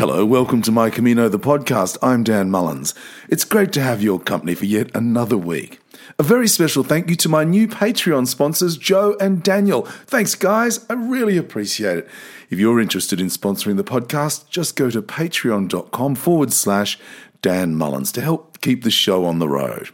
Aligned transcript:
Hello, 0.00 0.24
welcome 0.24 0.62
to 0.62 0.72
My 0.72 0.88
Camino, 0.88 1.28
the 1.28 1.38
podcast. 1.38 1.98
I'm 2.00 2.24
Dan 2.24 2.50
Mullins. 2.50 2.94
It's 3.28 3.44
great 3.44 3.70
to 3.74 3.82
have 3.82 4.02
your 4.02 4.18
company 4.18 4.54
for 4.54 4.64
yet 4.64 4.90
another 4.96 5.36
week. 5.36 5.78
A 6.18 6.22
very 6.22 6.48
special 6.48 6.82
thank 6.82 7.10
you 7.10 7.16
to 7.16 7.28
my 7.28 7.44
new 7.44 7.68
Patreon 7.68 8.26
sponsors, 8.26 8.78
Joe 8.78 9.14
and 9.20 9.42
Daniel. 9.42 9.82
Thanks, 10.06 10.34
guys. 10.34 10.86
I 10.88 10.94
really 10.94 11.36
appreciate 11.36 11.98
it. 11.98 12.08
If 12.48 12.58
you're 12.58 12.80
interested 12.80 13.20
in 13.20 13.26
sponsoring 13.26 13.76
the 13.76 13.84
podcast, 13.84 14.48
just 14.48 14.74
go 14.74 14.88
to 14.88 15.02
patreon.com 15.02 16.14
forward 16.14 16.54
slash 16.54 16.98
Dan 17.42 17.76
Mullins 17.76 18.10
to 18.12 18.22
help 18.22 18.62
keep 18.62 18.84
the 18.84 18.90
show 18.90 19.26
on 19.26 19.38
the 19.38 19.50
road. 19.50 19.90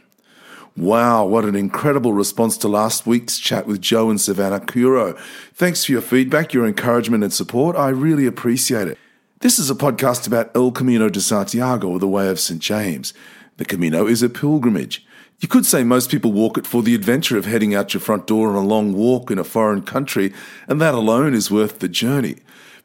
Wow, 0.77 1.27
what 1.27 1.45
an 1.45 1.57
incredible 1.57 2.13
response 2.13 2.57
to 2.59 2.69
last 2.69 3.09
week's 3.09 3.41
chat 3.41 3.67
with 3.67 3.83
Joe 3.83 4.09
and 4.09 4.21
Savannah 4.21 4.61
Kuro. 4.61 5.15
Thanks 5.53 5.85
for 5.85 5.91
your 5.91 6.01
feedback, 6.01 6.55
your 6.55 6.65
encouragement, 6.65 7.25
and 7.25 7.33
support. 7.33 7.75
I 7.75 7.89
really 7.89 8.27
appreciate 8.27 8.87
it. 8.87 8.99
This 9.41 9.59
is 9.59 9.69
a 9.69 9.75
podcast 9.75 10.27
about 10.27 10.51
El 10.57 10.71
Camino 10.73 11.11
de 11.11 11.21
Santiago, 11.21 11.89
or 11.89 11.99
the 11.99 12.09
Way 12.09 12.31
of 12.31 12.41
St. 12.41 12.59
James. 12.59 13.13
The 13.59 13.67
Camino 13.67 14.07
is 14.07 14.23
a 14.23 14.31
pilgrimage. 14.31 15.05
You 15.41 15.47
could 15.47 15.67
say 15.67 15.85
most 15.85 16.11
people 16.11 16.33
walk 16.33 16.57
it 16.57 16.67
for 16.67 16.83
the 16.83 16.95
adventure 16.95 17.37
of 17.37 17.45
heading 17.45 17.75
out 17.75 17.93
your 17.93 18.01
front 18.01 18.27
door 18.27 18.49
on 18.49 18.57
a 18.57 18.67
long 18.67 18.95
walk 18.95 19.31
in 19.31 19.39
a 19.39 19.45
foreign 19.45 19.83
country, 19.83 20.33
and 20.67 20.81
that 20.81 20.95
alone 20.95 21.35
is 21.35 21.51
worth 21.51 21.81
the 21.81 21.89
journey. 21.89 22.37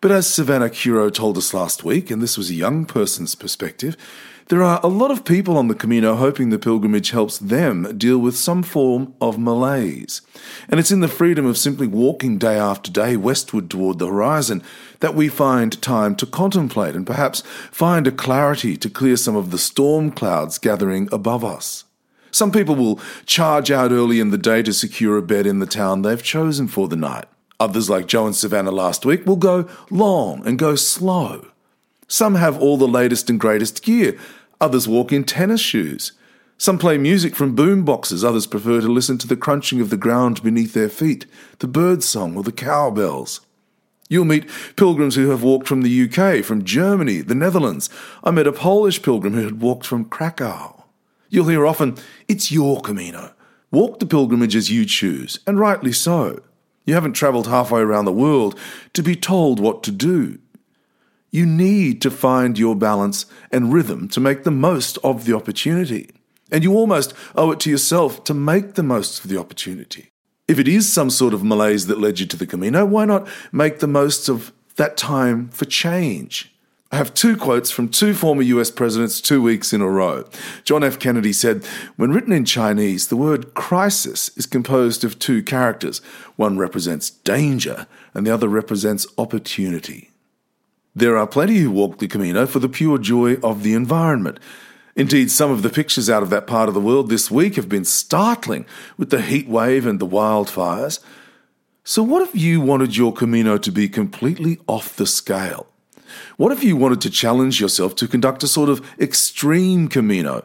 But 0.01 0.11
as 0.11 0.27
Savannah 0.27 0.67
Curo 0.67 1.09
told 1.09 1.37
us 1.37 1.53
last 1.53 1.85
week, 1.85 2.11
and 2.11 2.21
this 2.21 2.37
was 2.37 2.49
a 2.49 2.55
young 2.55 2.85
person's 2.85 3.33
perspective, 3.33 3.95
there 4.51 4.63
are 4.63 4.81
a 4.83 4.87
lot 4.89 5.11
of 5.11 5.23
people 5.23 5.57
on 5.57 5.69
the 5.69 5.73
Camino 5.73 6.15
hoping 6.15 6.49
the 6.49 6.59
pilgrimage 6.59 7.11
helps 7.11 7.37
them 7.37 7.97
deal 7.97 8.17
with 8.17 8.35
some 8.35 8.61
form 8.61 9.13
of 9.21 9.39
malaise. 9.39 10.21
And 10.67 10.77
it's 10.77 10.91
in 10.91 10.99
the 10.99 11.07
freedom 11.07 11.45
of 11.45 11.57
simply 11.57 11.87
walking 11.87 12.37
day 12.37 12.57
after 12.57 12.91
day 12.91 13.15
westward 13.15 13.69
toward 13.69 13.97
the 13.97 14.07
horizon 14.07 14.61
that 14.99 15.15
we 15.15 15.29
find 15.29 15.81
time 15.81 16.17
to 16.17 16.25
contemplate 16.25 16.97
and 16.97 17.07
perhaps 17.07 17.39
find 17.71 18.05
a 18.07 18.11
clarity 18.11 18.75
to 18.75 18.89
clear 18.89 19.15
some 19.15 19.37
of 19.37 19.51
the 19.51 19.57
storm 19.57 20.11
clouds 20.11 20.57
gathering 20.57 21.07
above 21.13 21.45
us. 21.45 21.85
Some 22.29 22.51
people 22.51 22.75
will 22.75 22.99
charge 23.25 23.71
out 23.71 23.93
early 23.93 24.19
in 24.19 24.31
the 24.31 24.37
day 24.37 24.63
to 24.63 24.73
secure 24.73 25.15
a 25.15 25.21
bed 25.21 25.47
in 25.47 25.59
the 25.59 25.65
town 25.65 26.01
they've 26.01 26.21
chosen 26.21 26.67
for 26.67 26.89
the 26.89 26.97
night. 26.97 27.23
Others, 27.57 27.89
like 27.89 28.05
Joe 28.05 28.25
and 28.25 28.35
Savannah 28.35 28.71
last 28.71 29.05
week, 29.05 29.25
will 29.25 29.37
go 29.37 29.69
long 29.89 30.45
and 30.45 30.59
go 30.59 30.75
slow. 30.75 31.47
Some 32.09 32.35
have 32.35 32.59
all 32.59 32.75
the 32.75 32.89
latest 32.89 33.29
and 33.29 33.39
greatest 33.39 33.83
gear, 33.83 34.17
Others 34.61 34.87
walk 34.87 35.11
in 35.11 35.23
tennis 35.23 35.59
shoes. 35.59 36.11
Some 36.57 36.77
play 36.77 36.99
music 36.99 37.35
from 37.35 37.55
boom 37.55 37.83
boxes. 37.83 38.23
Others 38.23 38.45
prefer 38.45 38.79
to 38.79 38.87
listen 38.87 39.17
to 39.17 39.27
the 39.27 39.35
crunching 39.35 39.81
of 39.81 39.89
the 39.89 39.97
ground 39.97 40.43
beneath 40.43 40.75
their 40.75 40.87
feet, 40.87 41.25
the 41.57 41.67
bird 41.67 42.03
song, 42.03 42.37
or 42.37 42.43
the 42.43 42.51
cowbells. 42.51 43.41
You'll 44.07 44.25
meet 44.25 44.47
pilgrims 44.75 45.15
who 45.15 45.31
have 45.31 45.41
walked 45.41 45.67
from 45.67 45.81
the 45.81 46.03
UK, 46.03 46.43
from 46.45 46.63
Germany, 46.63 47.21
the 47.21 47.33
Netherlands. 47.33 47.89
I 48.23 48.29
met 48.29 48.45
a 48.45 48.51
Polish 48.51 49.01
pilgrim 49.01 49.33
who 49.33 49.45
had 49.45 49.61
walked 49.61 49.87
from 49.87 50.05
Krakow. 50.05 50.83
You'll 51.29 51.47
hear 51.47 51.65
often, 51.65 51.97
it's 52.27 52.51
your 52.51 52.81
Camino. 52.81 53.33
Walk 53.71 53.99
the 53.99 54.05
pilgrimage 54.05 54.55
as 54.55 54.69
you 54.69 54.85
choose, 54.85 55.39
and 55.47 55.59
rightly 55.59 55.93
so. 55.93 56.43
You 56.85 56.93
haven't 56.93 57.13
travelled 57.13 57.47
halfway 57.47 57.81
around 57.81 58.05
the 58.05 58.11
world 58.11 58.59
to 58.93 59.01
be 59.01 59.15
told 59.15 59.59
what 59.59 59.81
to 59.83 59.91
do. 59.91 60.37
You 61.31 61.45
need 61.45 62.01
to 62.01 62.11
find 62.11 62.59
your 62.59 62.75
balance 62.75 63.25
and 63.51 63.71
rhythm 63.71 64.09
to 64.09 64.19
make 64.19 64.43
the 64.43 64.51
most 64.51 64.97
of 65.01 65.25
the 65.25 65.33
opportunity. 65.33 66.11
And 66.51 66.63
you 66.63 66.73
almost 66.73 67.13
owe 67.35 67.51
it 67.51 67.61
to 67.61 67.69
yourself 67.69 68.25
to 68.25 68.33
make 68.33 68.73
the 68.73 68.83
most 68.83 69.23
of 69.23 69.29
the 69.29 69.39
opportunity. 69.39 70.11
If 70.49 70.59
it 70.59 70.67
is 70.67 70.91
some 70.91 71.09
sort 71.09 71.33
of 71.33 71.45
malaise 71.45 71.87
that 71.87 72.01
led 72.01 72.19
you 72.19 72.25
to 72.25 72.35
the 72.35 72.45
Camino, 72.45 72.85
why 72.85 73.05
not 73.05 73.29
make 73.53 73.79
the 73.79 73.87
most 73.87 74.27
of 74.27 74.51
that 74.75 74.97
time 74.97 75.47
for 75.49 75.63
change? 75.63 76.53
I 76.91 76.97
have 76.97 77.13
two 77.13 77.37
quotes 77.37 77.71
from 77.71 77.87
two 77.87 78.13
former 78.13 78.41
US 78.41 78.69
presidents 78.69 79.21
two 79.21 79.41
weeks 79.41 79.71
in 79.71 79.79
a 79.79 79.87
row. 79.87 80.25
John 80.65 80.83
F. 80.83 80.99
Kennedy 80.99 81.31
said, 81.31 81.63
When 81.95 82.11
written 82.11 82.33
in 82.33 82.43
Chinese, 82.43 83.07
the 83.07 83.15
word 83.15 83.53
crisis 83.53 84.29
is 84.35 84.45
composed 84.45 85.05
of 85.05 85.17
two 85.17 85.41
characters. 85.41 85.99
One 86.35 86.57
represents 86.57 87.09
danger, 87.09 87.87
and 88.13 88.27
the 88.27 88.33
other 88.33 88.49
represents 88.49 89.07
opportunity. 89.17 90.10
There 90.93 91.17
are 91.17 91.27
plenty 91.27 91.57
who 91.57 91.71
walk 91.71 91.99
the 91.99 92.07
Camino 92.07 92.45
for 92.45 92.59
the 92.59 92.67
pure 92.67 92.97
joy 92.97 93.35
of 93.35 93.63
the 93.63 93.73
environment. 93.73 94.39
Indeed, 94.95 95.31
some 95.31 95.49
of 95.49 95.61
the 95.61 95.69
pictures 95.69 96.09
out 96.09 96.21
of 96.21 96.29
that 96.31 96.47
part 96.47 96.67
of 96.67 96.73
the 96.73 96.81
world 96.81 97.09
this 97.09 97.31
week 97.31 97.55
have 97.55 97.69
been 97.69 97.85
startling 97.85 98.65
with 98.97 99.09
the 99.09 99.21
heat 99.21 99.47
wave 99.47 99.85
and 99.85 100.01
the 100.01 100.07
wildfires. 100.07 100.99
So, 101.85 102.03
what 102.03 102.27
if 102.27 102.35
you 102.35 102.59
wanted 102.59 102.97
your 102.97 103.13
Camino 103.13 103.57
to 103.57 103.71
be 103.71 103.87
completely 103.87 104.59
off 104.67 104.97
the 104.97 105.07
scale? 105.07 105.67
What 106.35 106.51
if 106.51 106.61
you 106.61 106.75
wanted 106.75 106.99
to 107.01 107.09
challenge 107.09 107.61
yourself 107.61 107.95
to 107.95 108.07
conduct 108.07 108.43
a 108.43 108.47
sort 108.47 108.67
of 108.67 108.85
extreme 108.99 109.87
Camino, 109.87 110.43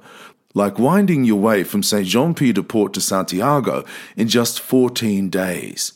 like 0.54 0.78
winding 0.78 1.24
your 1.24 1.40
way 1.40 1.64
from 1.64 1.82
St. 1.82 2.06
Jean 2.06 2.34
Pied 2.34 2.54
de 2.54 2.62
Port 2.62 2.94
to 2.94 3.00
Santiago 3.00 3.84
in 4.16 4.28
just 4.28 4.60
14 4.60 5.28
days? 5.28 5.92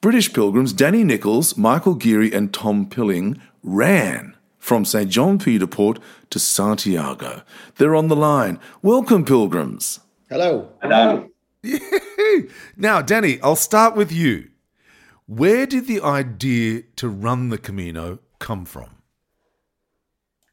British 0.00 0.32
pilgrims 0.32 0.72
Danny 0.72 1.04
Nichols, 1.04 1.56
Michael 1.58 1.94
Geary, 1.94 2.32
and 2.32 2.52
Tom 2.52 2.88
Pilling 2.88 3.40
ran 3.64 4.36
from 4.58 4.84
St. 4.84 5.10
John 5.10 5.38
Pied 5.38 5.60
de 5.60 5.66
Port 5.66 5.98
to 6.30 6.38
Santiago. 6.38 7.42
They're 7.76 7.96
on 7.96 8.08
the 8.08 8.16
line. 8.16 8.60
Welcome, 8.82 9.24
pilgrims. 9.24 10.00
Hello. 10.30 10.70
Hello. 10.80 11.28
now, 12.76 13.02
Danny, 13.02 13.40
I'll 13.42 13.56
start 13.56 13.96
with 13.96 14.12
you. 14.12 14.50
Where 15.26 15.66
did 15.66 15.86
the 15.86 16.00
idea 16.02 16.82
to 16.96 17.08
run 17.08 17.48
the 17.48 17.58
Camino 17.58 18.20
come 18.38 18.64
from? 18.64 18.90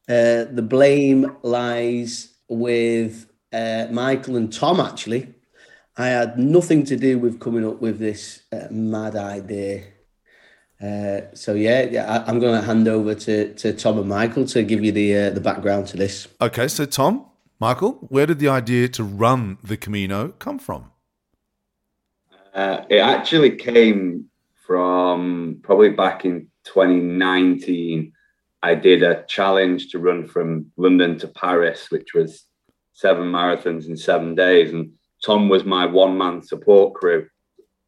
Uh, 0.08 0.44
the 0.50 0.66
blame 0.66 1.36
lies 1.42 2.34
with 2.48 3.30
uh, 3.52 3.86
Michael 3.90 4.36
and 4.36 4.52
Tom, 4.52 4.80
actually. 4.80 5.34
I 5.96 6.08
had 6.08 6.38
nothing 6.38 6.84
to 6.84 6.96
do 6.96 7.18
with 7.18 7.38
coming 7.38 7.66
up 7.66 7.80
with 7.82 7.98
this 7.98 8.42
uh, 8.50 8.68
mad 8.70 9.14
idea. 9.14 9.84
Uh, 10.82 11.32
so 11.32 11.54
yeah, 11.54 11.82
yeah, 11.82 12.24
I, 12.26 12.28
am 12.28 12.40
going 12.40 12.60
to 12.60 12.66
hand 12.66 12.88
over 12.88 13.14
to, 13.14 13.54
to 13.54 13.72
Tom 13.72 13.98
and 13.98 14.08
Michael 14.08 14.44
to 14.46 14.64
give 14.64 14.82
you 14.82 14.90
the 14.90 15.16
uh, 15.16 15.30
the 15.30 15.40
background 15.40 15.86
to 15.88 15.96
this. 15.96 16.26
Okay, 16.40 16.66
so 16.66 16.84
Tom, 16.86 17.26
Michael, 17.60 17.92
where 18.08 18.26
did 18.26 18.40
the 18.40 18.48
idea 18.48 18.88
to 18.88 19.04
run 19.04 19.58
the 19.62 19.76
Camino 19.76 20.28
come 20.40 20.58
from? 20.58 20.90
Uh, 22.52 22.82
it 22.88 22.98
actually 22.98 23.54
came 23.56 24.28
from 24.66 25.60
probably 25.62 25.90
back 25.90 26.24
in 26.24 26.48
2019. 26.64 28.12
I 28.64 28.74
did 28.74 29.04
a 29.04 29.24
challenge 29.28 29.90
to 29.90 30.00
run 30.00 30.26
from 30.26 30.72
London 30.76 31.16
to 31.18 31.28
Paris, 31.28 31.90
which 31.90 32.12
was 32.12 32.44
seven 32.92 33.30
marathons 33.30 33.86
in 33.86 33.96
seven 33.96 34.34
days, 34.34 34.72
and 34.72 34.92
Tom 35.24 35.48
was 35.48 35.64
my 35.64 35.86
one 35.86 36.18
man 36.18 36.42
support 36.42 36.94
crew. 36.94 37.28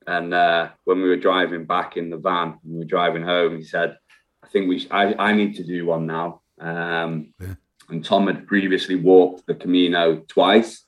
And 0.07 0.35
uh, 0.35 0.71
when 0.85 1.01
we 1.01 1.09
were 1.09 1.17
driving 1.17 1.65
back 1.65 1.97
in 1.97 2.11
the 2.11 2.17
van, 2.17 2.59
and 2.63 2.73
we 2.73 2.79
were 2.79 2.85
driving 2.85 3.23
home, 3.23 3.57
he 3.57 3.65
said, 3.65 3.97
"I 4.43 4.49
think 4.49 4.69
we, 4.69 4.81
sh- 4.81 4.89
I, 4.91 5.15
I 5.19 5.33
need 5.33 5.57
to 5.57 5.65
do 5.65 5.87
one 5.87 6.07
now." 6.07 6.43
Um, 6.61 7.33
yeah. 7.41 7.55
And 7.91 8.05
Tom 8.05 8.27
had 8.27 8.47
previously 8.47 8.97
walked 8.97 9.47
the 9.47 9.55
Camino 9.55 10.23
twice, 10.29 10.85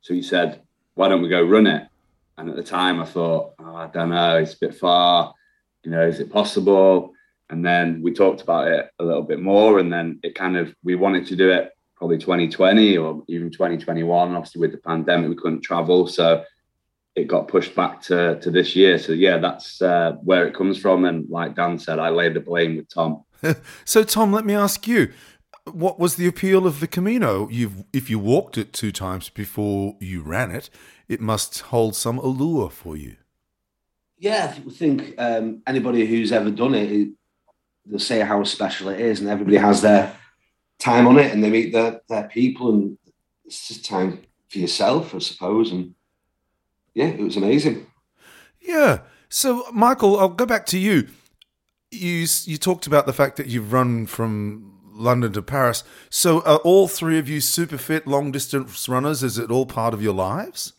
so 0.00 0.14
he 0.14 0.22
said, 0.22 0.62
"Why 0.94 1.08
don't 1.08 1.22
we 1.22 1.28
go 1.28 1.42
run 1.42 1.66
it?" 1.66 1.86
And 2.36 2.48
at 2.48 2.56
the 2.56 2.62
time, 2.62 3.00
I 3.00 3.04
thought, 3.04 3.54
oh, 3.58 3.74
"I 3.74 3.88
don't 3.88 4.10
know, 4.10 4.38
it's 4.38 4.54
a 4.54 4.58
bit 4.60 4.74
far. 4.74 5.34
You 5.84 5.90
know, 5.90 6.06
is 6.06 6.20
it 6.20 6.32
possible?" 6.32 7.12
And 7.50 7.64
then 7.64 8.02
we 8.02 8.12
talked 8.12 8.42
about 8.42 8.68
it 8.68 8.90
a 8.98 9.04
little 9.04 9.22
bit 9.22 9.40
more, 9.40 9.78
and 9.78 9.92
then 9.92 10.20
it 10.22 10.34
kind 10.34 10.56
of 10.56 10.74
we 10.82 10.94
wanted 10.94 11.26
to 11.26 11.36
do 11.36 11.50
it 11.50 11.72
probably 11.96 12.18
2020 12.18 12.96
or 12.96 13.24
even 13.26 13.50
2021. 13.50 14.34
Obviously, 14.34 14.60
with 14.60 14.72
the 14.72 14.78
pandemic, 14.78 15.28
we 15.28 15.36
couldn't 15.36 15.62
travel, 15.62 16.06
so 16.06 16.44
it 17.18 17.26
got 17.26 17.48
pushed 17.48 17.74
back 17.74 18.00
to, 18.02 18.38
to 18.40 18.50
this 18.50 18.76
year. 18.76 18.98
So 18.98 19.12
yeah, 19.12 19.38
that's 19.38 19.82
uh, 19.82 20.12
where 20.22 20.46
it 20.46 20.54
comes 20.54 20.78
from. 20.78 21.04
And 21.04 21.28
like 21.28 21.54
Dan 21.54 21.78
said, 21.78 21.98
I 21.98 22.08
lay 22.10 22.28
the 22.28 22.40
blame 22.40 22.76
with 22.76 22.88
Tom. 22.88 23.24
so 23.84 24.04
Tom, 24.04 24.32
let 24.32 24.44
me 24.44 24.54
ask 24.54 24.86
you, 24.86 25.12
what 25.64 25.98
was 25.98 26.16
the 26.16 26.26
appeal 26.26 26.66
of 26.66 26.80
the 26.80 26.86
Camino? 26.86 27.48
You've 27.50 27.84
if 27.92 28.08
you 28.08 28.18
walked 28.18 28.56
it 28.56 28.72
two 28.72 28.92
times 28.92 29.28
before 29.28 29.96
you 30.00 30.22
ran 30.22 30.50
it, 30.50 30.70
it 31.08 31.20
must 31.20 31.60
hold 31.60 31.94
some 31.94 32.18
allure 32.18 32.70
for 32.70 32.96
you. 32.96 33.16
Yeah, 34.18 34.54
I 34.56 34.70
think 34.70 35.14
um, 35.18 35.62
anybody 35.66 36.06
who's 36.06 36.32
ever 36.32 36.50
done 36.50 36.74
it, 36.74 37.10
they'll 37.86 37.98
say 37.98 38.20
how 38.20 38.42
special 38.44 38.88
it 38.88 39.00
is, 39.00 39.20
and 39.20 39.28
everybody 39.28 39.58
has 39.58 39.82
their 39.82 40.16
time 40.78 41.06
on 41.06 41.18
it, 41.18 41.32
and 41.32 41.44
they 41.44 41.50
meet 41.50 41.72
their 41.72 42.00
their 42.08 42.28
people, 42.28 42.72
and 42.72 42.98
it's 43.44 43.68
just 43.68 43.84
time 43.84 44.20
for 44.48 44.58
yourself, 44.58 45.14
I 45.14 45.18
suppose, 45.18 45.70
and 45.70 45.94
yeah, 46.98 47.06
it 47.06 47.20
was 47.20 47.36
amazing. 47.36 47.86
Yeah. 48.60 49.02
So, 49.28 49.64
Michael, 49.72 50.18
I'll 50.18 50.28
go 50.28 50.46
back 50.46 50.66
to 50.66 50.78
you. 50.78 51.06
You 51.92 52.26
you 52.44 52.58
talked 52.58 52.88
about 52.88 53.06
the 53.06 53.12
fact 53.12 53.36
that 53.36 53.46
you've 53.46 53.72
run 53.72 54.06
from 54.06 54.80
London 54.92 55.32
to 55.34 55.42
Paris. 55.42 55.84
So, 56.10 56.40
are 56.42 56.58
all 56.58 56.88
three 56.88 57.20
of 57.20 57.28
you 57.28 57.40
super 57.40 57.78
fit, 57.78 58.08
long 58.08 58.32
distance 58.32 58.88
runners? 58.88 59.22
Is 59.22 59.38
it 59.38 59.48
all 59.48 59.64
part 59.64 59.94
of 59.94 60.02
your 60.02 60.12
lives? 60.12 60.72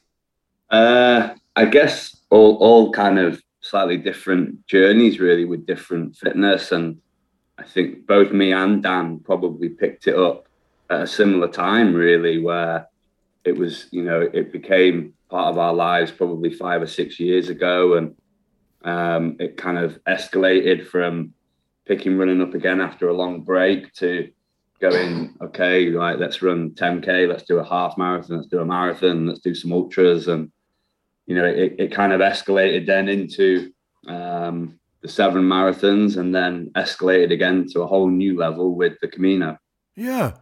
Uh, 0.70 1.36
I 1.56 1.66
guess 1.66 2.18
all 2.30 2.58
all 2.58 2.92
kind 2.92 3.18
of 3.18 3.42
slightly 3.62 3.96
different 3.96 4.68
journeys, 4.68 5.22
really, 5.22 5.46
with 5.46 5.66
different 5.66 6.18
fitness 6.18 6.74
and 6.74 7.00
I 7.58 7.64
think 7.64 8.06
both 8.08 8.32
me 8.32 8.52
and 8.52 8.84
Dan 8.84 9.20
probably 9.20 9.70
picked 9.70 10.08
it 10.08 10.16
up 10.16 10.48
at 10.90 11.02
a 11.02 11.08
similar 11.08 11.48
time, 11.48 11.94
really, 11.94 12.40
where 12.40 12.88
it 13.46 13.58
was, 13.58 13.88
you 13.92 14.04
know, 14.04 14.22
it 14.22 14.52
became 14.52 15.14
part 15.30 15.48
of 15.48 15.58
our 15.58 15.74
lives 15.74 16.12
probably 16.12 16.52
five 16.52 16.82
or 16.82 16.88
six 16.88 17.20
years 17.20 17.50
ago. 17.50 17.96
And 17.96 18.16
um, 18.84 19.36
it 19.40 19.58
kind 19.58 19.78
of 19.78 20.00
escalated 20.06 20.88
from 20.88 21.34
picking 21.86 22.18
running 22.18 22.42
up 22.42 22.54
again 22.54 22.82
after 22.82 23.10
a 23.10 23.14
long 23.14 23.42
break 23.42 23.94
to 23.94 24.30
going, 24.80 25.36
okay, 25.42 25.90
like 25.90 26.18
let's 26.20 26.42
run 26.42 26.72
10K, 26.72 27.28
let's 27.28 27.44
do 27.44 27.60
a 27.60 27.68
half 27.68 27.98
marathon, 27.98 28.38
let's 28.38 28.48
do 28.48 28.60
a 28.60 28.66
marathon, 28.66 29.28
let's 29.28 29.42
do 29.42 29.54
some 29.54 29.74
ultras. 29.74 30.28
And, 30.28 30.52
you 31.26 31.36
know, 31.36 31.46
it, 31.46 31.76
it 31.78 31.92
kind 31.92 32.14
of 32.14 32.22
escalated 32.22 32.86
then 32.86 33.10
into 33.10 33.72
um, 34.08 34.80
the 35.02 35.08
seven 35.08 35.44
marathons 35.44 36.18
and 36.18 36.34
then 36.34 36.72
escalated 36.76 37.32
again 37.32 37.68
to 37.72 37.82
a 37.82 37.88
whole 37.88 38.10
new 38.10 38.38
level 38.38 38.76
with 38.76 38.94
the 39.02 39.08
Camino. 39.08 39.58
Yeah. 39.96 40.34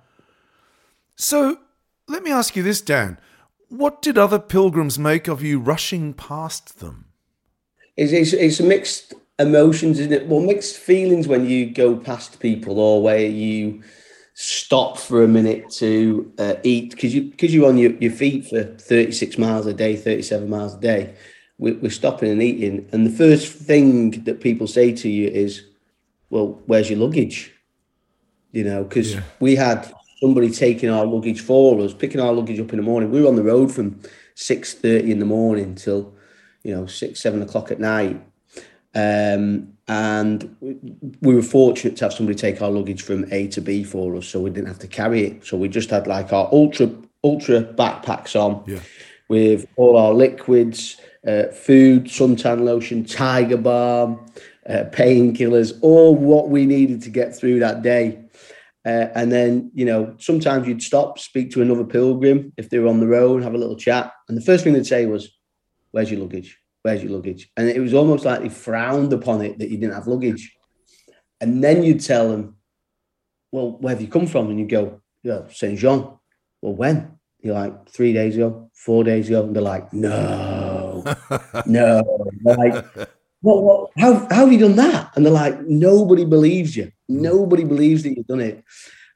So 1.16 1.58
let 2.08 2.24
me 2.24 2.32
ask 2.32 2.56
you 2.56 2.64
this, 2.64 2.82
Dan. 2.82 3.18
What 3.70 4.02
did 4.02 4.18
other 4.18 4.40
pilgrims 4.40 4.98
make 4.98 5.28
of 5.28 5.44
you 5.44 5.60
rushing 5.60 6.14
past 6.14 6.80
them? 6.80 7.06
It's, 7.98 8.12
it's, 8.14 8.34
it's 8.34 8.60
mixed 8.62 9.14
emotions, 9.40 10.00
isn't 10.00 10.14
it? 10.14 10.28
Well, 10.28 10.40
mixed 10.40 10.78
feelings 10.78 11.28
when 11.28 11.50
you 11.50 11.70
go 11.70 11.96
past 11.96 12.40
people 12.40 12.80
or 12.80 13.02
where 13.02 13.26
you 13.26 13.84
stop 14.40 15.00
for 15.00 15.24
a 15.24 15.28
minute 15.28 15.68
to 15.72 16.32
uh, 16.38 16.54
eat 16.62 16.92
because 16.92 17.14
you 17.14 17.24
because 17.24 17.54
you're 17.54 17.68
on 17.68 17.78
your, 17.78 17.92
your 17.94 18.12
feet 18.12 18.46
for 18.46 18.64
36 18.64 19.38
miles 19.38 19.66
a 19.66 19.74
day, 19.74 19.96
37 19.96 20.50
miles 20.50 20.76
a 20.76 20.80
day. 20.80 21.16
We're, 21.58 21.76
we're 21.80 21.90
stopping 21.90 22.30
and 22.30 22.42
eating, 22.42 22.88
and 22.92 23.08
the 23.08 23.12
first 23.12 23.52
thing 23.52 24.12
that 24.26 24.42
people 24.42 24.68
say 24.68 24.94
to 24.94 25.10
you 25.10 25.28
is, 25.28 25.64
"Well, 26.30 26.62
where's 26.68 26.90
your 26.90 27.00
luggage?" 27.00 27.52
You 28.52 28.64
know, 28.64 28.84
because 28.84 29.16
yeah. 29.16 29.24
we 29.40 29.56
had 29.56 29.92
somebody 30.20 30.50
taking 30.50 30.90
our 30.90 31.06
luggage 31.06 31.42
for 31.42 31.80
us, 31.82 31.94
picking 31.94 32.22
our 32.22 32.34
luggage 32.34 32.60
up 32.60 32.72
in 32.72 32.78
the 32.78 32.84
morning. 32.84 33.12
We 33.12 33.22
were 33.22 33.28
on 33.28 33.36
the 33.36 33.44
road 33.44 33.72
from 33.72 34.00
six 34.36 34.74
thirty 34.74 35.12
in 35.12 35.20
the 35.20 35.26
morning 35.26 35.76
till 35.76 36.14
you 36.64 36.76
know 36.76 36.86
six 36.86 37.20
seven 37.20 37.42
o'clock 37.42 37.72
at 37.72 37.80
night, 37.80 38.22
um, 38.96 39.74
and 39.88 40.56
we 41.22 41.36
were 41.36 41.42
fortunate 41.42 41.98
to 41.98 42.06
have 42.06 42.14
somebody 42.14 42.38
take 42.38 42.62
our 42.62 42.72
luggage 42.72 43.02
from 43.02 43.32
A 43.32 43.48
to 43.50 43.62
B 43.62 43.84
for 43.84 44.16
us, 44.16 44.28
so 44.28 44.40
we 44.40 44.50
didn't 44.50 44.68
have 44.68 44.80
to 44.80 44.88
carry 44.88 45.26
it. 45.26 45.46
So 45.46 45.58
we 45.58 45.70
just 45.70 45.90
had 45.90 46.08
like 46.08 46.34
our 46.34 46.50
ultra 46.52 46.90
ultra 47.24 47.62
backpacks 47.62 48.36
on 48.36 48.64
yeah. 48.68 48.80
with 49.28 49.68
all 49.76 49.98
our 49.98 50.14
liquids, 50.14 50.98
uh, 51.28 51.48
food, 51.48 52.06
suntan 52.06 52.64
lotion, 52.64 53.06
tiger 53.06 53.58
balm, 53.58 54.26
uh, 54.68 54.84
painkillers, 54.92 55.78
all 55.82 56.16
what 56.16 56.50
we 56.50 56.66
needed 56.66 57.02
to 57.02 57.10
get 57.10 57.36
through 57.36 57.60
that 57.60 57.82
day. 57.82 58.20
Uh, 58.88 59.12
and 59.16 59.34
then, 59.34 59.70
you 59.74 59.84
know, 59.84 60.16
sometimes 60.18 60.66
you'd 60.66 60.82
stop, 60.82 61.20
speak 61.20 61.52
to 61.52 61.62
another 61.62 61.84
pilgrim 61.84 62.54
if 62.56 62.70
they 62.70 62.80
were 62.80 62.88
on 62.88 63.02
the 63.02 63.08
road, 63.08 63.44
have 63.44 63.54
a 63.54 63.58
little 63.58 63.76
chat. 63.76 64.14
And 64.30 64.38
the 64.38 64.42
first 64.42 64.64
thing 64.64 64.72
they'd 64.72 64.88
say 64.88 65.06
was, 65.06 65.30
Where's 65.92 66.10
your 66.10 66.22
luggage? 66.22 66.58
Where's 66.84 67.04
your 67.04 67.12
luggage? 67.12 67.52
And 67.58 67.68
it 67.68 67.82
was 67.82 67.94
almost 67.94 68.24
like 68.24 68.42
they 68.42 68.50
frowned 68.50 69.12
upon 69.12 69.42
it 69.42 69.60
that 69.60 69.70
you 69.70 69.78
didn't 69.78 69.96
have 69.96 70.08
luggage. 70.08 70.56
And 71.42 71.62
then 71.62 71.84
you'd 71.84 72.00
tell 72.00 72.30
them, 72.30 72.56
Well, 73.52 73.72
where 73.72 73.94
have 73.94 74.02
you 74.02 74.08
come 74.08 74.26
from? 74.26 74.50
And 74.50 74.58
you 74.58 74.66
go, 74.66 75.02
Yeah, 75.22 75.42
St. 75.52 75.78
Jean. 75.78 76.08
Well, 76.62 76.76
when? 76.76 77.20
You're 77.42 77.56
like, 77.56 77.90
Three 77.90 78.14
days 78.14 78.38
ago, 78.38 78.72
four 78.74 79.04
days 79.04 79.28
ago. 79.28 79.44
And 79.44 79.54
they're 79.54 79.64
like, 79.64 79.92
No, 79.92 81.04
no. 81.66 82.30
like, 82.42 82.86
what, 83.48 83.64
what, 83.64 83.92
how, 83.98 84.28
how 84.30 84.46
have 84.46 84.52
you 84.52 84.60
done 84.60 84.76
that? 84.76 85.12
And 85.16 85.26
they're 85.26 85.32
like, 85.32 85.62
nobody 85.62 86.26
believes 86.26 86.76
you. 86.76 86.92
Hmm. 87.08 87.22
Nobody 87.22 87.64
believes 87.64 88.04
that 88.04 88.18
you've 88.18 88.28
done 88.28 88.42
it. 88.42 88.64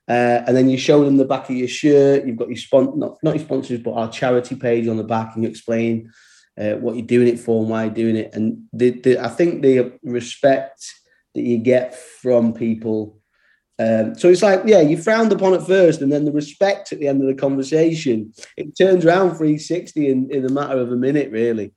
Uh, 0.07 0.43
and 0.47 0.55
then 0.55 0.69
you 0.69 0.77
show 0.77 1.03
them 1.03 1.17
the 1.17 1.25
back 1.25 1.49
of 1.49 1.55
your 1.55 1.67
shirt. 1.67 2.25
You've 2.25 2.37
got 2.37 2.47
your 2.47 2.57
spon- 2.57 2.97
not, 2.97 3.17
not 3.23 3.35
your 3.35 3.43
sponsors, 3.43 3.81
but 3.81 3.93
our 3.93 4.09
charity 4.09 4.55
page 4.55 4.87
on 4.87 4.97
the 4.97 5.03
back, 5.03 5.35
and 5.35 5.43
you 5.43 5.49
explain 5.49 6.11
uh, 6.59 6.73
what 6.73 6.95
you're 6.95 7.05
doing 7.05 7.27
it 7.27 7.39
for 7.39 7.61
and 7.61 7.69
why 7.69 7.85
you're 7.85 7.93
doing 7.93 8.15
it. 8.15 8.33
And 8.33 8.63
the, 8.73 8.91
the, 8.91 9.19
I 9.19 9.27
think 9.27 9.61
the 9.61 9.93
respect 10.03 10.85
that 11.35 11.41
you 11.41 11.57
get 11.57 11.95
from 11.95 12.53
people. 12.53 13.19
Um, 13.79 14.15
so 14.15 14.29
it's 14.29 14.41
like, 14.41 14.61
yeah, 14.65 14.81
you 14.81 14.97
frowned 14.97 15.31
upon 15.31 15.53
at 15.53 15.67
first, 15.67 16.01
and 16.01 16.11
then 16.11 16.25
the 16.25 16.31
respect 16.31 16.93
at 16.93 16.99
the 16.99 17.07
end 17.07 17.21
of 17.21 17.27
the 17.27 17.35
conversation, 17.35 18.33
it 18.57 18.77
turns 18.77 19.05
around 19.05 19.31
360 19.31 20.09
in, 20.09 20.31
in 20.31 20.45
a 20.45 20.49
matter 20.49 20.79
of 20.79 20.91
a 20.91 20.97
minute, 20.97 21.31
really 21.31 21.73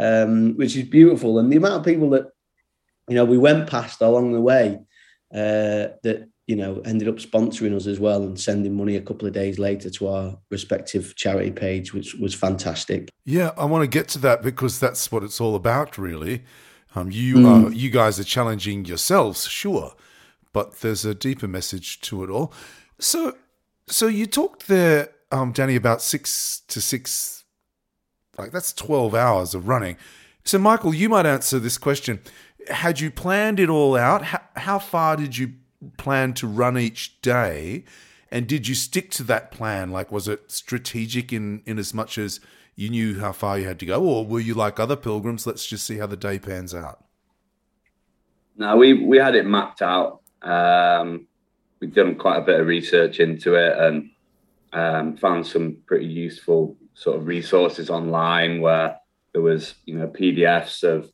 um, 0.00 0.56
which 0.56 0.76
is 0.76 0.84
beautiful. 0.84 1.38
And 1.38 1.52
the 1.52 1.56
amount 1.56 1.80
of 1.80 1.84
people 1.84 2.10
that 2.10 2.26
you 3.08 3.14
know 3.14 3.24
we 3.24 3.38
went 3.38 3.68
past 3.68 4.00
along 4.00 4.32
the 4.32 4.40
way 4.40 4.80
uh, 5.32 5.94
that 6.02 6.28
you 6.46 6.56
know 6.56 6.80
ended 6.84 7.08
up 7.08 7.16
sponsoring 7.16 7.76
us 7.76 7.86
as 7.86 8.00
well 8.00 8.22
and 8.22 8.40
sending 8.40 8.74
money 8.74 8.96
a 8.96 9.02
couple 9.02 9.28
of 9.28 9.34
days 9.34 9.58
later 9.58 9.90
to 9.90 10.08
our 10.08 10.38
respective 10.50 11.14
charity 11.16 11.50
page, 11.50 11.92
which 11.92 12.14
was 12.14 12.34
fantastic. 12.34 13.10
Yeah, 13.24 13.50
I 13.58 13.66
want 13.66 13.82
to 13.82 13.88
get 13.88 14.08
to 14.08 14.18
that 14.20 14.42
because 14.42 14.80
that's 14.80 15.12
what 15.12 15.22
it's 15.22 15.40
all 15.40 15.54
about, 15.54 15.98
really. 15.98 16.44
Um, 16.94 17.10
you 17.10 17.36
mm. 17.36 17.66
are, 17.68 17.72
you 17.72 17.90
guys 17.90 18.18
are 18.18 18.24
challenging 18.24 18.84
yourselves, 18.84 19.46
sure, 19.46 19.94
but 20.52 20.80
there's 20.80 21.04
a 21.04 21.14
deeper 21.14 21.46
message 21.46 22.00
to 22.00 22.24
it 22.24 22.30
all. 22.30 22.52
So, 22.98 23.36
so 23.86 24.08
you 24.08 24.26
talked 24.26 24.66
there, 24.66 25.10
um, 25.30 25.52
Danny, 25.52 25.76
about 25.76 26.02
six 26.02 26.62
to 26.66 26.80
six 26.80 27.39
like 28.40 28.52
that's 28.52 28.72
12 28.72 29.14
hours 29.14 29.54
of 29.54 29.68
running. 29.68 29.96
So, 30.44 30.58
Michael, 30.58 30.94
you 30.94 31.08
might 31.08 31.26
answer 31.26 31.58
this 31.58 31.78
question. 31.78 32.20
Had 32.68 33.00
you 33.00 33.10
planned 33.10 33.60
it 33.60 33.68
all 33.68 33.96
out? 33.96 34.24
How, 34.24 34.40
how 34.56 34.78
far 34.78 35.16
did 35.16 35.36
you 35.36 35.52
plan 35.98 36.32
to 36.34 36.46
run 36.46 36.78
each 36.78 37.20
day? 37.20 37.84
And 38.30 38.46
did 38.46 38.68
you 38.68 38.74
stick 38.74 39.10
to 39.12 39.22
that 39.24 39.50
plan? 39.50 39.90
Like, 39.90 40.10
was 40.10 40.28
it 40.28 40.50
strategic 40.50 41.32
in, 41.32 41.62
in 41.66 41.78
as 41.78 41.92
much 41.92 42.16
as 42.16 42.40
you 42.76 42.88
knew 42.88 43.20
how 43.20 43.32
far 43.32 43.58
you 43.58 43.66
had 43.66 43.78
to 43.80 43.86
go? 43.86 44.02
Or 44.02 44.24
were 44.24 44.40
you 44.40 44.54
like 44.54 44.80
other 44.80 44.96
pilgrims? 44.96 45.46
Let's 45.46 45.66
just 45.66 45.86
see 45.86 45.98
how 45.98 46.06
the 46.06 46.16
day 46.16 46.38
pans 46.38 46.74
out. 46.74 47.04
No, 48.56 48.76
we, 48.76 48.94
we 48.94 49.18
had 49.18 49.34
it 49.34 49.46
mapped 49.46 49.82
out. 49.82 50.20
Um, 50.42 51.26
we've 51.80 51.92
done 51.92 52.14
quite 52.14 52.38
a 52.38 52.42
bit 52.42 52.60
of 52.60 52.66
research 52.66 53.20
into 53.20 53.54
it 53.54 53.76
and 53.78 54.10
um, 54.72 55.16
found 55.16 55.46
some 55.46 55.78
pretty 55.86 56.06
useful 56.06 56.76
sort 57.00 57.16
of 57.16 57.26
resources 57.26 57.88
online 57.88 58.60
where 58.60 58.94
there 59.32 59.40
was 59.40 59.74
you 59.86 59.96
know 59.96 60.06
PDFs 60.06 60.84
of 60.84 61.10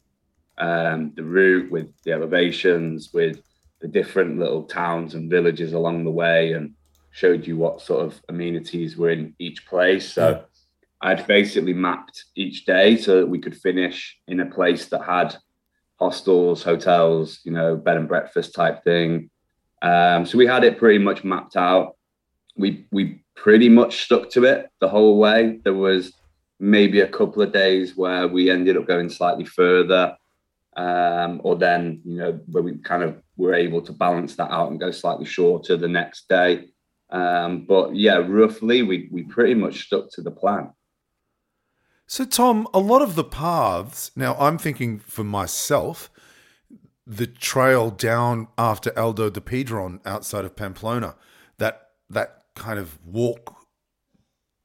um, 0.58 1.12
the 1.14 1.22
route 1.22 1.70
with 1.70 1.88
the 2.02 2.12
elevations, 2.12 3.12
with 3.12 3.40
the 3.80 3.86
different 3.86 4.38
little 4.38 4.64
towns 4.64 5.14
and 5.14 5.30
villages 5.30 5.74
along 5.74 6.02
the 6.02 6.10
way, 6.10 6.54
and 6.54 6.74
showed 7.12 7.46
you 7.46 7.56
what 7.56 7.80
sort 7.80 8.04
of 8.04 8.20
amenities 8.28 8.96
were 8.96 9.10
in 9.10 9.34
each 9.38 9.64
place. 9.64 10.12
So 10.12 10.28
yeah. 10.30 10.40
I'd 11.02 11.26
basically 11.28 11.74
mapped 11.74 12.24
each 12.34 12.64
day 12.64 12.96
so 12.96 13.20
that 13.20 13.28
we 13.28 13.38
could 13.38 13.56
finish 13.56 14.18
in 14.26 14.40
a 14.40 14.46
place 14.46 14.86
that 14.86 15.04
had 15.04 15.36
hostels, 16.00 16.64
hotels, 16.64 17.40
you 17.44 17.52
know, 17.52 17.76
bed 17.76 17.96
and 17.96 18.08
breakfast 18.08 18.54
type 18.54 18.82
thing. 18.82 19.30
Um, 19.82 20.26
so 20.26 20.36
we 20.36 20.46
had 20.46 20.64
it 20.64 20.78
pretty 20.78 20.98
much 20.98 21.22
mapped 21.22 21.56
out. 21.56 21.96
We 22.56 22.86
we 22.90 23.22
pretty 23.36 23.68
much 23.68 24.04
stuck 24.04 24.30
to 24.30 24.44
it 24.44 24.70
the 24.80 24.88
whole 24.88 25.18
way. 25.18 25.60
There 25.62 25.74
was 25.74 26.12
maybe 26.58 27.00
a 27.00 27.08
couple 27.08 27.42
of 27.42 27.52
days 27.52 27.96
where 27.96 28.26
we 28.26 28.50
ended 28.50 28.76
up 28.76 28.86
going 28.86 29.10
slightly 29.10 29.44
further, 29.44 30.16
um, 30.76 31.40
or 31.44 31.56
then 31.56 32.00
you 32.04 32.16
know 32.16 32.40
where 32.46 32.62
we 32.62 32.76
kind 32.78 33.02
of 33.02 33.22
were 33.36 33.54
able 33.54 33.82
to 33.82 33.92
balance 33.92 34.34
that 34.36 34.50
out 34.50 34.70
and 34.70 34.80
go 34.80 34.90
slightly 34.90 35.26
shorter 35.26 35.76
the 35.76 35.88
next 35.88 36.28
day. 36.28 36.68
Um, 37.10 37.66
but 37.66 37.94
yeah, 37.94 38.16
roughly 38.16 38.82
we 38.82 39.08
we 39.12 39.22
pretty 39.22 39.54
much 39.54 39.86
stuck 39.86 40.10
to 40.12 40.22
the 40.22 40.30
plan. 40.30 40.72
So 42.08 42.24
Tom, 42.24 42.68
a 42.72 42.78
lot 42.78 43.02
of 43.02 43.14
the 43.14 43.24
paths. 43.24 44.10
Now 44.16 44.34
I'm 44.36 44.58
thinking 44.58 44.98
for 44.98 45.24
myself. 45.24 46.10
The 47.08 47.28
trail 47.28 47.90
down 47.90 48.48
after 48.58 48.92
Alto 48.98 49.30
del 49.30 49.40
Perdón 49.44 50.00
outside 50.04 50.44
of 50.44 50.56
Pamplona, 50.56 51.14
that 51.58 51.90
that 52.10 52.35
kind 52.56 52.78
of 52.78 52.98
walk 53.06 53.54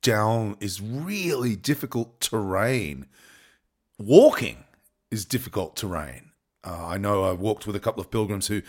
down 0.02 0.58
is 0.60 0.82
really 0.82 1.56
difficult 1.56 2.20
terrain. 2.20 3.06
Walking 4.00 4.64
is 5.12 5.26
difficult 5.26 5.76
terrain. 5.76 6.32
Uh, 6.64 6.88
I 6.88 6.98
know 6.98 7.24
I 7.24 7.34
walked 7.34 7.68
with 7.68 7.76
a 7.76 7.80
couple 7.80 8.02
of 8.02 8.10
pilgrims 8.10 8.48
who 8.48 8.64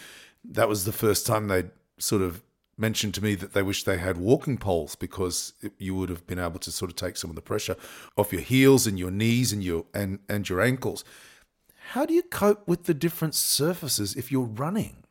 that 0.45 0.69
was 0.69 0.85
the 0.85 0.93
first 0.93 1.26
time 1.26 1.49
they 1.49 1.64
sort 1.99 2.23
of 2.23 2.43
mentioned 2.76 3.14
to 3.14 3.23
me 3.23 3.35
that 3.35 3.52
they 3.52 3.62
wish 3.62 3.85
they 3.85 3.99
had 3.99 4.17
walking 4.17 4.59
poles 4.59 4.95
because 4.97 5.52
you 5.79 5.95
would 5.95 6.09
have 6.09 6.26
been 6.26 6.38
able 6.38 6.59
to 6.59 6.73
sort 6.73 6.91
of 6.91 6.97
take 6.97 7.17
some 7.17 7.31
of 7.31 7.37
the 7.37 7.43
pressure 7.43 7.76
off 8.17 8.33
your 8.33 8.43
heels 8.43 8.87
and 8.87 8.99
your 8.99 9.11
knees 9.11 9.52
and 9.52 9.62
your 9.62 9.85
and 9.95 10.19
and 10.29 10.49
your 10.49 10.61
ankles. 10.61 11.05
How 11.91 12.07
do 12.07 12.14
you 12.14 12.23
cope 12.23 12.67
with 12.67 12.85
the 12.85 12.95
different 12.95 13.35
surfaces 13.35 14.17
if 14.17 14.33
you're 14.33 14.43
running? 14.43 15.01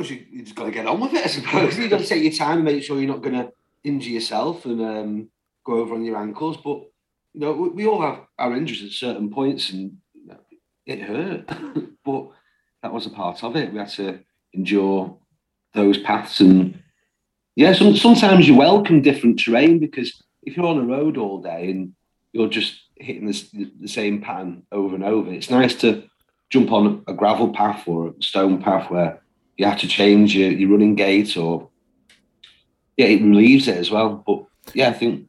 You, 0.00 0.24
you 0.30 0.42
just 0.42 0.56
got 0.56 0.64
to 0.64 0.70
get 0.70 0.86
on 0.86 1.00
with 1.00 1.14
it. 1.14 1.24
I 1.24 1.28
suppose 1.28 1.78
you've 1.78 1.90
got 1.90 2.00
to 2.00 2.06
take 2.06 2.22
your 2.22 2.32
time 2.32 2.56
and 2.56 2.64
make 2.64 2.82
sure 2.82 2.98
you're 2.98 3.08
not 3.08 3.22
going 3.22 3.36
to 3.36 3.52
injure 3.84 4.10
yourself 4.10 4.64
and 4.64 4.80
um, 4.80 5.28
go 5.64 5.74
over 5.74 5.94
on 5.94 6.04
your 6.04 6.16
ankles. 6.16 6.56
But 6.56 6.82
you 7.32 7.40
know, 7.40 7.52
we, 7.52 7.68
we 7.70 7.86
all 7.86 8.02
have 8.02 8.20
our 8.38 8.56
injuries 8.56 8.84
at 8.84 8.90
certain 8.90 9.30
points, 9.30 9.70
and 9.70 9.98
it 10.86 11.00
hurt. 11.00 11.46
but 12.04 12.28
that 12.82 12.92
was 12.92 13.06
a 13.06 13.10
part 13.10 13.42
of 13.42 13.56
it. 13.56 13.72
We 13.72 13.78
had 13.78 13.88
to 13.90 14.20
endure 14.52 15.16
those 15.74 15.98
paths. 15.98 16.40
And 16.40 16.82
yeah, 17.56 17.72
some, 17.72 17.96
sometimes 17.96 18.48
you 18.48 18.56
welcome 18.56 19.02
different 19.02 19.38
terrain 19.38 19.78
because 19.78 20.22
if 20.42 20.56
you're 20.56 20.66
on 20.66 20.78
a 20.78 20.86
road 20.86 21.16
all 21.16 21.40
day 21.40 21.70
and 21.70 21.94
you're 22.32 22.48
just 22.48 22.80
hitting 22.96 23.26
the 23.26 23.88
same 23.88 24.20
pattern 24.20 24.64
over 24.70 24.94
and 24.94 25.04
over, 25.04 25.32
it's 25.32 25.50
nice 25.50 25.74
to 25.76 26.04
jump 26.50 26.72
on 26.72 27.02
a 27.06 27.12
gravel 27.12 27.52
path 27.52 27.86
or 27.86 28.08
a 28.08 28.22
stone 28.22 28.62
path 28.62 28.90
where 28.90 29.20
you 29.56 29.66
have 29.66 29.80
to 29.80 29.88
change 29.88 30.34
your, 30.36 30.50
your 30.50 30.70
running 30.70 30.94
gait 30.94 31.36
or 31.36 31.68
yeah, 32.96 33.06
it 33.06 33.22
relieves 33.22 33.68
it 33.68 33.76
as 33.76 33.90
well. 33.90 34.22
But 34.26 34.44
yeah, 34.74 34.88
I 34.88 34.92
think 34.92 35.28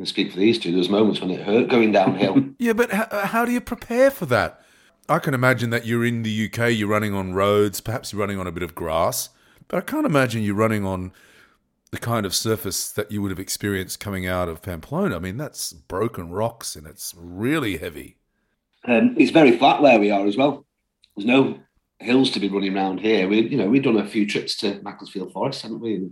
I 0.00 0.04
speak 0.04 0.32
for 0.32 0.38
these 0.38 0.58
two. 0.58 0.72
There's 0.72 0.88
moments 0.88 1.20
when 1.20 1.30
it 1.30 1.40
hurt 1.40 1.68
going 1.68 1.92
downhill. 1.92 2.44
yeah, 2.58 2.72
but 2.72 2.90
how, 2.90 3.08
how 3.26 3.44
do 3.44 3.52
you 3.52 3.60
prepare 3.60 4.10
for 4.10 4.26
that? 4.26 4.60
I 5.08 5.18
can 5.18 5.34
imagine 5.34 5.70
that 5.70 5.84
you're 5.84 6.04
in 6.04 6.22
the 6.22 6.46
UK, 6.46 6.72
you're 6.72 6.88
running 6.88 7.14
on 7.14 7.34
roads, 7.34 7.80
perhaps 7.80 8.12
you're 8.12 8.20
running 8.20 8.38
on 8.38 8.46
a 8.46 8.52
bit 8.52 8.62
of 8.62 8.74
grass, 8.74 9.30
but 9.68 9.76
I 9.76 9.80
can't 9.80 10.06
imagine 10.06 10.42
you're 10.42 10.54
running 10.54 10.84
on 10.84 11.12
the 11.90 11.98
kind 11.98 12.24
of 12.24 12.34
surface 12.34 12.90
that 12.92 13.10
you 13.12 13.20
would 13.20 13.30
have 13.30 13.40
experienced 13.40 14.00
coming 14.00 14.26
out 14.26 14.48
of 14.48 14.62
Pamplona. 14.62 15.16
I 15.16 15.18
mean, 15.18 15.36
that's 15.36 15.72
broken 15.72 16.30
rocks 16.30 16.76
and 16.76 16.86
it's 16.86 17.14
really 17.16 17.76
heavy. 17.76 18.16
Um, 18.84 19.14
it's 19.18 19.30
very 19.30 19.58
flat 19.58 19.82
where 19.82 20.00
we 20.00 20.10
are 20.10 20.26
as 20.26 20.36
well. 20.36 20.64
There's 21.16 21.26
no 21.26 21.60
hills 22.02 22.30
to 22.32 22.40
be 22.40 22.48
running 22.48 22.76
around 22.76 23.00
here. 23.00 23.28
We, 23.28 23.42
you 23.48 23.56
know, 23.56 23.68
we've 23.68 23.82
done 23.82 23.96
a 23.96 24.06
few 24.06 24.26
trips 24.26 24.56
to 24.58 24.80
Macclesfield 24.82 25.32
Forest, 25.32 25.62
haven't 25.62 25.80
we? 25.80 26.10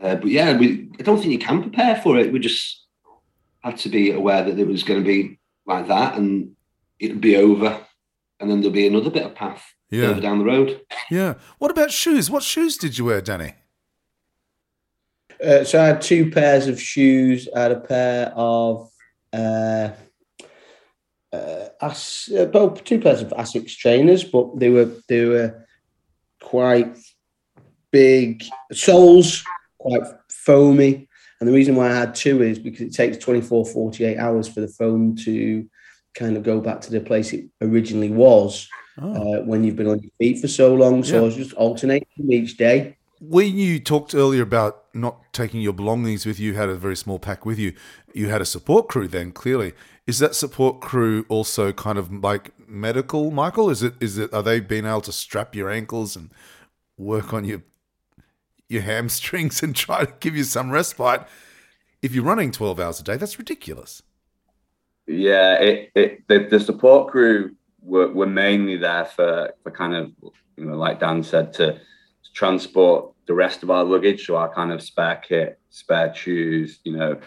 Uh, 0.00 0.16
but 0.16 0.26
yeah, 0.26 0.56
we, 0.56 0.90
I 0.98 1.02
don't 1.02 1.18
think 1.18 1.32
you 1.32 1.38
can 1.38 1.62
prepare 1.62 1.96
for 1.96 2.18
it. 2.18 2.32
We 2.32 2.38
just 2.38 2.84
had 3.60 3.76
to 3.78 3.88
be 3.88 4.12
aware 4.12 4.44
that 4.44 4.58
it 4.58 4.66
was 4.66 4.82
going 4.82 5.02
to 5.02 5.06
be 5.06 5.38
like 5.66 5.88
that, 5.88 6.16
and 6.16 6.54
it'd 6.98 7.20
be 7.20 7.36
over, 7.36 7.80
and 8.40 8.50
then 8.50 8.60
there'll 8.60 8.72
be 8.72 8.86
another 8.86 9.10
bit 9.10 9.24
of 9.24 9.34
path 9.34 9.64
yeah. 9.90 10.08
further 10.08 10.20
down 10.20 10.38
the 10.38 10.44
road. 10.44 10.80
Yeah. 11.10 11.34
What 11.58 11.70
about 11.70 11.90
shoes? 11.90 12.30
What 12.30 12.42
shoes 12.42 12.76
did 12.76 12.98
you 12.98 13.06
wear, 13.06 13.20
Danny? 13.20 13.54
Uh, 15.44 15.64
so 15.64 15.80
I 15.80 15.86
had 15.86 16.00
two 16.00 16.30
pairs 16.30 16.66
of 16.66 16.80
shoes. 16.80 17.48
I 17.54 17.60
had 17.60 17.72
a 17.72 17.80
pair 17.80 18.32
of 18.34 18.90
uh, 19.32 19.90
uh, 21.36 21.68
As, 21.80 22.28
uh, 22.36 22.46
well, 22.52 22.70
two 22.70 23.00
pairs 23.00 23.22
of 23.22 23.28
Asics 23.30 23.76
trainers, 23.76 24.24
but 24.24 24.58
they 24.58 24.70
were 24.70 24.90
they 25.08 25.24
were 25.24 25.66
quite 26.42 26.96
big 27.90 28.44
soles, 28.72 29.44
quite 29.78 30.02
foamy. 30.30 31.08
And 31.40 31.48
the 31.48 31.52
reason 31.52 31.76
why 31.76 31.90
I 31.90 31.94
had 31.94 32.14
two 32.14 32.42
is 32.42 32.58
because 32.58 32.80
it 32.82 32.94
takes 32.94 33.18
24, 33.18 33.66
48 33.66 34.16
hours 34.16 34.48
for 34.48 34.60
the 34.60 34.68
foam 34.68 35.16
to 35.16 35.68
kind 36.14 36.36
of 36.36 36.42
go 36.42 36.60
back 36.60 36.80
to 36.80 36.90
the 36.90 37.00
place 37.00 37.32
it 37.32 37.44
originally 37.60 38.10
was 38.10 38.68
oh. 39.00 39.40
uh, 39.40 39.42
when 39.42 39.62
you've 39.62 39.76
been 39.76 39.88
on 39.88 40.00
your 40.00 40.10
feet 40.18 40.40
for 40.40 40.48
so 40.48 40.74
long. 40.74 41.04
So 41.04 41.16
yeah. 41.16 41.20
I 41.20 41.24
was 41.24 41.36
just 41.36 41.52
alternating 41.54 42.30
each 42.30 42.56
day. 42.56 42.96
When 43.20 43.56
you 43.56 43.80
talked 43.80 44.14
earlier 44.14 44.42
about 44.42 44.84
not 44.94 45.32
taking 45.32 45.60
your 45.60 45.72
belongings 45.72 46.26
with 46.26 46.38
you, 46.38 46.54
had 46.54 46.68
a 46.68 46.74
very 46.74 46.96
small 46.96 47.18
pack 47.18 47.46
with 47.46 47.58
you, 47.58 47.72
you 48.12 48.28
had 48.28 48.40
a 48.42 48.46
support 48.46 48.88
crew 48.88 49.08
then, 49.08 49.32
clearly. 49.32 49.72
Is 50.06 50.20
that 50.20 50.34
support 50.34 50.80
crew 50.80 51.26
also 51.28 51.72
kind 51.72 51.98
of 51.98 52.12
like 52.12 52.52
medical, 52.68 53.30
Michael? 53.30 53.70
Is 53.70 53.82
it 53.82 53.94
is 54.00 54.18
it 54.18 54.32
are 54.32 54.42
they 54.42 54.60
being 54.60 54.86
able 54.86 55.00
to 55.02 55.12
strap 55.12 55.54
your 55.54 55.68
ankles 55.68 56.14
and 56.14 56.30
work 56.96 57.34
on 57.34 57.44
your 57.44 57.62
your 58.68 58.82
hamstrings 58.82 59.62
and 59.62 59.74
try 59.76 60.04
to 60.04 60.12
give 60.20 60.36
you 60.36 60.44
some 60.44 60.70
respite? 60.70 61.26
If 62.02 62.14
you're 62.14 62.24
running 62.24 62.52
12 62.52 62.78
hours 62.78 63.00
a 63.00 63.02
day, 63.02 63.16
that's 63.16 63.38
ridiculous. 63.38 64.02
Yeah, 65.08 65.54
it, 65.54 65.90
it 65.94 66.28
the, 66.28 66.46
the 66.50 66.60
support 66.60 67.10
crew 67.10 67.56
were, 67.80 68.12
were 68.12 68.26
mainly 68.26 68.76
there 68.76 69.04
for, 69.04 69.54
for 69.62 69.70
kind 69.70 69.94
of, 69.94 70.12
you 70.56 70.66
know, 70.66 70.76
like 70.76 71.00
Dan 71.00 71.22
said, 71.22 71.52
to, 71.54 71.72
to 71.72 72.32
transport 72.34 73.12
the 73.26 73.34
rest 73.34 73.62
of 73.62 73.70
our 73.70 73.84
luggage, 73.84 74.26
so 74.26 74.36
our 74.36 74.52
kind 74.52 74.72
of 74.72 74.82
spare 74.82 75.16
kit, 75.16 75.58
spare 75.70 76.14
shoes, 76.14 76.80
you 76.84 76.96
know, 76.96 77.18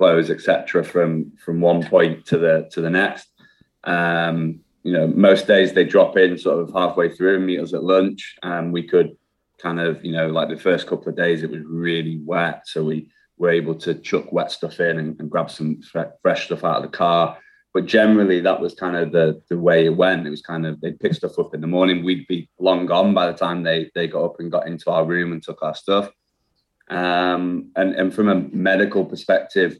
clothes, 0.00 0.30
etc., 0.30 0.82
from 0.82 1.30
from 1.44 1.60
one 1.60 1.82
point 1.84 2.24
to 2.24 2.38
the 2.38 2.54
to 2.72 2.80
the 2.80 2.88
next. 2.88 3.28
Um, 3.84 4.60
you 4.82 4.94
know, 4.94 5.06
most 5.06 5.46
days 5.46 5.74
they 5.74 5.84
drop 5.84 6.16
in 6.16 6.38
sort 6.38 6.60
of 6.60 6.72
halfway 6.72 7.14
through 7.14 7.36
and 7.36 7.46
meet 7.46 7.60
us 7.60 7.74
at 7.74 7.84
lunch, 7.84 8.36
and 8.42 8.72
we 8.72 8.82
could 8.88 9.10
kind 9.58 9.78
of, 9.78 10.02
you 10.02 10.12
know, 10.12 10.28
like 10.28 10.48
the 10.48 10.56
first 10.68 10.86
couple 10.86 11.10
of 11.10 11.16
days 11.16 11.42
it 11.42 11.50
was 11.50 11.60
really 11.66 12.18
wet, 12.24 12.62
so 12.64 12.82
we 12.82 13.10
were 13.36 13.50
able 13.50 13.74
to 13.74 13.92
chuck 13.94 14.32
wet 14.32 14.50
stuff 14.50 14.80
in 14.80 14.98
and, 14.98 15.20
and 15.20 15.30
grab 15.30 15.50
some 15.50 15.80
fresh 16.22 16.46
stuff 16.46 16.64
out 16.64 16.78
of 16.78 16.82
the 16.82 16.96
car. 16.96 17.36
But 17.74 17.84
generally, 17.84 18.40
that 18.40 18.58
was 18.58 18.74
kind 18.74 18.96
of 18.96 19.12
the 19.12 19.42
the 19.50 19.58
way 19.58 19.84
it 19.84 19.96
went. 20.04 20.26
It 20.26 20.30
was 20.30 20.48
kind 20.52 20.64
of 20.66 20.80
they'd 20.80 20.98
pick 20.98 21.12
stuff 21.12 21.38
up 21.38 21.54
in 21.54 21.60
the 21.60 21.74
morning. 21.76 22.02
We'd 22.02 22.26
be 22.26 22.48
long 22.58 22.86
gone 22.86 23.12
by 23.12 23.26
the 23.26 23.38
time 23.44 23.62
they 23.62 23.90
they 23.94 24.08
got 24.08 24.24
up 24.24 24.40
and 24.40 24.50
got 24.50 24.66
into 24.66 24.90
our 24.90 25.04
room 25.04 25.32
and 25.32 25.42
took 25.42 25.62
our 25.62 25.74
stuff. 25.74 26.08
Um, 26.88 27.70
and 27.76 27.94
and 28.00 28.14
from 28.14 28.28
a 28.30 28.34
medical 28.34 29.04
perspective, 29.04 29.78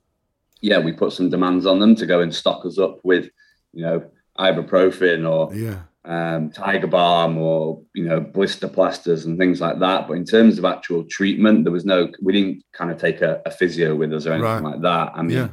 yeah, 0.61 0.79
we 0.79 0.93
put 0.93 1.13
some 1.13 1.31
demands 1.31 1.67
on 1.67 1.79
them 1.79 1.95
to 1.97 2.07
go 2.07 2.21
and 2.21 2.35
stock 2.35 2.65
us 2.67 2.79
up 2.79 2.99
with, 3.03 3.31
you 3.73 3.83
know, 3.85 4.11
ibuprofen 4.39 5.29
or 5.29 5.55
yeah 5.55 5.83
um, 6.05 6.51
tiger 6.51 6.87
balm 6.87 7.37
or 7.37 7.83
you 7.95 8.05
know 8.05 8.21
blister 8.21 8.69
plasters 8.69 9.27
and 9.27 9.39
things 9.39 9.61
like 9.61 9.79
that. 9.81 10.09
But 10.09 10.15
in 10.15 10.25
terms 10.25 10.59
of 10.59 10.65
actual 10.65 11.05
treatment, 11.05 11.65
there 11.65 11.73
was 11.73 11.85
no. 11.85 12.11
We 12.23 12.33
didn't 12.33 12.65
kind 12.73 12.91
of 12.91 12.99
take 12.99 13.21
a, 13.21 13.43
a 13.45 13.51
physio 13.51 13.95
with 13.95 14.13
us 14.15 14.27
or 14.27 14.33
anything 14.33 14.65
right. 14.65 14.73
like 14.73 14.83
that. 14.83 15.13
I 15.15 15.23
mean, 15.23 15.37
yeah. 15.37 15.49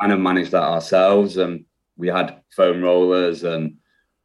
kind 0.00 0.12
of 0.12 0.20
managed 0.20 0.52
that 0.52 0.62
ourselves, 0.62 1.36
and 1.38 1.64
we 1.96 2.08
had 2.08 2.40
foam 2.54 2.82
rollers, 2.82 3.44
and 3.44 3.76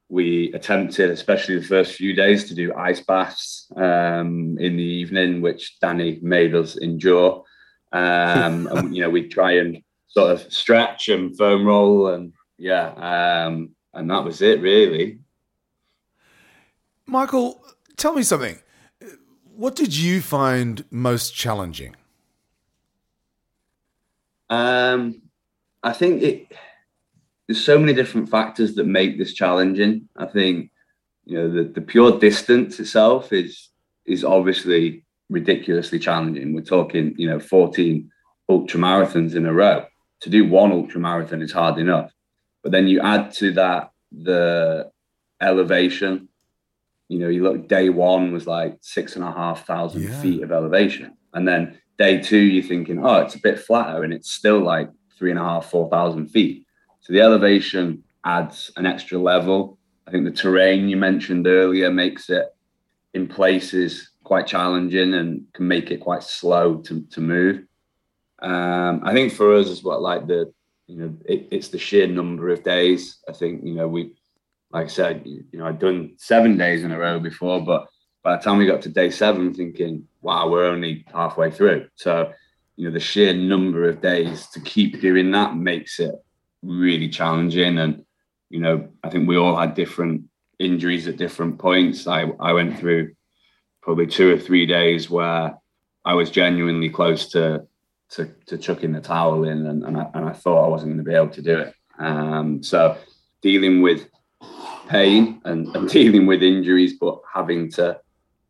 we 0.10 0.52
attempted, 0.54 1.10
especially 1.10 1.58
the 1.58 1.66
first 1.66 1.94
few 1.94 2.14
days, 2.14 2.46
to 2.50 2.56
do 2.56 2.74
ice 2.76 3.00
baths 3.00 3.72
um, 3.78 4.58
in 4.60 4.76
the 4.76 4.84
evening, 4.84 5.42
which 5.42 5.80
Danny 5.80 6.20
made 6.22 6.56
us 6.56 6.76
endure. 6.76 7.44
Um, 7.92 8.68
and 8.68 8.96
you 8.96 9.02
know, 9.02 9.10
we 9.10 9.28
try 9.28 9.54
and 9.54 9.82
sort 10.08 10.32
of 10.32 10.54
stretch 10.54 11.10
and 11.10 11.38
foam 11.38 11.66
roll, 11.66 12.08
and 12.08 12.34
yeah. 12.58 13.46
Um, 13.46 13.72
and 13.94 14.10
that 14.10 14.24
was 14.24 14.42
it, 14.42 14.62
really. 14.62 15.20
Michael, 17.06 17.64
tell 17.98 18.14
me 18.14 18.24
something. 18.24 18.58
What 19.56 19.76
did 19.76 19.96
you 19.96 20.22
find 20.22 20.86
most 20.90 21.36
challenging? 21.36 21.96
Um, 24.50 25.22
I 25.84 25.94
think 25.94 26.22
it. 26.22 26.52
There's 27.48 27.64
so 27.64 27.78
many 27.78 27.94
different 27.94 28.30
factors 28.30 28.76
that 28.76 28.86
make 28.86 29.18
this 29.18 29.34
challenging. 29.34 30.08
I 30.16 30.26
think 30.26 30.72
you 31.26 31.38
know 31.38 31.50
the, 31.52 31.64
the 31.64 31.82
pure 31.82 32.18
distance 32.18 32.80
itself 32.80 33.34
is 33.34 33.70
is 34.06 34.24
obviously 34.24 35.01
ridiculously 35.32 35.98
challenging. 35.98 36.54
We're 36.54 36.62
talking 36.62 37.16
you 37.18 37.28
know 37.28 37.40
14 37.40 38.12
ultra 38.50 38.80
marathons 38.80 39.36
in 39.36 39.48
a 39.48 39.54
row. 39.54 39.86
To 40.22 40.30
do 40.30 40.48
one 40.48 40.72
ultra 40.72 41.00
marathon 41.00 41.42
is 41.42 41.52
hard 41.52 41.80
enough, 41.80 42.12
but 42.62 42.72
then 42.72 42.88
you 42.88 43.02
add 43.02 43.32
to 43.36 43.52
that 43.54 43.92
the 44.12 44.92
elevation 45.42 46.28
you 47.12 47.20
know, 47.20 47.28
you 47.28 47.44
look 47.44 47.68
day 47.68 47.90
one 47.90 48.32
was 48.32 48.48
like 48.48 48.78
six 48.80 49.18
and 49.18 49.26
a 49.26 49.32
half 49.34 49.68
thousand 49.68 50.04
yeah. 50.04 50.22
feet 50.22 50.44
of 50.44 50.52
elevation. 50.54 51.18
And 51.34 51.46
then 51.46 51.78
day 51.98 52.22
two, 52.22 52.38
you're 52.38 52.64
thinking, 52.64 53.06
oh, 53.06 53.18
it's 53.18 53.36
a 53.36 53.40
bit 53.40 53.60
flatter 53.60 54.06
and 54.06 54.14
it's 54.14 54.32
still 54.32 54.60
like 54.60 54.90
three 55.18 55.30
and 55.30 55.38
a 55.38 55.44
half, 55.44 55.70
four 55.70 55.90
thousand 55.90 56.28
feet. 56.28 56.66
So 57.02 57.12
the 57.12 57.20
elevation 57.20 58.06
adds 58.24 58.72
an 58.78 58.86
extra 58.86 59.18
level. 59.18 59.78
I 60.08 60.12
think 60.12 60.24
the 60.24 60.32
terrain 60.32 60.88
you 60.88 60.96
mentioned 60.96 61.48
earlier 61.48 61.92
makes 61.92 62.30
it 62.30 62.48
in 63.14 63.28
places 63.28 64.11
quite 64.32 64.48
challenging 64.48 65.14
and 65.16 65.46
can 65.52 65.68
make 65.68 65.92
it 65.92 66.00
quite 66.00 66.24
slow 66.24 66.78
to, 66.78 67.02
to 67.12 67.20
move. 67.20 67.66
Um, 68.42 69.02
I 69.04 69.12
think 69.12 69.34
for 69.34 69.54
us 69.54 69.70
as 69.70 69.84
well, 69.84 70.00
like 70.00 70.26
the, 70.26 70.54
you 70.88 70.98
know, 71.00 71.18
it, 71.26 71.50
it's 71.52 71.68
the 71.68 71.78
sheer 71.78 72.08
number 72.08 72.48
of 72.48 72.64
days. 72.64 73.18
I 73.28 73.34
think, 73.34 73.62
you 73.66 73.74
know, 73.74 73.90
we, 73.90 74.16
like 74.72 74.86
I 74.86 74.88
said, 74.88 75.24
you 75.26 75.44
know, 75.60 75.66
I'd 75.66 75.80
done 75.80 76.14
seven 76.16 76.58
days 76.58 76.86
in 76.86 76.94
a 76.94 76.98
row 76.98 77.20
before, 77.20 77.60
but 77.60 77.88
by 78.24 78.38
the 78.38 78.42
time 78.42 78.58
we 78.58 78.66
got 78.66 78.82
to 78.84 78.90
day 78.90 79.10
seven, 79.10 79.54
thinking, 79.54 80.08
wow, 80.22 80.48
we're 80.48 80.64
only 80.66 81.04
halfway 81.14 81.52
through. 81.52 81.90
So, 81.96 82.32
you 82.78 82.88
know, 82.88 82.94
the 82.94 83.02
sheer 83.02 83.34
number 83.34 83.90
of 83.90 84.00
days 84.00 84.48
to 84.54 84.62
keep 84.62 85.02
doing 85.02 85.32
that 85.32 85.58
makes 85.58 86.00
it 86.00 86.16
really 86.62 87.10
challenging. 87.10 87.80
And, 87.80 88.06
you 88.50 88.62
know, 88.62 88.88
I 89.04 89.10
think 89.10 89.28
we 89.28 89.36
all 89.36 89.58
had 89.58 89.74
different 89.74 90.24
injuries 90.58 91.10
at 91.10 91.18
different 91.18 91.60
points. 91.60 92.08
I, 92.08 92.32
I 92.40 92.54
went 92.54 92.80
through 92.80 93.12
probably 93.82 94.08
two 94.08 94.34
or 94.34 94.38
three 94.38 94.66
days 94.66 95.10
where 95.10 95.58
I 96.06 96.14
was 96.14 96.30
genuinely 96.30 96.90
close 96.90 97.30
to 97.30 97.66
to, 98.12 98.30
to 98.48 98.58
chucking 98.58 98.92
the 98.92 99.00
towel 99.00 99.46
in 99.46 99.66
and, 99.68 99.84
and, 99.86 99.98
I, 99.98 100.06
and 100.14 100.26
I 100.28 100.34
thought 100.34 100.66
I 100.66 100.68
wasn't 100.68 100.92
going 100.92 101.06
to 101.06 101.10
be 101.10 101.16
able 101.16 101.30
to 101.30 101.42
do 101.42 101.60
it. 101.60 101.74
Um, 101.98 102.62
so 102.62 102.98
dealing 103.42 103.82
with 103.82 104.06
pain 104.90 105.40
and, 105.46 105.74
and 105.76 105.90
dealing 105.90 106.26
with 106.26 106.44
injuries, 106.44 106.96
but 107.00 107.22
having 107.34 107.72
to 107.72 108.00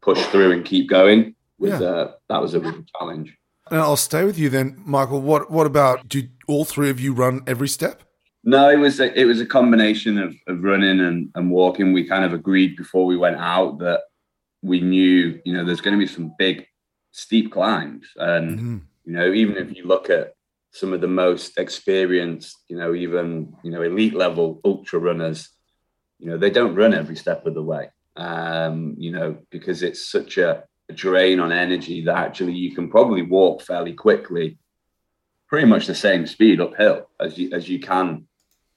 push 0.01 0.19
through 0.27 0.51
and 0.51 0.65
keep 0.65 0.89
going 0.89 1.35
was 1.59 1.79
yeah. 1.79 1.88
uh, 1.88 2.11
that 2.29 2.41
was 2.41 2.55
a 2.55 2.59
big 2.59 2.88
challenge. 2.97 3.38
And 3.69 3.79
I'll 3.79 3.97
stay 3.97 4.25
with 4.25 4.38
you 4.38 4.50
then, 4.50 4.81
Michael. 4.83 5.21
What 5.21 5.51
what 5.51 5.67
about? 5.67 6.09
Do 6.09 6.27
all 6.47 6.65
three 6.65 6.89
of 6.89 7.00
you 7.00 7.13
run 7.13 7.41
every 7.47 7.67
step? 7.67 8.01
No, 8.43 8.69
it 8.69 8.77
was 8.77 9.00
a, 9.00 9.17
it 9.17 9.25
was 9.25 9.39
a 9.39 9.45
combination 9.45 10.17
of, 10.17 10.35
of 10.47 10.63
running 10.63 11.00
and, 11.00 11.29
and 11.35 11.51
walking. 11.51 11.93
We 11.93 12.07
kind 12.07 12.25
of 12.25 12.33
agreed 12.33 12.75
before 12.75 13.05
we 13.05 13.15
went 13.15 13.38
out 13.38 13.77
that 13.79 14.01
we 14.62 14.80
knew, 14.80 15.41
you 15.44 15.53
know, 15.53 15.65
there's 15.65 15.82
going 15.82 15.98
to 15.98 16.06
be 16.06 16.12
some 16.12 16.34
big 16.38 16.65
steep 17.12 17.51
climbs. 17.51 18.08
And, 18.15 18.60
mm-hmm. 18.60 18.77
you 19.06 19.13
know, 19.13 19.32
even 19.32 19.58
if 19.58 19.75
you 19.75 19.86
look 19.86 20.10
at 20.10 20.34
some 20.72 20.94
of 20.94 21.01
the 21.01 21.08
most 21.08 21.58
experienced, 21.58 22.58
you 22.68 22.77
know, 22.77 22.94
even, 22.94 23.53
you 23.63 23.72
know, 23.72 23.82
elite 23.82 24.13
level 24.13 24.62
ultra 24.63 25.00
runners, 25.00 25.50
you 26.20 26.27
know, 26.27 26.38
they 26.38 26.50
don't 26.50 26.75
run 26.75 26.94
every 26.94 27.15
step 27.15 27.46
of 27.46 27.53
the 27.53 27.63
way, 27.63 27.89
um, 28.15 28.96
you 28.98 29.12
know, 29.12 29.38
because 29.50 29.84
it's 29.84 30.10
such 30.10 30.38
a, 30.38 30.63
a 30.89 30.94
drain 30.94 31.39
on 31.39 31.51
energy 31.51 32.06
that 32.06 32.15
actually 32.15 32.53
you 32.53 32.75
can 32.75 32.89
probably 32.89 33.24
walk 33.24 33.62
fairly 33.62 33.94
quickly, 33.94 34.58
pretty 35.48 35.68
much 35.68 35.88
the 35.88 35.96
same 35.96 36.25
speed 36.25 36.62
uphill 36.62 37.10
as 37.20 37.38
you, 37.38 37.51
as 37.51 37.68
you 37.68 37.80
can, 37.80 38.25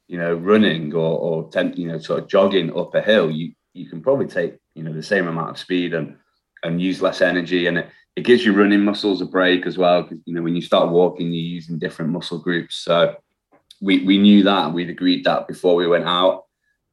you 0.09 0.19
know, 0.19 0.35
running 0.35 0.93
or, 0.95 1.19
or 1.19 1.51
temp, 1.51 1.79
you 1.79 1.87
know, 1.87 1.99
sort 1.99 2.21
of 2.21 2.29
jogging 2.29 2.77
up 2.77 2.95
a 2.95 3.01
hill. 3.01 3.31
You, 3.31 3.53
you 3.73 3.89
can 3.89 4.03
probably 4.03 4.27
take, 4.27 4.57
you 4.75 4.83
know, 4.83 4.93
the 4.93 5.03
same 5.03 5.29
amount 5.29 5.51
of 5.51 5.59
speed 5.59 5.95
and, 5.95 6.17
and 6.63 6.81
use 6.81 7.03
less 7.03 7.21
energy. 7.21 7.67
And 7.67 7.79
it, 7.79 7.89
it 8.17 8.25
gives 8.25 8.45
your 8.45 8.55
running 8.55 8.85
muscles 8.85 9.21
a 9.21 9.27
break 9.27 9.67
as 9.67 9.79
well. 9.79 10.03
Because 10.03 10.19
you 10.25 10.35
know, 10.35 10.43
when 10.43 10.55
you 10.55 10.63
start 10.63 10.91
walking, 10.91 11.33
you're 11.33 11.43
using 11.43 11.79
different 11.79 12.13
muscle 12.13 12.39
groups. 12.39 12.77
So 12.77 13.17
we, 13.81 14.05
we 14.05 14.19
knew 14.19 14.43
that 14.45 14.73
we'd 14.73 14.91
agreed 14.91 15.25
that 15.25 15.49
before 15.49 15.75
we 15.75 15.87
went 15.87 16.05
out. 16.05 16.45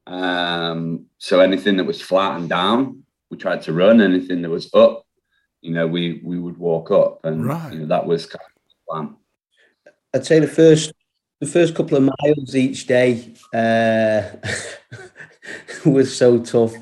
Um, 0.08 1.06
so 1.18 1.40
anything 1.40 1.78
that 1.78 1.86
was 1.86 2.02
flat 2.02 2.40
and 2.40 2.50
down, 2.50 3.04
we 3.30 3.38
tried 3.38 3.62
to 3.64 3.74
run. 3.74 4.02
Anything 4.02 4.42
that 4.42 4.50
was 4.50 4.74
up, 4.74 5.06
you 5.62 5.74
know, 5.74 5.88
we 5.88 6.22
we 6.24 6.40
would 6.40 6.58
walk 6.58 6.92
up, 6.92 7.24
and 7.24 7.46
right. 7.46 7.72
you 7.72 7.80
know, 7.80 7.86
that 7.86 8.06
was 8.06 8.26
kind 8.26 8.44
of 8.44 8.62
the 8.68 8.76
plan. 8.90 9.16
I'd 10.14 10.26
say 10.26 10.40
the 10.40 10.48
first 10.48 10.92
the 11.40 11.46
first 11.46 11.76
couple 11.76 11.98
of 11.98 12.04
miles 12.04 12.56
each 12.56 12.88
day 12.88 13.34
uh, 13.54 14.24
was 15.86 16.16
so 16.16 16.40
tough 16.40 16.74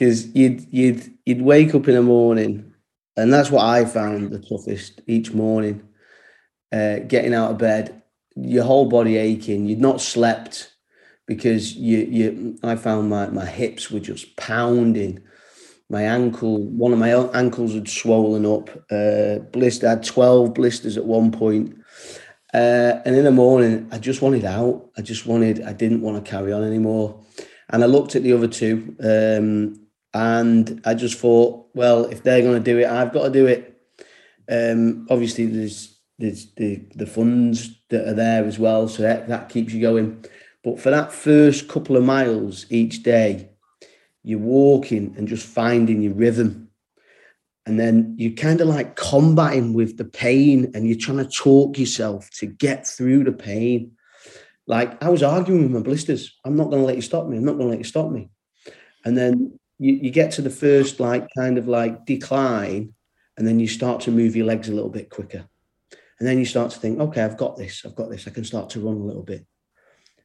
because 0.00 0.34
you'd 0.34 0.66
you'd 0.72 1.12
you'd 1.26 1.42
wake 1.42 1.74
up 1.74 1.86
in 1.86 1.94
the 1.94 2.02
morning 2.02 2.72
and 3.18 3.30
that's 3.30 3.50
what 3.50 3.66
I 3.66 3.84
found 3.84 4.30
the 4.30 4.38
toughest 4.38 5.02
each 5.06 5.32
morning. 5.32 5.86
Uh, 6.72 7.00
getting 7.00 7.34
out 7.34 7.50
of 7.50 7.58
bed, 7.58 8.02
your 8.34 8.64
whole 8.64 8.88
body 8.88 9.18
aching. 9.18 9.66
You'd 9.66 9.80
not 9.80 10.00
slept 10.00 10.72
because 11.26 11.74
you 11.74 11.98
you. 11.98 12.58
I 12.62 12.76
found 12.76 13.10
my 13.10 13.26
my 13.26 13.44
hips 13.44 13.90
were 13.90 14.00
just 14.00 14.36
pounding. 14.36 15.22
My 15.90 16.02
ankle, 16.02 16.58
one 16.58 16.92
of 16.92 16.98
my 16.98 17.12
ankles 17.34 17.74
had 17.74 17.88
swollen 17.88 18.46
up. 18.46 18.70
Uh, 18.90 19.40
blister, 19.50 19.86
I 19.86 19.90
had 19.90 20.04
twelve 20.04 20.54
blisters 20.54 20.96
at 20.96 21.04
one 21.04 21.30
point. 21.30 21.76
Uh, 22.54 23.02
and 23.04 23.16
in 23.16 23.24
the 23.24 23.30
morning, 23.30 23.88
I 23.92 23.98
just 23.98 24.22
wanted 24.22 24.44
out. 24.46 24.90
I 24.96 25.02
just 25.02 25.26
wanted. 25.26 25.62
I 25.62 25.74
didn't 25.74 26.00
want 26.00 26.24
to 26.24 26.30
carry 26.30 26.52
on 26.52 26.64
anymore. 26.64 27.20
And 27.68 27.82
I 27.84 27.86
looked 27.86 28.16
at 28.16 28.22
the 28.22 28.32
other 28.32 28.48
two. 28.48 28.96
Um, 29.02 29.89
and 30.12 30.80
I 30.84 30.94
just 30.94 31.18
thought, 31.18 31.68
well, 31.74 32.04
if 32.06 32.22
they're 32.22 32.42
going 32.42 32.62
to 32.62 32.72
do 32.72 32.78
it, 32.78 32.86
I've 32.86 33.12
got 33.12 33.24
to 33.24 33.30
do 33.30 33.46
it. 33.46 33.80
Um, 34.50 35.06
obviously, 35.08 35.46
there's 35.46 35.98
there's 36.18 36.52
the 36.54 36.84
the 36.94 37.06
funds 37.06 37.80
that 37.90 38.08
are 38.08 38.14
there 38.14 38.44
as 38.44 38.58
well, 38.58 38.88
so 38.88 39.02
that, 39.02 39.28
that 39.28 39.48
keeps 39.48 39.72
you 39.72 39.80
going. 39.80 40.24
But 40.62 40.80
for 40.80 40.90
that 40.90 41.12
first 41.12 41.68
couple 41.68 41.96
of 41.96 42.04
miles 42.04 42.66
each 42.70 43.02
day, 43.02 43.50
you're 44.22 44.38
walking 44.38 45.14
and 45.16 45.28
just 45.28 45.46
finding 45.46 46.02
your 46.02 46.14
rhythm. 46.14 46.68
And 47.66 47.78
then 47.78 48.16
you're 48.18 48.32
kind 48.32 48.60
of 48.60 48.68
like 48.68 48.96
combating 48.96 49.74
with 49.74 49.96
the 49.96 50.04
pain 50.04 50.72
and 50.74 50.86
you're 50.86 50.98
trying 50.98 51.18
to 51.18 51.28
talk 51.28 51.78
yourself 51.78 52.28
to 52.38 52.46
get 52.46 52.86
through 52.86 53.24
the 53.24 53.32
pain. 53.32 53.92
Like 54.66 55.02
I 55.02 55.08
was 55.08 55.22
arguing 55.22 55.62
with 55.62 55.70
my 55.70 55.80
blisters. 55.80 56.38
I'm 56.44 56.56
not 56.56 56.70
going 56.70 56.82
to 56.82 56.86
let 56.86 56.96
you 56.96 57.02
stop 57.02 57.26
me. 57.26 57.36
I'm 57.36 57.44
not 57.44 57.52
going 57.52 57.66
to 57.66 57.70
let 57.70 57.78
you 57.78 57.84
stop 57.84 58.10
me. 58.10 58.30
And 59.04 59.16
then 59.16 59.58
you, 59.80 59.94
you 59.94 60.10
get 60.10 60.32
to 60.32 60.42
the 60.42 60.50
first 60.50 61.00
like 61.00 61.26
kind 61.36 61.56
of 61.56 61.66
like 61.66 62.04
decline 62.04 62.92
and 63.36 63.48
then 63.48 63.58
you 63.58 63.66
start 63.66 64.02
to 64.02 64.10
move 64.10 64.36
your 64.36 64.46
legs 64.46 64.68
a 64.68 64.74
little 64.74 64.90
bit 64.90 65.08
quicker. 65.08 65.46
And 66.18 66.28
then 66.28 66.38
you 66.38 66.44
start 66.44 66.70
to 66.72 66.78
think 66.78 67.00
okay 67.00 67.22
i've 67.22 67.38
got 67.38 67.56
this 67.56 67.82
i've 67.86 67.96
got 67.96 68.10
this 68.10 68.28
i 68.28 68.30
can 68.30 68.44
start 68.44 68.68
to 68.70 68.80
run 68.80 68.96
a 68.96 69.04
little 69.04 69.22
bit. 69.22 69.46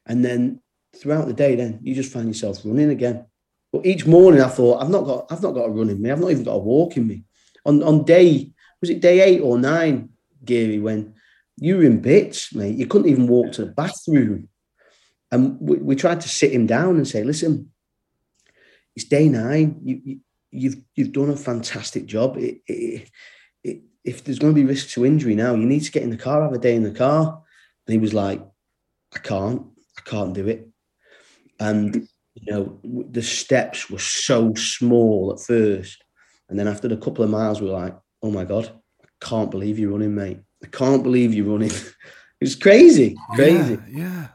And 0.04 0.22
then 0.22 0.60
throughout 0.94 1.26
the 1.26 1.32
day 1.32 1.56
then 1.56 1.80
you 1.82 1.94
just 1.94 2.12
find 2.12 2.28
yourself 2.28 2.60
running 2.64 2.90
again. 2.90 3.26
But 3.72 3.86
each 3.86 4.06
morning 4.06 4.42
i 4.42 4.48
thought 4.48 4.82
i've 4.82 4.90
not 4.90 5.06
got 5.06 5.32
i've 5.32 5.42
not 5.42 5.54
got 5.54 5.68
a 5.68 5.70
run 5.70 5.88
in 5.88 6.00
me 6.02 6.10
i've 6.10 6.20
not 6.20 6.30
even 6.30 6.44
got 6.44 6.52
a 6.52 6.58
walk 6.58 6.98
in 6.98 7.06
me. 7.06 7.24
On 7.64 7.82
on 7.82 8.04
day 8.04 8.52
was 8.82 8.90
it 8.90 9.00
day 9.00 9.20
eight 9.20 9.40
or 9.40 9.58
nine 9.58 10.10
geary 10.44 10.78
when 10.78 11.14
you 11.56 11.78
were 11.78 11.84
in 11.84 12.02
bits 12.02 12.54
mate 12.54 12.76
you 12.76 12.86
couldn't 12.86 13.08
even 13.08 13.26
walk 13.26 13.52
to 13.52 13.64
the 13.64 13.72
bathroom. 13.72 14.50
And 15.32 15.58
we, 15.58 15.78
we 15.78 15.96
tried 15.96 16.20
to 16.20 16.28
sit 16.28 16.52
him 16.52 16.66
down 16.66 16.96
and 16.96 17.08
say 17.08 17.24
listen 17.24 17.72
it's 18.96 19.04
day 19.04 19.28
nine. 19.28 19.78
You, 19.84 20.00
you 20.04 20.20
you've 20.50 20.76
you've 20.94 21.12
done 21.12 21.30
a 21.30 21.36
fantastic 21.36 22.06
job. 22.06 22.36
It, 22.38 22.62
it, 22.66 23.10
it, 23.62 23.82
if 24.04 24.24
there's 24.24 24.38
going 24.38 24.54
to 24.54 24.60
be 24.60 24.66
risks 24.66 24.94
to 24.94 25.04
injury 25.04 25.34
now, 25.34 25.54
you 25.54 25.66
need 25.66 25.80
to 25.80 25.92
get 25.92 26.02
in 26.02 26.10
the 26.10 26.16
car, 26.16 26.42
have 26.42 26.52
a 26.52 26.58
day 26.58 26.74
in 26.74 26.82
the 26.82 26.90
car. 26.90 27.42
And 27.86 27.92
he 27.92 27.98
was 27.98 28.14
like, 28.14 28.42
I 29.14 29.18
can't, 29.18 29.62
I 29.98 30.00
can't 30.08 30.34
do 30.34 30.48
it. 30.48 30.68
And 31.60 32.08
you 32.34 32.52
know, 32.52 32.80
the 33.10 33.22
steps 33.22 33.88
were 33.88 33.98
so 33.98 34.54
small 34.54 35.32
at 35.32 35.40
first, 35.40 36.02
and 36.48 36.58
then 36.58 36.68
after 36.68 36.88
a 36.88 36.96
couple 36.96 37.24
of 37.24 37.30
miles, 37.30 37.60
we 37.60 37.68
are 37.68 37.72
like, 37.72 37.96
oh 38.22 38.30
my 38.30 38.44
god, 38.44 38.70
I 39.02 39.08
can't 39.20 39.50
believe 39.50 39.78
you're 39.78 39.92
running, 39.92 40.14
mate. 40.14 40.40
I 40.62 40.66
can't 40.66 41.02
believe 41.02 41.32
you're 41.32 41.46
running. 41.46 41.72
it's 42.40 42.54
crazy, 42.54 43.16
crazy. 43.34 43.78
Yeah, 43.88 43.98
yeah. 44.02 44.28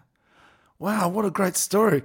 Wow, 0.80 1.10
what 1.10 1.26
a 1.26 1.30
great 1.30 1.58
story. 1.58 2.04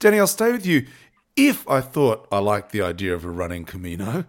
Danny, 0.00 0.18
I'll 0.18 0.26
stay 0.26 0.50
with 0.50 0.66
you 0.66 0.86
if 1.36 1.68
I 1.68 1.80
thought 1.80 2.28
I 2.30 2.38
liked 2.38 2.72
the 2.72 2.82
idea 2.82 3.14
of 3.14 3.24
a 3.24 3.30
running 3.30 3.64
Camino, 3.64 4.24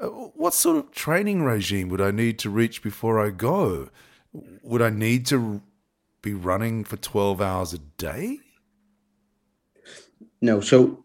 uh, 0.00 0.06
what 0.06 0.54
sort 0.54 0.76
of 0.76 0.92
training 0.92 1.42
regime 1.42 1.88
would 1.88 2.00
I 2.00 2.10
need 2.10 2.38
to 2.40 2.50
reach 2.50 2.82
before 2.82 3.24
I 3.24 3.30
go? 3.30 3.88
Would 4.32 4.82
I 4.82 4.90
need 4.90 5.26
to 5.26 5.62
be 6.22 6.34
running 6.34 6.84
for 6.84 6.96
12 6.96 7.40
hours 7.40 7.72
a 7.72 7.78
day? 7.78 8.38
No. 10.40 10.60
So, 10.60 11.04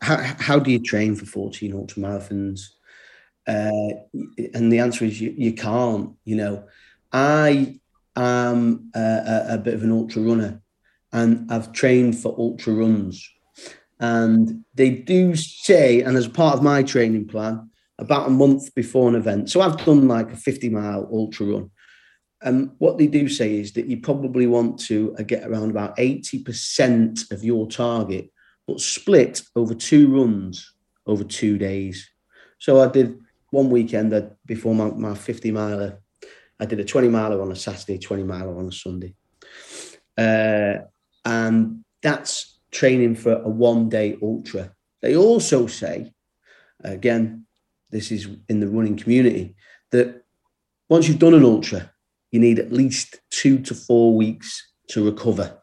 how, 0.00 0.16
how 0.38 0.58
do 0.58 0.70
you 0.70 0.82
train 0.82 1.16
for 1.16 1.26
14 1.26 1.72
ultramarathons? 1.72 2.60
Uh, 3.46 3.70
and 4.54 4.72
the 4.72 4.78
answer 4.78 5.04
is 5.04 5.20
you, 5.20 5.34
you 5.36 5.52
can't. 5.52 6.14
You 6.24 6.36
know, 6.36 6.64
I 7.12 7.80
am 8.16 8.90
a, 8.94 9.46
a 9.50 9.58
bit 9.58 9.74
of 9.74 9.82
an 9.82 9.92
ultra 9.92 10.22
runner 10.22 10.62
and 11.12 11.50
I've 11.50 11.72
trained 11.72 12.18
for 12.18 12.34
ultra 12.38 12.74
runs 12.74 13.30
and 13.98 14.64
they 14.74 14.90
do 14.90 15.34
say, 15.36 16.02
and 16.02 16.16
as 16.16 16.28
part 16.28 16.56
of 16.56 16.62
my 16.62 16.82
training 16.82 17.28
plan, 17.28 17.70
about 17.98 18.28
a 18.28 18.30
month 18.30 18.74
before 18.74 19.08
an 19.08 19.14
event. 19.14 19.50
So 19.50 19.60
I've 19.60 19.82
done 19.84 20.06
like 20.06 20.30
a 20.32 20.36
50 20.36 20.68
mile 20.68 21.08
ultra 21.10 21.46
run. 21.46 21.70
And 22.42 22.72
what 22.78 22.98
they 22.98 23.06
do 23.06 23.28
say 23.28 23.58
is 23.58 23.72
that 23.72 23.86
you 23.86 24.00
probably 24.00 24.46
want 24.46 24.78
to 24.80 25.16
uh, 25.18 25.22
get 25.22 25.46
around 25.46 25.70
about 25.70 25.96
80% 25.96 27.30
of 27.32 27.42
your 27.42 27.66
target, 27.66 28.30
but 28.66 28.80
split 28.80 29.42
over 29.56 29.74
two 29.74 30.08
runs 30.08 30.74
over 31.06 31.24
two 31.24 31.56
days. 31.56 32.08
So 32.58 32.80
I 32.82 32.88
did 32.88 33.18
one 33.50 33.70
weekend 33.70 34.30
before 34.44 34.74
my, 34.74 34.90
my 34.90 35.14
50 35.14 35.50
miler, 35.52 36.02
I 36.60 36.66
did 36.66 36.80
a 36.80 36.84
20 36.84 37.08
miler 37.08 37.40
on 37.40 37.52
a 37.52 37.56
Saturday, 37.56 37.98
20 37.98 38.24
miler 38.24 38.58
on 38.58 38.68
a 38.68 38.72
Sunday. 38.72 39.14
Uh, 40.18 40.84
and 41.24 41.84
that's 42.02 42.55
training 42.70 43.14
for 43.14 43.32
a 43.32 43.48
one 43.48 43.88
day 43.88 44.16
ultra. 44.22 44.72
They 45.02 45.16
also 45.16 45.66
say, 45.66 46.12
again, 46.80 47.46
this 47.90 48.10
is 48.10 48.28
in 48.48 48.60
the 48.60 48.68
running 48.68 48.96
community, 48.96 49.54
that 49.92 50.24
once 50.88 51.08
you've 51.08 51.18
done 51.18 51.34
an 51.34 51.44
ultra, 51.44 51.90
you 52.32 52.40
need 52.40 52.58
at 52.58 52.72
least 52.72 53.20
two 53.30 53.58
to 53.60 53.74
four 53.74 54.16
weeks 54.16 54.72
to 54.88 55.04
recover. 55.04 55.58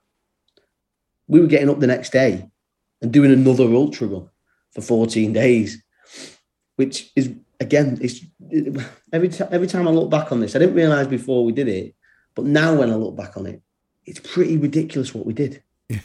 We 1.27 1.39
were 1.39 1.47
getting 1.47 1.69
up 1.69 1.79
the 1.79 1.87
next 1.87 2.11
day 2.11 2.49
and 3.01 3.11
doing 3.11 3.31
another 3.31 3.65
ultra 3.65 4.07
run 4.07 4.29
for 4.71 4.81
14 4.81 5.33
days, 5.33 5.83
which 6.75 7.11
is 7.15 7.33
again, 7.59 7.97
it's 8.01 8.21
every 9.11 9.29
time 9.29 9.49
every 9.51 9.67
time 9.67 9.87
I 9.87 9.91
look 9.91 10.09
back 10.09 10.31
on 10.31 10.39
this, 10.39 10.55
I 10.55 10.59
didn't 10.59 10.75
realize 10.75 11.07
before 11.07 11.45
we 11.45 11.51
did 11.51 11.67
it, 11.67 11.95
but 12.35 12.45
now 12.45 12.75
when 12.75 12.89
I 12.89 12.95
look 12.95 13.15
back 13.15 13.37
on 13.37 13.45
it, 13.45 13.61
it's 14.05 14.19
pretty 14.19 14.57
ridiculous 14.57 15.13
what 15.13 15.25
we 15.25 15.33
did. 15.33 15.63
Yeah 15.89 15.99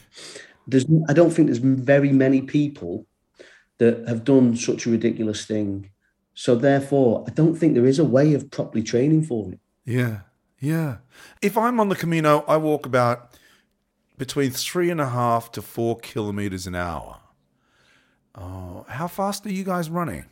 there's 0.68 0.86
I 1.08 1.12
don't 1.12 1.30
think 1.30 1.48
there's 1.48 1.58
very 1.58 2.12
many 2.12 2.42
people 2.42 3.06
that 3.78 4.06
have 4.06 4.24
done 4.24 4.56
such 4.56 4.86
a 4.86 4.90
ridiculous 4.90 5.44
thing. 5.46 5.90
So 6.34 6.54
therefore, 6.54 7.24
I 7.26 7.30
don't 7.30 7.56
think 7.56 7.74
there 7.74 7.86
is 7.86 7.98
a 7.98 8.04
way 8.04 8.34
of 8.34 8.50
properly 8.50 8.82
training 8.82 9.24
for 9.24 9.52
it. 9.52 9.58
Yeah, 9.84 10.20
yeah. 10.60 10.98
If 11.42 11.56
I'm 11.56 11.80
on 11.80 11.88
the 11.88 11.96
Camino, 11.96 12.44
I 12.46 12.58
walk 12.58 12.86
about 12.86 13.32
between 14.18 14.50
three 14.50 14.90
and 14.90 15.00
a 15.00 15.08
half 15.08 15.50
to 15.52 15.62
four 15.62 15.96
kilometers 15.98 16.66
an 16.66 16.74
hour. 16.74 17.18
Oh, 18.34 18.84
how 18.88 19.08
fast 19.08 19.46
are 19.46 19.52
you 19.52 19.64
guys 19.64 19.90
running? 19.90 20.26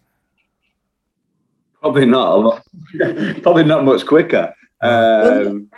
Probably 1.81 2.07
not. 2.07 2.63
Probably 3.43 3.65
not 3.65 3.85
much 3.85 4.07
quicker. 4.07 4.55
Um, 4.81 5.71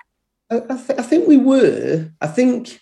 I, 0.50 0.56
I, 0.56 0.76
th- 0.76 0.98
I 0.98 1.02
think 1.02 1.28
we 1.28 1.36
were. 1.36 2.10
I 2.20 2.26
think 2.26 2.80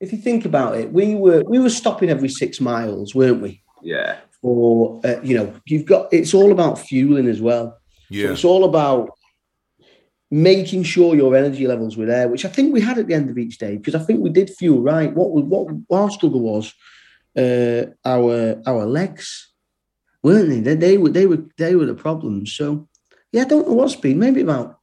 if 0.00 0.12
you 0.12 0.18
think 0.18 0.44
about 0.44 0.76
it, 0.76 0.92
we 0.92 1.14
were 1.14 1.42
we 1.46 1.58
were 1.58 1.70
stopping 1.70 2.10
every 2.10 2.28
six 2.28 2.60
miles, 2.60 3.14
weren't 3.14 3.42
we? 3.42 3.62
Yeah. 3.82 4.18
or 4.42 5.00
uh, 5.04 5.20
you 5.22 5.36
know, 5.36 5.52
you've 5.66 5.86
got. 5.86 6.12
It's 6.12 6.34
all 6.34 6.52
about 6.52 6.78
fueling 6.78 7.28
as 7.28 7.40
well. 7.40 7.78
Yeah. 8.10 8.26
So 8.26 8.32
it's 8.32 8.44
all 8.44 8.64
about 8.64 9.10
making 10.30 10.82
sure 10.82 11.14
your 11.14 11.36
energy 11.36 11.66
levels 11.66 11.96
were 11.96 12.06
there, 12.06 12.28
which 12.28 12.44
I 12.44 12.48
think 12.48 12.72
we 12.72 12.80
had 12.80 12.98
at 12.98 13.06
the 13.06 13.14
end 13.14 13.30
of 13.30 13.38
each 13.38 13.58
day 13.58 13.76
because 13.76 13.94
I 13.94 14.00
think 14.00 14.20
we 14.20 14.30
did 14.30 14.50
fuel 14.50 14.80
right. 14.80 15.14
What 15.14 15.30
was 15.30 15.44
what 15.44 15.98
our 15.98 16.10
struggle 16.10 16.40
was 16.40 16.74
uh, 17.36 17.86
our 18.04 18.60
our 18.66 18.86
legs, 18.86 19.52
weren't 20.22 20.48
they? 20.48 20.60
they? 20.60 20.74
They 20.74 20.98
were 20.98 21.10
they 21.10 21.26
were 21.26 21.44
they 21.58 21.74
were 21.74 21.86
the 21.86 21.94
problems. 21.94 22.54
So 22.54 22.88
yeah, 23.32 23.42
I 23.42 23.46
don't 23.46 23.66
know 23.66 23.74
what 23.74 23.90
speed. 23.90 24.16
Maybe 24.16 24.42
about 24.42 24.75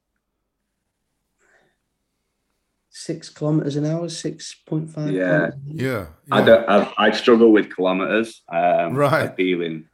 six 2.93 3.27
kilometers 3.27 3.75
an 3.75 3.85
hour, 3.85 4.07
six 4.07 4.55
point 4.67 4.89
five. 4.89 5.11
Yeah. 5.11 5.49
Yeah. 5.65 6.05
I 6.31 6.43
don't. 6.43 6.69
I, 6.69 6.93
I 6.97 7.11
struggle 7.11 7.51
with 7.51 7.73
kilometers. 7.75 8.41
Um, 8.47 8.93
Right. 8.95 9.29
I 9.29 9.35
feel 9.35 9.61
in 9.61 9.85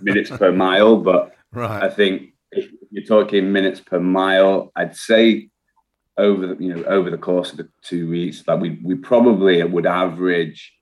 minutes 0.00 0.30
per 0.30 0.52
mile, 0.52 0.96
but 0.96 1.34
right. 1.52 1.82
I 1.82 1.90
think 1.90 2.30
if 2.52 2.70
you're 2.90 3.04
talking 3.04 3.52
minutes 3.52 3.80
per 3.80 3.98
mile, 4.00 4.70
I'd 4.76 4.96
say 4.96 5.50
over 6.16 6.46
the 6.46 6.56
you 6.64 6.72
know 6.74 6.84
over 6.84 7.10
the 7.10 7.18
course 7.18 7.50
of 7.50 7.56
the 7.58 7.68
two 7.82 8.08
weeks 8.08 8.42
that 8.44 8.60
we 8.60 8.78
we 8.84 8.94
probably 8.94 9.60
would 9.64 9.84
average 9.84 10.72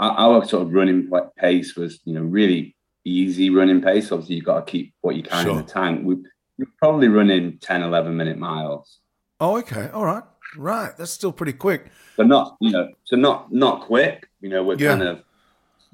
our, 0.00 0.12
our 0.12 0.44
sort 0.46 0.62
of 0.62 0.72
running 0.72 1.10
pace 1.36 1.76
was 1.76 2.00
you 2.06 2.14
know 2.14 2.22
really 2.22 2.74
easy 3.04 3.50
running 3.50 3.82
pace. 3.82 4.10
Obviously, 4.10 4.36
you've 4.36 4.46
got 4.46 4.66
to 4.66 4.70
keep 4.72 4.94
what 5.02 5.14
you 5.14 5.22
can 5.22 5.44
Sure. 5.44 5.52
in 5.52 5.58
the 5.58 5.62
tank. 5.62 6.00
We, 6.04 6.16
we're 6.58 6.66
probably 6.78 7.08
running 7.08 7.58
10, 7.58 7.82
11 7.82 8.16
minute 8.16 8.38
miles. 8.38 8.98
Oh, 9.38 9.58
okay. 9.58 9.90
All 9.92 10.04
right. 10.06 10.22
Right. 10.56 10.96
That's 10.96 11.10
still 11.10 11.32
pretty 11.32 11.52
quick. 11.52 11.90
But 12.16 12.26
not 12.28 12.56
you 12.60 12.70
know 12.70 12.88
so 13.04 13.16
not 13.16 13.52
not 13.52 13.82
quick. 13.82 14.28
You 14.40 14.48
know 14.48 14.64
we're 14.64 14.76
Yeah. 14.78 14.90
kind 14.90 15.02
of 15.02 15.22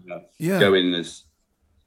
you 0.03 0.09
know, 0.09 0.21
Yeah. 0.39 0.59
going 0.61 0.95
as 0.95 1.25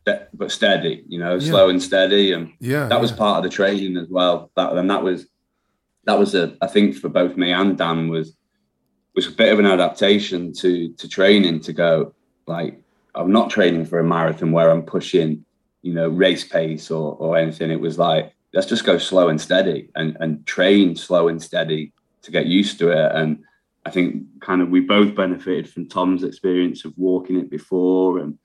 but 0.05 0.51
steady. 0.51 1.03
You 1.07 1.19
know 1.19 1.33
Yeah. 1.35 1.49
slow 1.51 1.69
and 1.69 1.81
steady 1.81 2.31
and. 2.33 2.51
Yeah. 2.59 2.87
that 2.87 3.01
was 3.01 3.11
part 3.11 3.37
of 3.37 3.43
the 3.43 3.49
training 3.49 3.97
as 3.97 4.07
well. 4.09 4.51
That 4.55 4.73
and 4.73 4.89
that 4.89 5.03
was 5.03 5.27
that 6.05 6.19
was 6.19 6.35
a 6.35 6.55
I 6.61 6.67
think 6.67 6.95
for 6.95 7.09
both 7.09 7.35
me 7.37 7.51
and 7.51 7.77
Dan 7.77 8.09
was 8.09 8.35
was 9.15 9.27
a 9.27 9.31
bit 9.31 9.51
of 9.53 9.59
an 9.59 9.65
adaptation 9.65 10.53
to 10.53 10.89
to 10.93 11.07
training 11.07 11.61
to 11.61 11.73
go 11.73 12.13
like 12.47 12.79
I'm 13.15 13.31
not 13.31 13.49
training 13.49 13.85
for 13.85 13.99
a 13.99 14.03
marathon 14.03 14.51
where 14.51 14.69
I'm 14.69 14.83
pushing 14.83 15.45
you 15.81 15.93
know 15.93 16.09
race 16.09 16.43
pace 16.43 16.91
or 16.91 17.15
or 17.15 17.37
anything. 17.37 17.71
It 17.71 17.79
was 17.79 17.97
like 17.97 18.33
let's 18.53 18.67
just 18.67 18.85
go 18.85 18.97
slow 18.97 19.29
and 19.29 19.39
steady 19.41 19.89
and 19.95 20.15
and 20.19 20.45
train 20.45 20.95
slow 20.95 21.27
and 21.29 21.41
steady 21.41 21.91
to 22.25 22.31
get 22.31 22.45
used 22.45 22.79
to 22.79 22.89
it 22.89 23.11
and. 23.15 23.43
I 23.87 23.91
think 23.91 24.23
kind 24.41 24.63
of 24.63 24.69
we 24.69 24.79
both 24.79 25.13
benefited 25.13 25.69
from 25.69 25.87
Tom's 25.87 26.23
experience 26.23 26.85
of 26.85 26.97
walking 26.97 27.37
it 27.37 27.51
before 27.51 28.17
and 28.17 28.35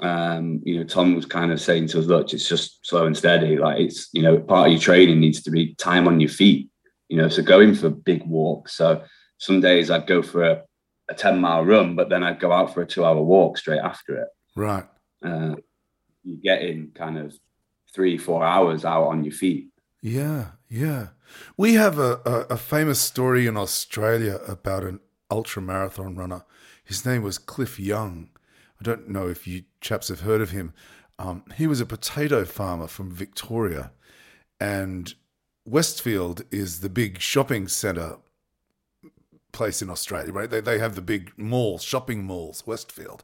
um, 0.00 0.60
you 0.64 0.78
know, 0.78 0.84
Tom 0.84 1.14
was 1.14 1.26
kind 1.26 1.50
of 1.50 1.60
saying 1.60 1.88
to 1.88 1.98
us, 1.98 2.06
look, 2.06 2.32
it's 2.32 2.48
just 2.48 2.86
slow 2.86 3.06
and 3.06 3.16
steady. 3.16 3.58
Like 3.58 3.80
it's, 3.80 4.08
you 4.12 4.22
know, 4.22 4.38
part 4.38 4.68
of 4.68 4.72
your 4.72 4.80
training 4.80 5.20
needs 5.20 5.42
to 5.42 5.50
be 5.50 5.74
time 5.74 6.06
on 6.06 6.20
your 6.20 6.30
feet, 6.30 6.68
you 7.08 7.16
know, 7.16 7.28
so 7.28 7.42
going 7.42 7.74
for 7.74 7.90
big 7.90 8.24
walks. 8.24 8.74
So 8.74 9.02
some 9.38 9.60
days 9.60 9.90
I'd 9.90 10.06
go 10.06 10.22
for 10.22 10.44
a, 10.44 10.62
a 11.08 11.14
10 11.14 11.40
mile 11.40 11.64
run, 11.64 11.96
but 11.96 12.08
then 12.08 12.22
I'd 12.22 12.40
go 12.40 12.52
out 12.52 12.74
for 12.74 12.82
a 12.82 12.86
two 12.86 13.04
hour 13.04 13.20
walk 13.20 13.58
straight 13.58 13.80
after 13.80 14.22
it. 14.22 14.28
Right. 14.54 14.84
Uh, 15.24 15.56
you 16.22 16.36
get 16.36 16.62
in 16.62 16.92
kind 16.94 17.18
of 17.18 17.36
three, 17.92 18.18
four 18.18 18.44
hours 18.44 18.84
out 18.84 19.08
on 19.08 19.24
your 19.24 19.32
feet. 19.32 19.68
Yeah, 20.00 20.50
yeah. 20.68 21.08
We 21.56 21.74
have 21.74 21.98
a, 21.98 22.20
a, 22.24 22.54
a 22.54 22.56
famous 22.56 23.00
story 23.00 23.46
in 23.46 23.56
Australia 23.56 24.40
about 24.46 24.84
an 24.84 25.00
ultra 25.30 25.62
marathon 25.62 26.16
runner. 26.16 26.44
His 26.84 27.04
name 27.04 27.22
was 27.22 27.38
Cliff 27.38 27.78
Young. 27.78 28.30
I 28.80 28.84
don't 28.84 29.08
know 29.08 29.28
if 29.28 29.46
you 29.46 29.64
chaps 29.80 30.08
have 30.08 30.20
heard 30.20 30.40
of 30.40 30.50
him. 30.50 30.72
Um, 31.18 31.44
he 31.56 31.66
was 31.66 31.80
a 31.80 31.86
potato 31.86 32.44
farmer 32.44 32.86
from 32.86 33.10
Victoria, 33.10 33.90
and 34.60 35.14
Westfield 35.64 36.42
is 36.50 36.80
the 36.80 36.88
big 36.88 37.20
shopping 37.20 37.66
centre 37.68 38.16
place 39.52 39.82
in 39.82 39.90
Australia, 39.90 40.32
right? 40.32 40.48
They, 40.48 40.60
they 40.60 40.78
have 40.78 40.94
the 40.94 41.02
big 41.02 41.32
malls, 41.36 41.82
shopping 41.82 42.24
malls, 42.24 42.66
Westfield. 42.66 43.22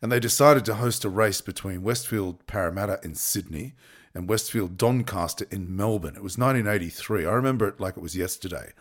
And 0.00 0.10
they 0.10 0.20
decided 0.20 0.64
to 0.64 0.74
host 0.76 1.04
a 1.04 1.08
race 1.08 1.40
between 1.40 1.82
Westfield 1.82 2.46
Parramatta 2.46 3.00
in 3.02 3.14
Sydney 3.14 3.74
and 4.14 4.28
Westfield 4.28 4.76
Doncaster 4.76 5.46
in 5.50 5.74
Melbourne. 5.76 6.14
It 6.16 6.22
was 6.22 6.38
1983. 6.38 7.26
I 7.26 7.32
remember 7.32 7.66
it 7.68 7.80
like 7.80 7.96
it 7.96 8.02
was 8.02 8.16
yesterday. 8.16 8.72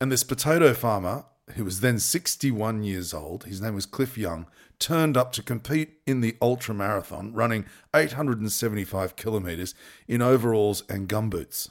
And 0.00 0.12
this 0.12 0.22
potato 0.22 0.72
farmer, 0.74 1.24
who 1.54 1.64
was 1.64 1.80
then 1.80 1.98
61 1.98 2.82
years 2.84 3.12
old, 3.12 3.44
his 3.44 3.60
name 3.60 3.74
was 3.74 3.86
Cliff 3.86 4.16
Young, 4.16 4.46
turned 4.78 5.16
up 5.16 5.32
to 5.32 5.42
compete 5.42 5.98
in 6.06 6.20
the 6.20 6.36
ultra 6.40 6.74
marathon, 6.74 7.32
running 7.32 7.64
875 7.94 9.16
kilometres 9.16 9.74
in 10.06 10.22
overalls 10.22 10.84
and 10.88 11.08
gumboots. 11.08 11.70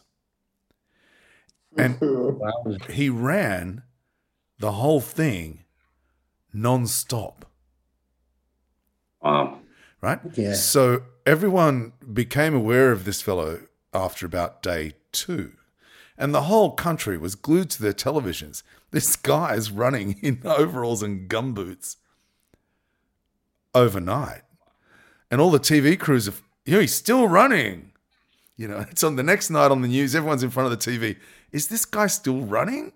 And 1.78 2.82
he 2.90 3.10
ran 3.10 3.84
the 4.60 4.74
whole 4.74 5.02
thing 5.02 5.64
non-stop 6.54 7.46
Wow. 9.22 9.60
right 10.02 10.20
Yeah. 10.36 10.54
so 10.54 11.04
everyone 11.28 11.92
became 12.14 12.56
aware 12.56 12.94
of 12.94 13.04
this 13.04 13.22
fellow 13.22 13.60
after 13.94 14.26
about 14.26 14.64
day 14.64 14.94
two 15.12 15.52
and 16.18 16.34
the 16.34 16.44
whole 16.44 16.72
country 16.72 17.18
was 17.18 17.36
glued 17.36 17.70
to 17.70 17.82
their 17.82 17.94
televisions. 17.94 18.64
This 18.90 19.18
guy 19.18 19.54
is 19.56 19.70
running 19.70 20.18
in 20.22 20.40
overalls 20.46 21.04
and 21.04 21.30
gumboots 21.30 21.98
overnight. 23.76 24.44
And 25.30 25.42
all 25.42 25.52
the 25.52 25.60
tv 25.60 26.00
crews 26.00 26.30
are 26.30 26.34
you 26.66 26.76
know 26.76 26.80
he's 26.80 26.94
still 26.94 27.28
running. 27.28 27.92
You 28.56 28.70
know 28.70 28.80
it's 28.90 29.04
on 29.04 29.18
the 29.18 29.24
next 29.24 29.50
night 29.50 29.72
on 29.72 29.82
the 29.82 29.90
news 29.90 30.16
everyone's 30.16 30.44
in 30.44 30.52
front 30.52 30.72
of 30.72 30.80
the 30.80 30.92
tv 30.92 31.18
is 31.52 31.68
this 31.68 31.84
guy 31.84 32.08
still 32.08 32.40
running? 32.40 32.94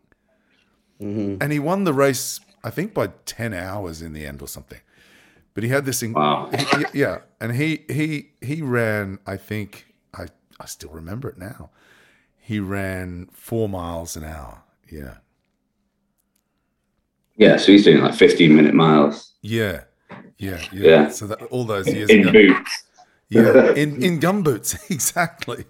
Mm-hmm. 1.02 1.44
And 1.44 1.52
he 1.52 1.60
won 1.60 1.84
the 1.84 1.94
race, 1.94 2.40
I 2.64 2.70
think, 2.70 2.94
by 2.94 3.08
ten 3.26 3.54
hours 3.54 4.02
in 4.02 4.14
the 4.14 4.26
end 4.26 4.42
or 4.42 4.48
something. 4.48 4.80
But 5.54 5.64
he 5.64 5.70
had 5.70 5.86
this, 5.86 6.02
in- 6.02 6.14
Wow. 6.14 6.50
he- 6.52 6.78
he- 6.78 7.00
yeah, 7.00 7.20
and 7.40 7.56
he 7.56 7.84
he 7.90 8.32
he 8.42 8.62
ran. 8.62 9.20
I 9.26 9.38
think 9.38 9.94
I 10.14 10.28
I 10.60 10.66
still 10.66 10.92
remember 10.92 11.28
it 11.30 11.38
now. 11.38 11.72
He 12.38 12.60
ran 12.60 13.28
four 13.34 13.68
miles 13.70 14.16
an 14.16 14.24
hour. 14.24 14.64
Yeah, 14.90 15.18
Yeah. 17.38 17.58
So 17.58 17.72
he's 17.72 17.84
doing 17.86 18.02
like 18.02 18.14
15 18.14 18.56
minute 18.56 18.74
miles 18.74 19.34
yeah, 19.42 19.84
yeah, 20.38 20.62
yeah. 20.72 20.88
Yeah. 20.90 21.10
So 21.10 21.28
that 21.28 21.42
all 21.44 21.64
those 21.66 21.88
years 21.88 22.10
in 22.10 22.22
ago, 22.28 22.32
boots. 22.32 22.84
yeah, 23.30 23.74
in 23.74 24.04
in 24.08 24.20
gumboots, 24.20 24.78
exactly. 24.92 25.66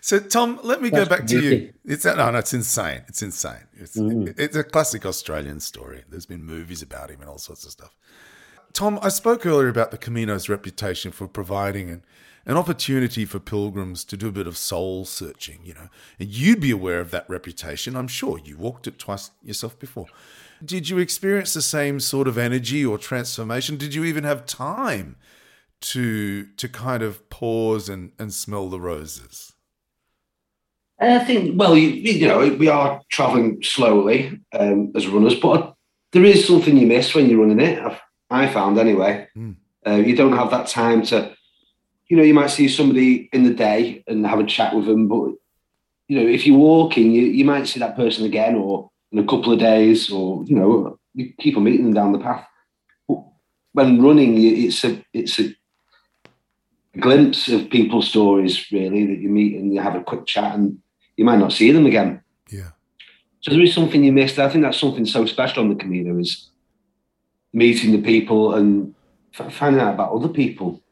So 0.00 0.20
Tom, 0.20 0.60
let 0.62 0.80
me 0.80 0.90
go 0.90 0.98
That's 1.04 1.08
back 1.08 1.26
to 1.28 1.34
you. 1.34 1.40
crazy. 1.48 1.72
It's 1.84 2.04
no, 2.04 2.14
no, 2.30 2.38
it's 2.38 2.54
insane. 2.54 3.02
It's 3.08 3.22
insane. 3.22 3.66
It's 3.74 3.96
mm. 3.96 4.32
it's 4.38 4.54
a 4.56 4.62
classic 4.62 5.04
Australian 5.06 5.58
story. 5.60 6.04
There's 6.08 6.26
been 6.26 6.44
movies 6.44 6.82
about 6.82 7.10
him 7.10 7.20
and 7.20 7.28
all 7.30 7.38
sorts 7.38 7.64
of 7.64 7.72
stuff. 7.72 7.96
Tom, 8.76 8.98
I 9.00 9.08
spoke 9.08 9.46
earlier 9.46 9.68
about 9.68 9.90
the 9.90 9.96
Camino's 9.96 10.50
reputation 10.50 11.10
for 11.10 11.26
providing 11.26 11.88
an, 11.88 12.04
an 12.44 12.58
opportunity 12.58 13.24
for 13.24 13.38
pilgrims 13.38 14.04
to 14.04 14.18
do 14.18 14.28
a 14.28 14.32
bit 14.32 14.46
of 14.46 14.58
soul 14.58 15.06
searching, 15.06 15.60
you 15.64 15.72
know. 15.72 15.88
And 16.20 16.28
you'd 16.28 16.60
be 16.60 16.72
aware 16.72 17.00
of 17.00 17.10
that 17.10 17.24
reputation. 17.26 17.96
I'm 17.96 18.06
sure 18.06 18.38
you 18.38 18.58
walked 18.58 18.86
it 18.86 18.98
twice 18.98 19.30
yourself 19.42 19.78
before. 19.78 20.08
Did 20.62 20.90
you 20.90 20.98
experience 20.98 21.54
the 21.54 21.62
same 21.62 22.00
sort 22.00 22.28
of 22.28 22.36
energy 22.36 22.84
or 22.84 22.98
transformation? 22.98 23.78
Did 23.78 23.94
you 23.94 24.04
even 24.04 24.24
have 24.24 24.44
time 24.44 25.16
to 25.80 26.44
to 26.44 26.68
kind 26.68 27.02
of 27.02 27.30
pause 27.30 27.88
and, 27.88 28.12
and 28.18 28.30
smell 28.30 28.68
the 28.68 28.78
roses? 28.78 29.54
I 31.00 31.20
think, 31.20 31.58
well, 31.58 31.78
you, 31.78 31.88
you 31.88 32.28
know, 32.28 32.54
we 32.58 32.68
are 32.68 33.00
travelling 33.08 33.62
slowly 33.62 34.38
um, 34.52 34.92
as 34.94 35.06
runners, 35.06 35.34
but 35.34 35.74
there 36.12 36.24
is 36.26 36.46
something 36.46 36.76
you 36.76 36.86
miss 36.86 37.14
when 37.14 37.30
you're 37.30 37.40
running 37.40 37.60
it. 37.60 37.78
I've, 37.78 38.00
I 38.30 38.48
found 38.48 38.78
anyway. 38.78 39.28
Mm. 39.36 39.56
Uh, 39.86 39.96
you 39.96 40.16
don't 40.16 40.36
have 40.36 40.50
that 40.50 40.66
time 40.66 41.02
to, 41.02 41.34
you 42.08 42.16
know, 42.16 42.22
you 42.22 42.34
might 42.34 42.50
see 42.50 42.68
somebody 42.68 43.28
in 43.32 43.44
the 43.44 43.54
day 43.54 44.02
and 44.06 44.26
have 44.26 44.40
a 44.40 44.46
chat 44.46 44.74
with 44.74 44.86
them, 44.86 45.08
but 45.08 45.32
you 46.08 46.20
know, 46.20 46.26
if 46.26 46.46
you're 46.46 46.58
walking, 46.58 47.12
you, 47.12 47.22
you 47.22 47.44
might 47.44 47.66
see 47.66 47.80
that 47.80 47.96
person 47.96 48.24
again, 48.24 48.54
or 48.54 48.90
in 49.12 49.18
a 49.18 49.26
couple 49.26 49.52
of 49.52 49.58
days, 49.58 50.10
or 50.10 50.44
you 50.44 50.56
know, 50.56 50.98
you 51.14 51.32
keep 51.40 51.56
on 51.56 51.64
meeting 51.64 51.84
them 51.84 51.94
down 51.94 52.12
the 52.12 52.18
path. 52.18 52.46
But 53.08 53.24
when 53.72 54.02
running, 54.02 54.40
it's 54.40 54.84
a 54.84 55.04
it's 55.12 55.40
a 55.40 55.54
glimpse 56.98 57.48
of 57.48 57.70
people's 57.70 58.08
stories 58.08 58.70
really 58.72 59.06
that 59.06 59.18
you 59.18 59.28
meet 59.28 59.56
and 59.56 59.74
you 59.74 59.80
have 59.80 59.94
a 59.94 60.02
quick 60.02 60.26
chat 60.26 60.54
and 60.54 60.78
you 61.16 61.24
might 61.24 61.38
not 61.38 61.52
see 61.52 61.70
them 61.72 61.86
again. 61.86 62.22
Yeah. 62.48 62.70
So 63.40 63.50
there 63.50 63.60
is 63.60 63.74
something 63.74 64.02
you 64.02 64.12
missed. 64.12 64.38
I 64.38 64.48
think 64.48 64.64
that's 64.64 64.80
something 64.80 65.06
so 65.06 65.26
special 65.26 65.62
on 65.62 65.68
the 65.68 65.74
Camino 65.74 66.18
is 66.18 66.48
meeting 67.56 67.90
the 67.90 68.02
people 68.02 68.54
and 68.54 68.94
f- 69.36 69.52
finding 69.52 69.80
out 69.80 69.94
about 69.94 70.12
other 70.12 70.28
people. 70.28 70.82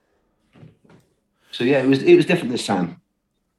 So 1.53 1.63
yeah, 1.63 1.83
it 1.83 1.87
was 1.87 2.03
it 2.03 2.17
was 2.17 2.27
different 2.27 2.51
this 2.51 2.67
time. 2.67 3.01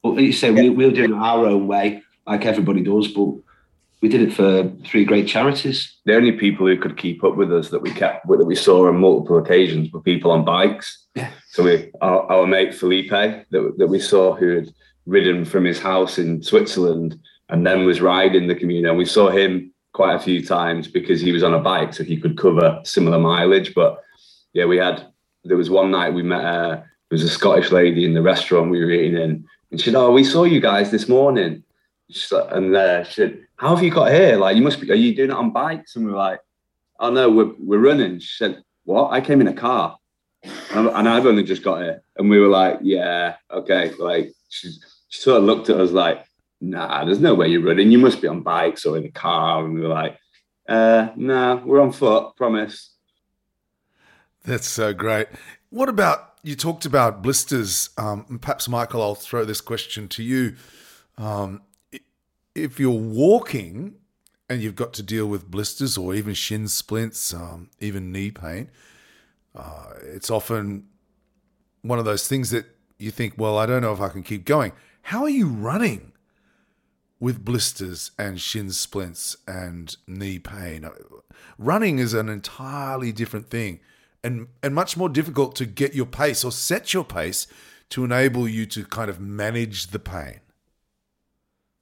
But 0.02 0.16
like 0.16 0.26
you 0.26 0.34
say 0.34 0.52
we, 0.52 0.70
we'll 0.70 0.92
do 0.92 1.06
it 1.06 1.14
our 1.14 1.46
own 1.46 1.68
way, 1.68 2.02
like 2.28 2.46
everybody 2.46 2.82
does. 2.82 3.08
But 3.10 3.36
we 4.02 4.10
did 4.10 4.22
it 4.22 4.34
for 4.34 4.72
three 4.84 5.06
great 5.06 5.28
charities. 5.28 5.98
The 6.06 6.16
only 6.16 6.32
people 6.32 6.66
who 6.68 6.78
could 6.78 6.98
keep 6.98 7.24
up 7.24 7.36
with 7.36 7.54
us 7.54 7.70
that 7.70 7.82
we 7.82 7.92
kept 7.92 8.28
that 8.28 8.46
we 8.46 8.56
saw 8.56 8.88
on 8.88 8.98
multiple 8.98 9.38
occasions 9.38 9.92
were 9.92 10.02
people 10.02 10.32
on 10.32 10.44
bikes. 10.44 11.06
Yeah. 11.14 11.32
So 11.50 11.64
we, 11.64 11.92
our, 12.02 12.30
our 12.32 12.48
mate 12.48 12.74
Felipe 12.74 13.10
that, 13.10 13.74
that 13.78 13.88
we 13.88 14.00
saw 14.00 14.36
who 14.36 14.56
had 14.56 14.70
ridden 15.06 15.46
from 15.46 15.64
his 15.64 15.80
house 15.80 16.18
in 16.18 16.42
Switzerland 16.42 17.20
and 17.50 17.66
then 17.66 17.86
was 17.86 18.02
riding 18.02 18.48
the 18.48 18.56
Camino. 18.56 18.90
And 18.90 18.98
we 18.98 19.06
saw 19.06 19.30
him 19.30 19.72
quite 19.96 20.14
a 20.14 20.20
few 20.20 20.46
times 20.46 20.90
because 20.90 21.22
he 21.22 21.32
was 21.32 21.42
on 21.42 21.54
a 21.54 21.60
bike, 21.60 21.94
so 21.94 22.04
he 22.04 22.18
could 22.18 22.38
cover 22.38 22.82
similar 22.84 23.18
mileage. 23.18 23.74
But 23.74 24.04
yeah, 24.52 24.66
we 24.66 24.76
had 24.78 25.08
there 25.46 25.56
was 25.56 25.70
one 25.70 25.90
night 25.90 26.14
we 26.14 26.22
met. 26.22 26.44
Uh, 26.44 26.76
there 27.08 27.18
was 27.18 27.24
a 27.24 27.30
Scottish 27.30 27.72
lady 27.72 28.04
in 28.04 28.14
the 28.14 28.22
restaurant 28.22 28.70
we 28.70 28.84
were 28.84 28.92
eating 28.92 29.16
in, 29.16 29.48
and 29.72 29.80
she 29.80 29.86
said, 29.86 29.96
"Oh, 29.96 30.12
we 30.12 30.26
saw 30.26 30.44
you 30.44 30.60
guys 30.60 30.92
this 30.92 31.08
morning." 31.08 31.64
and 32.32 32.76
uh, 32.76 33.04
she 33.06 33.14
said, 33.14 33.40
"How 33.56 33.74
have 33.74 33.84
you 33.84 33.90
got 33.90 34.12
here? 34.12 34.36
Like, 34.36 34.58
you 34.58 34.62
must 34.62 34.82
be. 34.82 34.92
Are 34.92 34.96
you 34.96 35.16
doing 35.16 35.32
it 35.32 35.38
on 35.38 35.52
bikes?" 35.52 35.96
And 35.96 36.06
we 36.06 36.12
are 36.12 36.18
like, 36.30 36.42
"Oh 37.00 37.10
no, 37.10 37.32
we're 37.32 37.54
we're 37.58 37.88
running." 37.90 38.20
She 38.20 38.36
said, 38.36 38.64
"What? 38.84 39.12
I 39.12 39.22
came 39.22 39.40
in 39.40 39.48
a 39.48 39.54
car, 39.54 39.98
and 40.74 41.08
I've 41.08 41.26
only 41.26 41.44
just 41.44 41.64
got 41.64 41.82
here." 41.82 42.04
And 42.18 42.30
we 42.30 42.40
were 42.40 42.50
like, 42.50 42.80
"Yeah, 42.82 43.36
okay." 43.50 43.94
Like, 43.98 44.34
she, 44.50 44.72
she 45.08 45.22
sort 45.22 45.38
of 45.38 45.44
looked 45.46 45.70
at 45.70 45.80
us 45.80 45.92
like, 45.92 46.26
"Nah, 46.62 47.06
there's 47.06 47.20
no 47.20 47.34
way 47.34 47.48
you're 47.48 47.62
running. 47.62 47.92
You 47.92 48.00
must 48.00 48.22
be 48.22 48.28
on 48.28 48.42
bikes 48.42 48.86
or 48.86 48.98
in 48.98 49.06
a 49.06 49.12
car." 49.12 49.64
And 49.66 49.74
we 49.74 49.82
were 49.82 49.88
like, 49.88 50.18
uh, 50.68 51.10
"Nah, 51.16 51.62
we're 51.64 51.82
on 51.82 51.92
foot. 51.92 52.36
Promise." 52.36 52.92
That's 54.44 54.68
so 54.68 54.94
great. 54.94 55.28
What 55.70 55.90
about 55.90 56.36
you 56.44 56.56
talked 56.56 56.86
about 56.86 57.24
blisters? 57.24 57.90
Um, 57.98 58.40
perhaps 58.40 58.70
Michael, 58.70 59.02
I'll 59.02 59.16
throw 59.16 59.44
this 59.44 59.62
question 59.62 60.08
to 60.10 60.24
you. 60.24 60.56
Um, 61.18 61.62
if 62.54 62.80
you're 62.80 62.92
walking 62.92 63.96
and 64.50 64.62
you've 64.62 64.76
got 64.76 64.94
to 64.94 65.04
deal 65.04 65.26
with 65.26 65.50
blisters 65.50 65.98
or 65.98 66.14
even 66.14 66.34
shin 66.34 66.68
splints, 66.68 67.34
um, 67.34 67.70
even 67.80 68.12
knee 68.12 68.32
pain, 68.32 68.70
uh, 69.56 69.94
it's 70.04 70.30
often 70.30 70.88
one 71.82 72.00
of 72.00 72.06
those 72.06 72.28
things 72.28 72.52
that 72.52 72.66
you 72.98 73.12
think, 73.12 73.34
well, 73.38 73.58
I 73.58 73.66
don't 73.66 73.82
know 73.82 73.94
if 73.94 74.02
I 74.02 74.10
can 74.10 74.24
keep 74.24 74.46
going. 74.46 74.72
How 75.02 75.24
are 75.24 75.30
you 75.30 75.48
running 75.48 76.14
with 77.20 77.44
blisters 77.44 78.12
and 78.20 78.40
shin 78.40 78.72
splints 78.72 79.38
and 79.48 79.96
knee 80.08 80.40
pain? 80.40 80.90
Running 81.58 82.00
is 82.00 82.14
an 82.14 82.30
entirely 82.30 83.12
different 83.12 83.50
thing 83.50 83.80
and, 84.24 84.48
and 84.64 84.74
much 84.74 84.98
more 84.98 85.10
difficult 85.10 85.56
to 85.56 85.66
get 85.66 85.94
your 85.94 86.08
pace 86.08 86.44
or 86.44 86.52
set 86.52 86.94
your 86.94 87.04
pace 87.04 87.46
to 87.90 88.04
enable 88.04 88.48
you 88.48 88.66
to 88.66 88.84
kind 88.84 89.10
of 89.10 89.20
manage 89.20 89.88
the 89.88 90.00
pain. 90.00 90.40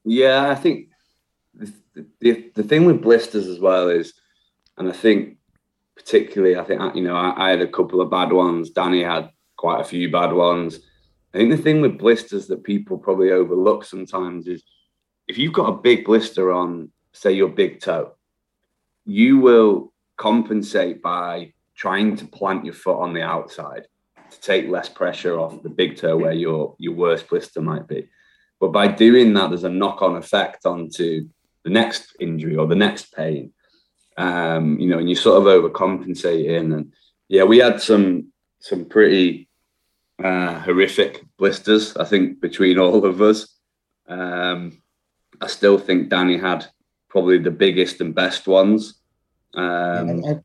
Yeah, 0.03 0.49
I 0.49 0.55
think 0.55 0.89
the, 1.53 1.71
the, 2.19 2.51
the 2.55 2.63
thing 2.63 2.85
with 2.85 3.01
blisters 3.01 3.47
as 3.47 3.59
well 3.59 3.87
is, 3.87 4.13
and 4.77 4.89
I 4.89 4.91
think 4.91 5.37
particularly, 5.95 6.57
I 6.57 6.63
think 6.63 6.95
you 6.95 7.03
know 7.03 7.15
I, 7.15 7.47
I, 7.47 7.49
had 7.51 7.61
a 7.61 7.67
couple 7.67 8.01
of 8.01 8.11
bad 8.11 8.33
ones. 8.33 8.71
Danny 8.71 9.03
had 9.03 9.29
quite 9.57 9.79
a 9.79 9.85
few 9.85 10.11
bad 10.11 10.33
ones. 10.33 10.79
I 11.33 11.37
think 11.37 11.51
the 11.51 11.57
thing 11.57 11.79
with 11.81 11.97
blisters 11.97 12.47
that 12.47 12.63
people 12.63 12.97
probably 12.97 13.31
overlook 13.31 13.85
sometimes 13.85 14.47
is 14.47 14.63
if 15.33 15.39
you've 15.39 15.51
got 15.51 15.73
a 15.73 15.81
big 15.81 16.05
blister 16.05 16.51
on, 16.51 16.91
say 17.11 17.31
your 17.31 17.49
big 17.49 17.79
toe, 17.79 18.13
you 19.03 19.39
will 19.39 19.91
compensate 20.15 21.01
by 21.01 21.51
trying 21.75 22.15
to 22.15 22.27
plant 22.27 22.63
your 22.63 22.75
foot 22.75 22.99
on 22.99 23.13
the 23.13 23.23
outside 23.23 23.87
to 24.29 24.39
take 24.41 24.69
less 24.69 24.89
pressure 24.89 25.39
off 25.39 25.63
the 25.63 25.71
big 25.71 25.97
toe 25.97 26.15
where 26.15 26.33
your 26.33 26.75
your 26.77 26.93
worst 26.93 27.27
blister 27.27 27.61
might 27.61 27.87
be. 27.87 28.07
But 28.59 28.73
by 28.73 28.87
doing 28.89 29.33
that, 29.33 29.49
there's 29.49 29.63
a 29.63 29.69
knock 29.69 30.03
on 30.03 30.17
effect 30.17 30.67
onto 30.67 31.27
the 31.63 31.71
next 31.71 32.15
injury 32.19 32.55
or 32.55 32.67
the 32.67 32.75
next 32.75 33.11
pain. 33.11 33.53
Um, 34.15 34.79
you 34.79 34.87
know, 34.87 34.99
and 34.99 35.09
you 35.09 35.15
sort 35.15 35.41
of 35.41 35.45
overcompensating. 35.45 36.75
And 36.75 36.93
yeah, 37.27 37.43
we 37.43 37.57
had 37.57 37.81
some 37.81 38.31
some 38.59 38.85
pretty 38.85 39.49
uh, 40.23 40.59
horrific 40.59 41.25
blisters, 41.39 41.97
I 41.97 42.05
think, 42.05 42.39
between 42.39 42.77
all 42.77 43.03
of 43.03 43.19
us. 43.19 43.47
Um, 44.07 44.82
I 45.43 45.47
still 45.47 45.77
think 45.77 46.09
Danny 46.09 46.37
had 46.37 46.65
probably 47.09 47.37
the 47.37 47.51
biggest 47.51 48.01
and 48.01 48.15
best 48.15 48.47
ones. 48.47 48.95
Um, 49.53 50.23
I, 50.25 50.39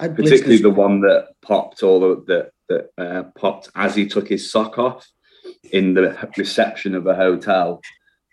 I, 0.00 0.08
particularly 0.08 0.58
the 0.58 0.70
one 0.70 1.00
that 1.00 1.34
popped 1.42 1.82
all 1.82 2.00
the, 2.00 2.24
that 2.28 2.50
that 2.68 2.90
uh, 2.98 3.22
popped 3.38 3.70
as 3.74 3.94
he 3.94 4.06
took 4.06 4.28
his 4.28 4.50
sock 4.50 4.78
off 4.78 5.06
in 5.72 5.94
the 5.94 6.28
reception 6.36 6.94
of 6.94 7.06
a 7.06 7.14
hotel 7.14 7.80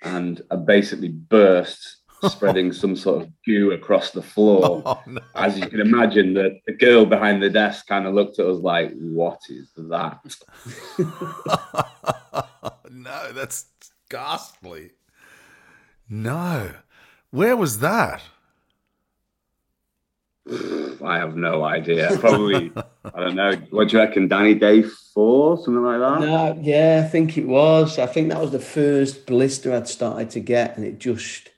and 0.04 0.42
I 0.52 0.58
basically 0.58 1.10
burst, 1.10 1.98
spreading 2.24 2.72
some 2.72 2.96
sort 2.96 3.24
of 3.24 3.30
goo 3.46 3.72
across 3.72 4.12
the 4.12 4.22
floor. 4.22 4.84
Oh, 4.86 5.02
no. 5.08 5.22
As 5.36 5.58
you 5.58 5.68
can 5.68 5.82
imagine, 5.82 6.34
the, 6.34 6.60
the 6.68 6.74
girl 6.74 7.06
behind 7.06 7.42
the 7.42 7.50
desk 7.50 7.88
kind 7.88 8.06
of 8.06 8.14
looked 8.14 8.40
at 8.40 8.46
us 8.46 8.60
like, 8.60 8.92
What 8.96 9.40
is 9.50 9.72
that? 9.78 10.20
no, 12.92 13.32
that's 13.34 13.66
ghastly. 14.10 14.92
No. 16.10 16.72
Where 17.32 17.58
was 17.58 17.80
that? 17.80 18.22
I 21.04 21.18
have 21.18 21.36
no 21.36 21.64
idea. 21.64 22.18
Probably, 22.20 22.72
I 23.06 23.20
don't 23.20 23.36
know. 23.36 23.56
What 23.72 23.90
do 23.90 23.98
you 23.98 24.04
reckon, 24.04 24.28
Danny? 24.28 24.54
Day 24.54 24.84
four, 24.84 25.58
something 25.58 25.84
like 25.84 26.00
that? 26.00 26.20
No, 26.20 26.60
yeah, 26.62 27.04
I 27.06 27.10
think 27.10 27.38
it 27.38 27.48
was. 27.48 27.98
I 27.98 28.06
think 28.06 28.30
that 28.30 28.42
was 28.42 28.52
the 28.52 28.60
first 28.60 29.26
blister 29.26 29.74
I'd 29.74 29.88
started 29.88 30.30
to 30.32 30.40
get, 30.40 30.78
and 30.78 30.86
it 30.86 31.00
just, 31.00 31.50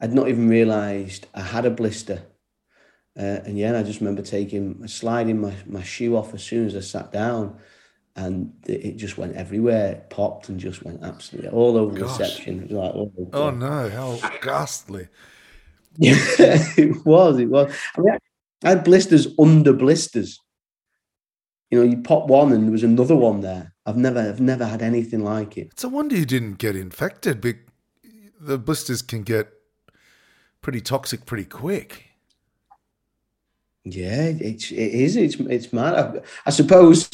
I'd 0.00 0.14
not 0.14 0.28
even 0.28 0.48
realised 0.48 1.26
I 1.34 1.42
had 1.42 1.66
a 1.66 1.70
blister. 1.70 2.22
Uh, 3.18 3.42
and 3.44 3.58
yeah, 3.58 3.76
I 3.76 3.82
just 3.82 4.00
remember 4.00 4.22
taking, 4.22 4.86
sliding 4.86 5.40
my, 5.40 5.54
my 5.66 5.82
shoe 5.82 6.16
off 6.16 6.34
as 6.34 6.44
soon 6.44 6.66
as 6.66 6.76
I 6.76 6.80
sat 6.80 7.12
down, 7.12 7.58
and 8.18 8.52
it 8.66 8.96
just 8.96 9.16
went 9.16 9.36
everywhere. 9.36 9.92
It 9.92 10.10
popped 10.10 10.48
and 10.48 10.58
just 10.58 10.82
went 10.82 11.04
absolutely 11.04 11.50
all 11.50 11.76
over 11.76 11.96
Gosh. 11.96 12.18
reception. 12.18 12.62
It 12.62 12.72
was 12.72 12.72
like, 12.72 12.92
oh, 12.94 13.12
oh 13.32 13.50
no, 13.50 13.88
how 13.88 14.18
ghastly. 14.42 15.08
Yeah, 15.96 16.16
it 16.76 17.06
was. 17.06 17.38
It 17.38 17.46
was. 17.48 17.72
I 17.96 18.00
mean, 18.00 18.18
I 18.64 18.70
had 18.70 18.82
blisters 18.82 19.28
under 19.38 19.72
blisters. 19.72 20.40
You 21.70 21.78
know, 21.78 21.84
you 21.88 22.02
pop 22.02 22.26
one 22.26 22.52
and 22.52 22.64
there 22.64 22.72
was 22.72 22.82
another 22.82 23.14
one 23.14 23.40
there. 23.40 23.72
I've 23.86 23.96
never, 23.96 24.20
I've 24.20 24.40
never 24.40 24.66
had 24.66 24.82
anything 24.82 25.22
like 25.22 25.56
it. 25.56 25.68
It's 25.72 25.84
a 25.84 25.88
wonder 25.88 26.16
you 26.16 26.26
didn't 26.26 26.54
get 26.54 26.74
infected. 26.74 27.40
But 27.40 27.56
the 28.40 28.58
blisters 28.58 29.00
can 29.00 29.22
get 29.22 29.48
pretty 30.60 30.80
toxic 30.80 31.24
pretty 31.24 31.44
quick. 31.44 32.07
Yeah, 33.90 34.24
it's 34.24 34.70
it 34.70 34.76
is. 34.76 35.16
It's 35.16 35.36
it's 35.36 35.72
mad. 35.72 35.94
I, 35.94 36.20
I 36.46 36.50
suppose 36.50 37.08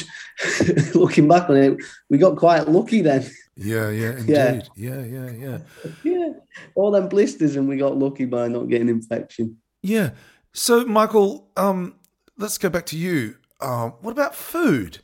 looking 0.94 1.28
back 1.28 1.48
on 1.48 1.56
it, 1.56 1.78
we 2.10 2.18
got 2.18 2.36
quite 2.36 2.68
lucky 2.68 3.00
then. 3.02 3.28
Yeah, 3.56 3.90
yeah, 3.90 4.10
indeed. 4.18 4.68
Yeah, 4.76 5.02
yeah, 5.02 5.02
yeah, 5.02 5.30
yeah. 5.30 5.58
yeah, 6.02 6.28
all 6.74 6.90
them 6.90 7.08
blisters, 7.08 7.56
and 7.56 7.68
we 7.68 7.76
got 7.76 7.96
lucky 7.96 8.24
by 8.24 8.48
not 8.48 8.68
getting 8.68 8.88
infection. 8.88 9.58
Yeah. 9.82 10.10
So, 10.52 10.84
Michael, 10.84 11.50
um, 11.56 11.96
let's 12.38 12.58
go 12.58 12.68
back 12.68 12.86
to 12.86 12.98
you. 12.98 13.36
Um, 13.60 13.94
what 14.00 14.12
about 14.12 14.34
food? 14.34 14.98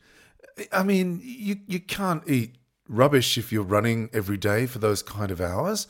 I 0.72 0.82
mean, 0.82 1.20
you 1.22 1.56
you 1.66 1.80
can't 1.80 2.22
eat 2.28 2.56
rubbish 2.88 3.38
if 3.38 3.52
you're 3.52 3.62
running 3.62 4.10
every 4.12 4.36
day 4.36 4.66
for 4.66 4.78
those 4.78 5.02
kind 5.02 5.30
of 5.30 5.40
hours. 5.40 5.86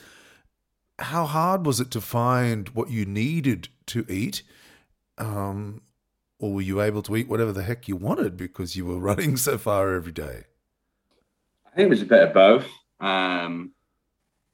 How 0.99 1.25
hard 1.25 1.65
was 1.65 1.81
it 1.81 1.91
to 1.93 2.01
find 2.01 2.69
what 2.71 2.91
you 2.91 3.07
needed 3.07 3.69
to 3.87 4.05
eat? 4.09 4.43
Um, 5.21 5.83
or 6.39 6.55
were 6.55 6.63
you 6.63 6.81
able 6.81 7.03
to 7.03 7.17
eat 7.17 7.29
whatever 7.29 7.53
the 7.53 7.63
heck 7.63 7.87
you 7.87 7.97
wanted 7.97 8.37
because 8.37 8.75
you 8.77 8.87
were 8.87 8.99
running 9.11 9.37
so 9.37 9.59
far 9.59 9.95
every 9.95 10.13
day? 10.13 10.45
I 11.67 11.77
think 11.77 11.87
it 11.87 11.91
was 11.91 12.03
a 12.03 12.07
bit 12.07 12.29
of 12.29 12.35
both. 12.35 12.67
Um, 12.99 13.73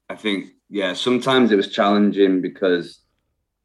I 0.08 0.16
think, 0.16 0.50
yeah, 0.68 0.92
sometimes 0.92 1.50
it 1.50 1.56
was 1.56 1.72
challenging 1.72 2.40
because 2.42 3.00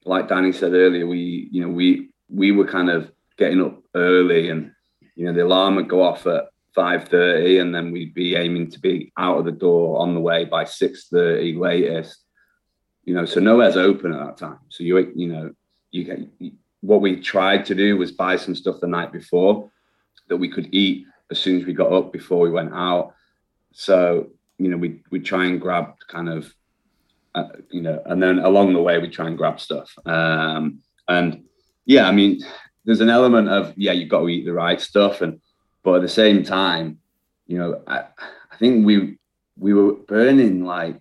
like 0.06 0.28
Danny 0.28 0.52
said 0.52 0.74
earlier, 0.74 1.06
we 1.06 1.50
you 1.52 1.62
know 1.62 1.70
we 1.70 2.10
we 2.30 2.52
were 2.52 2.68
kind 2.68 2.90
of 2.90 3.12
getting 3.38 3.62
up 3.62 3.82
early, 3.96 4.50
and 4.50 4.72
you 5.16 5.26
know 5.26 5.34
the 5.34 5.46
alarm 5.46 5.76
would 5.76 5.90
go 5.90 6.02
off 6.02 6.26
at 6.28 6.46
five 6.74 7.08
thirty, 7.08 7.60
and 7.60 7.74
then 7.74 7.92
we'd 7.92 8.14
be 8.14 8.36
aiming 8.36 8.72
to 8.72 8.80
be 8.80 9.12
out 9.18 9.38
of 9.38 9.46
the 9.46 9.52
door 9.52 10.00
on 10.00 10.14
the 10.14 10.20
way 10.20 10.46
by 10.46 10.64
six 10.64 11.08
thirty 11.08 11.54
latest. 11.54 12.24
You 13.04 13.16
know, 13.16 13.26
so 13.26 13.40
nowhere's 13.40 13.78
open 13.78 14.14
at 14.14 14.26
that 14.26 14.38
time. 14.38 14.60
So 14.70 14.84
you 14.84 15.12
you 15.16 15.28
know 15.28 15.52
you 15.92 16.04
get 16.04 16.20
what 16.82 17.02
we 17.02 17.16
tried 17.20 17.66
to 17.68 17.76
do 17.76 17.98
was 17.98 18.12
buy 18.12 18.36
some 18.36 18.56
stuff 18.56 18.80
the 18.80 18.88
night 18.88 19.12
before 19.12 19.72
that 20.28 20.38
we 20.38 20.50
could 20.50 20.74
eat 20.74 21.06
as 21.30 21.40
soon 21.40 21.60
as 21.60 21.66
we 21.66 21.74
got 21.74 21.92
up 21.92 22.12
before 22.12 22.40
we 22.40 22.50
went 22.50 22.74
out. 22.74 23.14
So 23.72 24.30
you 24.58 24.70
know 24.70 24.78
we 24.78 25.02
we 25.10 25.20
try 25.20 25.46
and 25.46 25.62
grab 25.62 25.96
kind 26.08 26.30
of 26.30 26.54
uh, 27.34 27.48
you 27.70 27.82
know, 27.82 28.02
and 28.06 28.22
then 28.22 28.40
along 28.40 28.74
the 28.74 28.82
way 28.82 28.98
we 28.98 29.10
try 29.10 29.28
and 29.28 29.38
grab 29.38 29.60
stuff. 29.60 29.94
Um, 30.06 30.80
and 31.08 31.46
yeah, 31.86 32.08
I 32.08 32.12
mean, 32.12 32.42
there's 32.84 33.02
an 33.02 33.10
element 33.10 33.50
of 33.50 33.74
yeah, 33.78 33.94
you've 33.94 34.10
got 34.10 34.22
to 34.22 34.30
eat 34.30 34.46
the 34.46 34.54
right 34.54 34.82
stuff, 34.82 35.22
and 35.22 35.40
but 35.84 35.96
at 35.96 36.02
the 36.02 36.10
same 36.10 36.44
time, 36.44 37.00
you 37.48 37.58
know, 37.58 37.82
I, 37.88 38.00
I 38.52 38.58
think 38.58 38.86
we 38.86 39.18
we 39.58 39.74
were 39.74 39.94
burning 39.94 40.66
like 40.66 41.00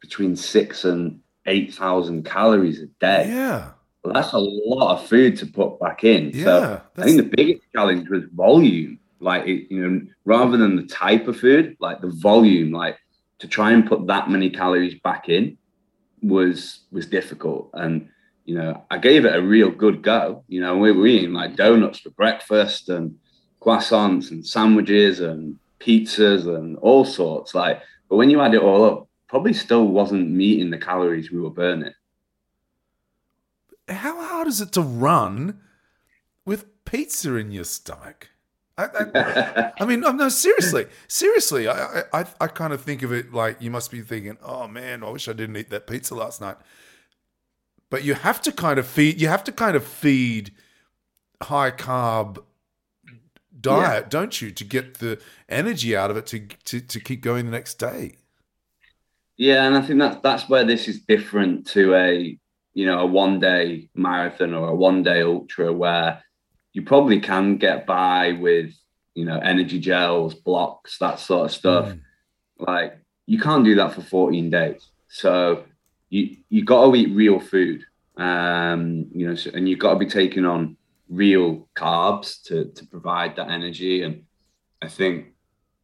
between 0.00 0.34
six 0.34 0.84
and 0.84 1.20
8,000 1.46 2.24
calories 2.24 2.80
a 2.80 2.86
day. 3.00 3.28
Yeah. 3.28 3.72
Well, 4.02 4.14
that's 4.14 4.32
a 4.32 4.38
lot 4.38 4.94
of 4.94 5.06
food 5.06 5.36
to 5.38 5.46
put 5.46 5.78
back 5.78 6.04
in. 6.04 6.30
Yeah, 6.30 6.44
so 6.44 6.82
I 6.96 7.02
think 7.02 7.16
the 7.18 7.36
biggest 7.36 7.62
challenge 7.74 8.08
was 8.08 8.24
volume. 8.32 8.98
Like, 9.20 9.46
it, 9.46 9.70
you 9.70 9.86
know, 9.86 10.00
rather 10.24 10.56
than 10.56 10.76
the 10.76 10.86
type 10.86 11.28
of 11.28 11.38
food, 11.38 11.76
like 11.80 12.00
the 12.00 12.10
volume, 12.10 12.72
like 12.72 12.98
to 13.40 13.48
try 13.48 13.72
and 13.72 13.86
put 13.86 14.06
that 14.06 14.30
many 14.30 14.48
calories 14.48 14.94
back 15.00 15.28
in 15.28 15.58
was 16.22 16.80
was 16.90 17.06
difficult. 17.06 17.70
And 17.74 18.08
you 18.44 18.54
know, 18.54 18.82
I 18.90 18.98
gave 18.98 19.24
it 19.24 19.34
a 19.34 19.42
real 19.42 19.70
good 19.70 20.02
go. 20.02 20.44
You 20.48 20.60
know, 20.60 20.76
we 20.78 20.92
were 20.92 21.06
eating 21.06 21.32
like 21.32 21.56
donuts 21.56 22.00
for 22.00 22.10
breakfast 22.10 22.88
and 22.88 23.16
croissants 23.60 24.30
and 24.30 24.46
sandwiches 24.46 25.20
and 25.20 25.56
pizzas 25.78 26.46
and 26.46 26.76
all 26.78 27.04
sorts. 27.04 27.54
Like, 27.54 27.82
but 28.08 28.16
when 28.16 28.30
you 28.30 28.40
add 28.40 28.54
it 28.54 28.62
all 28.62 28.84
up, 28.84 29.08
probably 29.28 29.52
still 29.52 29.86
wasn't 29.86 30.30
meeting 30.30 30.70
the 30.70 30.78
calories 30.78 31.30
we 31.30 31.40
were 31.40 31.50
burning. 31.50 31.92
How 33.90 34.22
hard 34.22 34.48
is 34.48 34.60
it 34.60 34.72
to 34.72 34.82
run 34.82 35.60
with 36.44 36.84
pizza 36.84 37.34
in 37.36 37.50
your 37.50 37.64
stomach? 37.64 38.30
I, 38.78 38.86
I, 39.14 39.72
I 39.80 39.84
mean, 39.84 40.00
no, 40.00 40.28
seriously, 40.28 40.86
seriously. 41.06 41.68
I, 41.68 42.04
I, 42.12 42.24
I 42.40 42.46
kind 42.46 42.72
of 42.72 42.80
think 42.80 43.02
of 43.02 43.12
it 43.12 43.32
like 43.32 43.60
you 43.60 43.70
must 43.70 43.90
be 43.90 44.00
thinking, 44.00 44.38
"Oh 44.42 44.68
man, 44.68 45.04
I 45.04 45.10
wish 45.10 45.28
I 45.28 45.32
didn't 45.32 45.56
eat 45.56 45.70
that 45.70 45.86
pizza 45.86 46.14
last 46.14 46.40
night." 46.40 46.56
But 47.90 48.04
you 48.04 48.14
have 48.14 48.40
to 48.42 48.52
kind 48.52 48.78
of 48.78 48.86
feed. 48.86 49.20
You 49.20 49.28
have 49.28 49.44
to 49.44 49.52
kind 49.52 49.76
of 49.76 49.84
feed 49.84 50.52
high 51.42 51.72
carb 51.72 52.42
diet, 53.60 54.04
yeah. 54.04 54.08
don't 54.08 54.40
you, 54.40 54.50
to 54.50 54.64
get 54.64 54.94
the 54.94 55.20
energy 55.48 55.96
out 55.96 56.10
of 56.10 56.16
it 56.16 56.26
to, 56.28 56.40
to 56.64 56.80
to 56.80 57.00
keep 57.00 57.20
going 57.20 57.46
the 57.46 57.52
next 57.52 57.74
day. 57.74 58.12
Yeah, 59.36 59.66
and 59.66 59.76
I 59.76 59.82
think 59.82 59.98
that's 59.98 60.20
that's 60.22 60.48
where 60.48 60.64
this 60.64 60.88
is 60.88 61.00
different 61.00 61.66
to 61.68 61.94
a 61.94 62.38
you 62.80 62.86
know 62.86 63.00
a 63.00 63.04
one 63.04 63.38
day 63.38 63.90
marathon 63.94 64.54
or 64.54 64.68
a 64.68 64.74
one 64.74 65.02
day 65.02 65.20
ultra 65.20 65.70
where 65.70 66.22
you 66.72 66.80
probably 66.80 67.20
can 67.20 67.58
get 67.58 67.84
by 67.84 68.32
with 68.32 68.72
you 69.14 69.26
know 69.26 69.38
energy 69.38 69.78
gels, 69.78 70.32
blocks, 70.32 70.96
that 70.96 71.18
sort 71.18 71.44
of 71.44 71.52
stuff. 71.52 71.88
Mm. 71.88 72.00
Like 72.58 72.98
you 73.26 73.38
can't 73.38 73.66
do 73.66 73.74
that 73.74 73.92
for 73.92 74.00
14 74.00 74.48
days. 74.48 74.88
So 75.08 75.64
you 76.08 76.38
you 76.48 76.64
got 76.64 76.86
to 76.86 76.96
eat 76.96 77.14
real 77.14 77.38
food, 77.38 77.84
um, 78.16 79.06
you 79.14 79.28
know, 79.28 79.34
so, 79.34 79.50
and 79.52 79.68
you've 79.68 79.78
got 79.78 79.92
to 79.92 79.98
be 79.98 80.06
taking 80.06 80.46
on 80.46 80.78
real 81.10 81.68
carbs 81.76 82.42
to 82.44 82.64
to 82.76 82.86
provide 82.86 83.36
that 83.36 83.50
energy. 83.50 84.04
And 84.04 84.22
I 84.80 84.88
think 84.88 85.34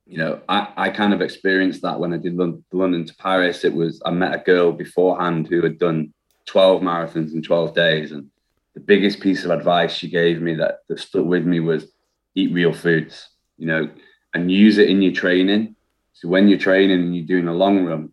you 0.06 0.16
know 0.16 0.40
I, 0.48 0.72
I 0.78 0.88
kind 0.88 1.12
of 1.12 1.20
experienced 1.20 1.82
that 1.82 2.00
when 2.00 2.14
I 2.14 2.16
did 2.16 2.38
London 2.72 3.04
to 3.04 3.16
Paris. 3.16 3.64
It 3.64 3.74
was 3.74 4.00
I 4.06 4.12
met 4.12 4.34
a 4.34 4.42
girl 4.42 4.72
beforehand 4.72 5.48
who 5.48 5.60
had 5.60 5.78
done 5.78 6.14
12 6.46 6.82
marathons 6.82 7.32
in 7.32 7.42
12 7.42 7.74
days, 7.74 8.12
and 8.12 8.30
the 8.74 8.80
biggest 8.80 9.20
piece 9.20 9.44
of 9.44 9.50
advice 9.50 9.94
she 9.94 10.08
gave 10.08 10.40
me 10.40 10.54
that 10.54 10.80
that 10.88 10.98
stuck 10.98 11.24
with 11.24 11.44
me 11.44 11.60
was 11.60 11.86
eat 12.34 12.52
real 12.52 12.72
foods, 12.72 13.28
you 13.56 13.66
know, 13.66 13.88
and 14.34 14.50
use 14.50 14.78
it 14.78 14.90
in 14.90 15.02
your 15.02 15.12
training. 15.12 15.74
So 16.12 16.28
when 16.28 16.48
you're 16.48 16.58
training 16.58 17.00
and 17.00 17.16
you're 17.16 17.26
doing 17.26 17.48
a 17.48 17.54
long 17.54 17.84
run, 17.84 18.12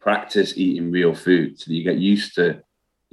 practice 0.00 0.56
eating 0.56 0.90
real 0.90 1.14
food 1.14 1.58
so 1.58 1.64
that 1.66 1.74
you 1.74 1.84
get 1.84 1.98
used 1.98 2.34
to 2.34 2.62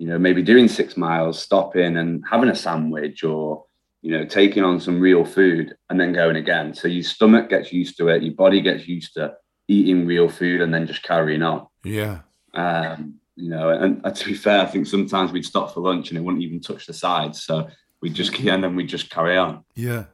you 0.01 0.07
know, 0.07 0.17
maybe 0.17 0.41
doing 0.41 0.67
six 0.67 0.97
miles, 0.97 1.39
stopping 1.39 1.95
and 1.97 2.23
having 2.27 2.49
a 2.49 2.55
sandwich 2.55 3.23
or, 3.23 3.65
you 4.01 4.09
know, 4.09 4.25
taking 4.25 4.63
on 4.63 4.79
some 4.79 4.99
real 4.99 5.23
food 5.23 5.75
and 5.91 5.99
then 5.99 6.11
going 6.11 6.37
again. 6.37 6.73
So 6.73 6.87
your 6.87 7.03
stomach 7.03 7.49
gets 7.51 7.71
used 7.71 7.97
to 7.97 8.07
it, 8.07 8.23
your 8.23 8.33
body 8.33 8.61
gets 8.61 8.87
used 8.87 9.13
to 9.13 9.35
eating 9.67 10.07
real 10.07 10.27
food 10.27 10.61
and 10.61 10.73
then 10.73 10.87
just 10.87 11.03
carrying 11.03 11.43
on. 11.43 11.67
Yeah. 11.83 12.21
Um, 12.55 13.19
you 13.41 13.49
know, 13.49 13.69
and, 13.69 13.99
and 14.03 14.15
to 14.15 14.25
be 14.25 14.35
fair, 14.35 14.61
I 14.61 14.65
think 14.65 14.85
sometimes 14.85 15.31
we'd 15.31 15.45
stop 15.45 15.73
for 15.73 15.81
lunch 15.81 16.09
and 16.09 16.17
it 16.17 16.21
wouldn't 16.21 16.43
even 16.43 16.61
touch 16.61 16.85
the 16.85 16.93
sides. 16.93 17.43
So 17.43 17.67
we 17.99 18.09
just 18.09 18.37
and 18.39 18.63
then 18.63 18.75
we 18.75 18.85
just 18.85 19.09
carry 19.09 19.37
on. 19.37 19.63
Yeah. 19.75 20.05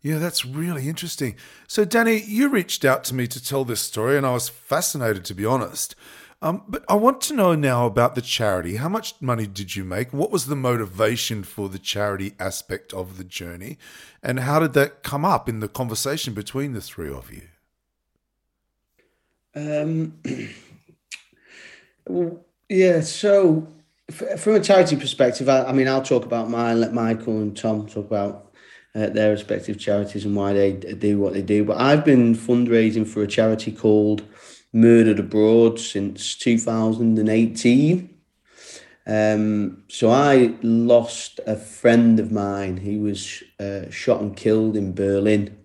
Yeah, 0.00 0.18
that's 0.18 0.44
really 0.44 0.88
interesting. 0.88 1.36
So, 1.68 1.84
Danny, 1.84 2.20
you 2.20 2.48
reached 2.48 2.84
out 2.84 3.04
to 3.04 3.14
me 3.14 3.28
to 3.28 3.44
tell 3.44 3.64
this 3.64 3.80
story, 3.80 4.16
and 4.16 4.26
I 4.26 4.32
was 4.32 4.48
fascinated, 4.48 5.24
to 5.26 5.34
be 5.34 5.44
honest. 5.46 5.94
Um, 6.40 6.64
but 6.66 6.84
I 6.88 6.96
want 6.96 7.20
to 7.20 7.34
know 7.34 7.54
now 7.54 7.86
about 7.86 8.16
the 8.16 8.20
charity. 8.20 8.76
How 8.76 8.88
much 8.88 9.14
money 9.20 9.46
did 9.46 9.76
you 9.76 9.84
make? 9.84 10.12
What 10.12 10.32
was 10.32 10.46
the 10.46 10.56
motivation 10.56 11.44
for 11.44 11.68
the 11.68 11.78
charity 11.78 12.34
aspect 12.40 12.92
of 12.92 13.16
the 13.16 13.22
journey? 13.22 13.78
And 14.24 14.40
how 14.40 14.58
did 14.58 14.72
that 14.72 15.04
come 15.04 15.24
up 15.24 15.48
in 15.48 15.60
the 15.60 15.68
conversation 15.68 16.34
between 16.34 16.72
the 16.72 16.80
three 16.80 17.12
of 17.12 17.32
you? 17.32 17.42
Um, 19.54 20.14
well, 20.24 20.48
yeah, 22.68 23.00
so 23.00 23.66
from 24.10 24.54
a 24.54 24.60
charity 24.60 24.96
perspective, 24.96 25.48
I, 25.48 25.64
I, 25.64 25.72
mean, 25.72 25.88
I'll 25.88 26.02
talk 26.02 26.24
about 26.24 26.50
mine, 26.50 26.80
let 26.80 26.92
Michael 26.92 27.38
and 27.38 27.56
Tom 27.56 27.86
talk 27.86 28.06
about 28.06 28.52
uh, 28.94 29.06
their 29.08 29.30
respective 29.30 29.78
charities 29.78 30.24
and 30.24 30.36
why 30.36 30.52
they 30.52 30.72
do 30.72 31.18
what 31.18 31.32
they 31.32 31.42
do. 31.42 31.64
But 31.64 31.80
I've 31.80 32.04
been 32.04 32.34
fundraising 32.34 33.06
for 33.06 33.22
a 33.22 33.26
charity 33.26 33.72
called 33.72 34.22
murdered 34.72 35.18
abroad 35.18 35.78
since 35.78 36.34
2018. 36.36 38.08
Um, 39.04 39.82
so 39.88 40.10
I 40.10 40.54
lost 40.62 41.40
a 41.46 41.56
friend 41.56 42.20
of 42.20 42.30
mine. 42.30 42.76
He 42.78 42.98
was 42.98 43.42
uh, 43.58 43.90
shot 43.90 44.20
and 44.20 44.36
killed 44.36 44.76
in 44.76 44.94
Berlin 44.94 45.56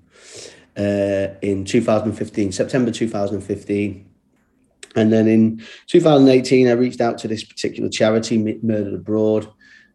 uh, 0.77 1.35
in 1.41 1.65
2015, 1.65 2.51
September 2.51 2.91
2015. 2.91 4.06
And 4.97 5.13
then 5.13 5.27
in 5.27 5.63
2018, 5.87 6.67
I 6.67 6.71
reached 6.71 7.01
out 7.01 7.19
to 7.19 7.27
this 7.27 7.43
particular 7.43 7.87
charity, 7.87 8.59
Murdered 8.63 8.95
Abroad, 8.95 9.47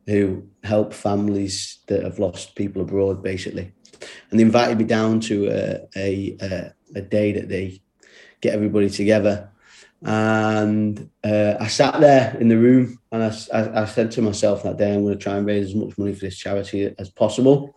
who 0.07 0.49
help 0.62 0.95
families 0.95 1.79
that 1.88 2.05
have 2.05 2.21
lost 2.21 2.55
people 2.55 2.83
abroad, 2.83 3.23
basically. 3.23 3.73
And 4.31 4.38
they 4.38 4.45
invited 4.45 4.79
me 4.79 4.85
down 4.85 5.21
to 5.21 5.49
a, 5.49 5.88
a, 5.97 6.73
a 6.95 7.03
day 7.03 7.33
that 7.33 7.49
they 7.49 7.83
get 8.41 8.55
everybody 8.55 8.88
together. 8.88 9.51
And 10.05 11.11
uh, 11.25 11.55
I 11.59 11.67
sat 11.67 12.01
there 12.01 12.37
in 12.38 12.49
the 12.49 12.59
room 12.59 12.99
and 13.11 13.25
I, 13.25 13.37
I, 13.53 13.83
I, 13.83 13.85
said 13.85 14.11
to 14.12 14.23
myself 14.23 14.62
that 14.62 14.77
day, 14.77 14.95
I'm 14.95 15.03
going 15.05 15.17
to 15.17 15.23
try 15.23 15.37
and 15.37 15.47
raise 15.47 15.67
as 15.67 15.75
much 15.77 15.97
money 15.97 16.12
for 16.12 16.25
this 16.25 16.38
charity 16.38 16.93
as 16.99 17.09
possible. 17.09 17.77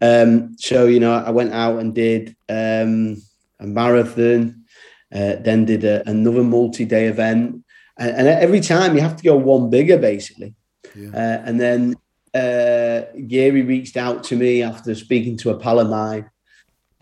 Um, 0.00 0.56
so, 0.58 0.86
you 0.86 0.98
know, 0.98 1.12
I 1.12 1.30
went 1.30 1.52
out 1.52 1.78
and 1.78 1.94
did 1.94 2.36
um, 2.48 3.22
a 3.60 3.66
marathon, 3.66 4.61
uh, 5.12 5.36
then 5.40 5.64
did 5.64 5.84
a, 5.84 6.08
another 6.08 6.42
multi 6.42 6.84
day 6.84 7.06
event. 7.06 7.64
And, 7.98 8.10
and, 8.10 8.28
every 8.28 8.60
time 8.60 8.94
you 8.94 9.02
have 9.02 9.16
to 9.16 9.24
go 9.24 9.36
one 9.36 9.68
bigger, 9.68 9.98
basically. 9.98 10.54
Yeah. 10.96 11.10
Uh, 11.10 11.42
and 11.44 11.60
then 11.60 11.96
uh, 12.34 13.02
Gary 13.26 13.62
reached 13.62 13.96
out 13.96 14.24
to 14.24 14.36
me 14.36 14.62
after 14.62 14.94
speaking 14.94 15.36
to 15.38 15.50
a 15.50 15.58
pal 15.58 15.80
of 15.80 15.90
mine 15.90 16.30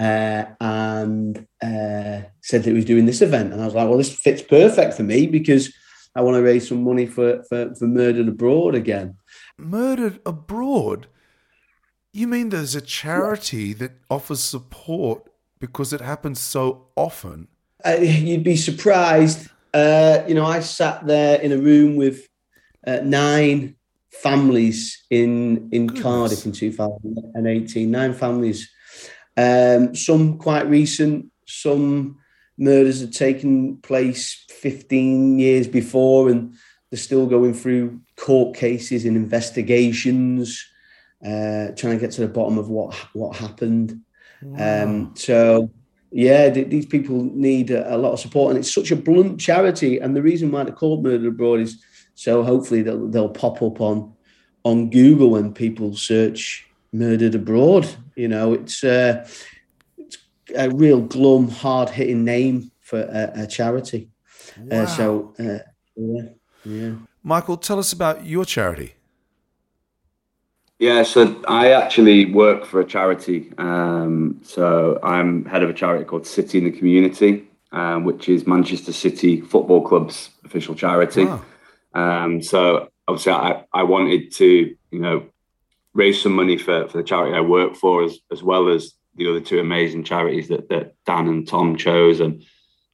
uh, 0.01 0.45
and 0.61 1.47
uh, 1.63 2.23
said 2.43 2.63
that 2.63 2.67
he 2.67 2.73
was 2.73 2.85
doing 2.85 3.07
this 3.07 3.23
event. 3.23 3.53
And 3.53 3.63
I 3.63 3.67
was 3.67 3.75
like, 3.75 3.89
well, 3.89 3.99
this 3.99 4.15
fits 4.15 4.43
perfect 4.43 4.95
for 4.95 5.03
me 5.03 5.27
because 5.27 5.73
I 6.17 6.23
want 6.23 6.37
to 6.37 6.43
raise 6.43 6.69
some 6.69 6.83
money 6.83 7.07
for, 7.07 7.45
for, 7.45 7.75
for 7.75 7.87
Murdered 7.87 8.29
Abroad 8.29 8.75
again. 8.75 9.17
Murdered 9.59 10.21
Abroad? 10.27 11.07
You 12.13 12.27
mean 12.27 12.49
there's 12.49 12.75
a 12.75 12.81
charity 12.81 13.73
that 13.75 13.93
offers 14.11 14.41
support 14.41 15.31
because 15.61 15.93
it 15.93 16.01
happens 16.01 16.41
so 16.41 16.89
often? 16.97 17.47
Uh, 17.85 17.97
you'd 18.01 18.45
be 18.45 18.57
surprised. 18.57 19.49
Uh, 19.73 20.23
you 20.27 20.35
know, 20.35 20.45
I 20.45 20.61
sat 20.61 21.07
there 21.07 21.41
in 21.41 21.53
a 21.53 21.59
room 21.59 21.97
with 21.97 22.27
uh, 22.87 23.01
nine 23.03 23.77
families 24.11 25.05
in 25.11 25.69
in 25.73 25.87
Goodness. 25.87 26.03
Cardiff 26.03 26.47
in 26.47 26.53
2018. 26.53 27.91
Nine 27.91 28.15
families 28.15 28.71
um, 29.37 29.95
some 29.95 30.39
quite 30.39 30.69
recent, 30.69 31.31
some 31.47 32.19
murders 32.59 33.01
had 33.01 33.13
taken 33.13 33.79
place 33.79 34.45
15 34.51 35.39
years 35.39 35.67
before, 35.67 36.29
and 36.29 36.55
they're 36.91 36.99
still 36.99 37.27
going 37.27 37.55
through 37.55 38.01
court 38.17 38.57
cases 38.57 39.05
and 39.05 39.17
investigations, 39.17 40.63
uh, 41.25 41.69
trying 41.77 41.95
to 41.95 41.99
get 41.99 42.11
to 42.13 42.21
the 42.21 42.29
bottom 42.29 42.59
of 42.59 42.69
what 42.69 42.95
what 43.13 43.37
happened. 43.37 44.01
Wow. 44.43 44.85
Um, 44.85 45.13
so, 45.17 45.71
yeah, 46.11 46.51
th- 46.51 46.69
these 46.69 46.87
people 46.87 47.25
need 47.25 47.71
a, 47.71 47.95
a, 47.95 47.97
lot 47.97 48.13
of 48.13 48.21
support, 48.21 48.51
and 48.51 48.59
it's 48.59 48.73
such 48.73 48.91
a 48.91 48.97
blunt 48.97 49.41
charity. 49.41 49.99
And 49.99 50.17
the 50.17 50.23
reason 50.23 50.51
why 50.51 50.65
they're 50.65 50.73
called 50.73 51.05
Murder 51.05 51.29
Abroad 51.29 51.61
is 51.61 51.83
so 52.15 52.43
hopefully 52.43 52.83
they'll, 52.83 53.07
they'll 53.09 53.29
pop 53.29 53.63
up 53.63 53.81
on 53.81 54.13
on 54.65 54.91
Google 54.91 55.31
when 55.31 55.55
people 55.55 55.97
search 55.97 56.67
murdered 56.93 57.35
abroad. 57.35 57.89
You 58.15 58.29
know, 58.29 58.53
it's, 58.53 58.85
uh, 58.85 59.27
it's 59.97 60.19
a 60.55 60.71
real 60.71 61.01
glum, 61.01 61.49
hard 61.49 61.89
hitting 61.89 62.25
name 62.25 62.71
for 62.81 63.01
a, 63.01 63.43
a 63.43 63.47
charity. 63.47 64.11
Wow. 64.59 64.83
Uh, 64.83 64.87
so, 64.87 65.35
uh, 65.39 65.59
yeah, 65.97 66.23
yeah. 66.65 66.93
Michael, 67.23 67.57
tell 67.57 67.79
us 67.79 67.93
about 67.93 68.27
your 68.27 68.45
charity. 68.45 68.95
Yeah, 70.81 71.03
so 71.03 71.39
I 71.47 71.73
actually 71.73 72.25
work 72.33 72.65
for 72.65 72.81
a 72.81 72.87
charity. 72.87 73.53
Um, 73.59 74.41
so 74.43 74.99
I'm 75.03 75.45
head 75.45 75.63
of 75.63 75.69
a 75.69 75.75
charity 75.75 76.07
called 76.07 76.27
City 76.27 76.57
in 76.57 76.65
the 76.65 76.71
Community, 76.71 77.47
um, 77.71 78.05
which 78.05 78.31
is 78.31 78.47
Manchester 78.47 78.95
City 78.95 79.43
Football 79.43 79.87
Club's 79.87 80.31
official 80.43 80.75
charity. 80.75 81.27
Wow. 81.27 81.45
Um, 81.93 82.43
so 82.43 82.89
obviously, 83.07 83.33
I, 83.33 83.63
I 83.75 83.83
wanted 83.83 84.33
to, 84.37 84.75
you 84.91 84.99
know, 84.99 85.27
raise 85.93 86.23
some 86.23 86.33
money 86.33 86.57
for, 86.57 86.89
for 86.89 86.97
the 86.97 87.05
charity 87.05 87.37
I 87.37 87.43
work 87.43 87.77
for, 87.77 88.03
as, 88.03 88.19
as 88.33 88.43
well 88.43 88.71
as 88.71 88.95
the 89.17 89.29
other 89.29 89.41
two 89.41 89.61
amazing 89.61 90.05
charities 90.05 90.49
that, 90.49 90.71
that 90.71 90.95
Dan 91.05 91.29
and 91.29 91.47
Tom 91.47 91.77
chose, 91.77 92.21
and 92.21 92.43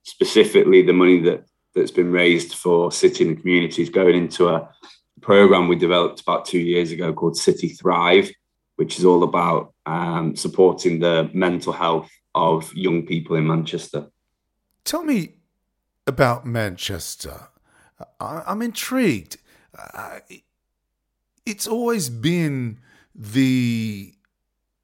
specifically 0.02 0.82
the 0.82 0.92
money 0.92 1.20
that 1.20 1.46
that's 1.76 1.92
been 1.92 2.10
raised 2.10 2.54
for 2.54 2.90
City 2.90 3.22
in 3.22 3.36
the 3.36 3.40
Community's 3.40 3.90
going 3.90 4.16
into 4.16 4.48
a 4.48 4.68
program 5.26 5.66
we 5.66 5.74
developed 5.74 6.20
about 6.20 6.46
two 6.46 6.60
years 6.60 6.92
ago 6.92 7.12
called 7.12 7.36
City 7.36 7.68
Thrive, 7.68 8.30
which 8.76 8.96
is 8.96 9.04
all 9.04 9.24
about 9.24 9.74
um, 9.84 10.36
supporting 10.36 11.00
the 11.00 11.28
mental 11.34 11.72
health 11.72 12.08
of 12.36 12.72
young 12.74 13.04
people 13.04 13.34
in 13.34 13.44
Manchester. 13.44 14.06
Tell 14.84 15.02
me 15.02 15.34
about 16.06 16.46
Manchester. 16.46 17.48
I, 18.20 18.44
am 18.46 18.62
intrigued. 18.62 19.38
Uh, 19.76 20.20
it's 21.44 21.66
always 21.66 22.08
been 22.08 22.78
the 23.12 24.12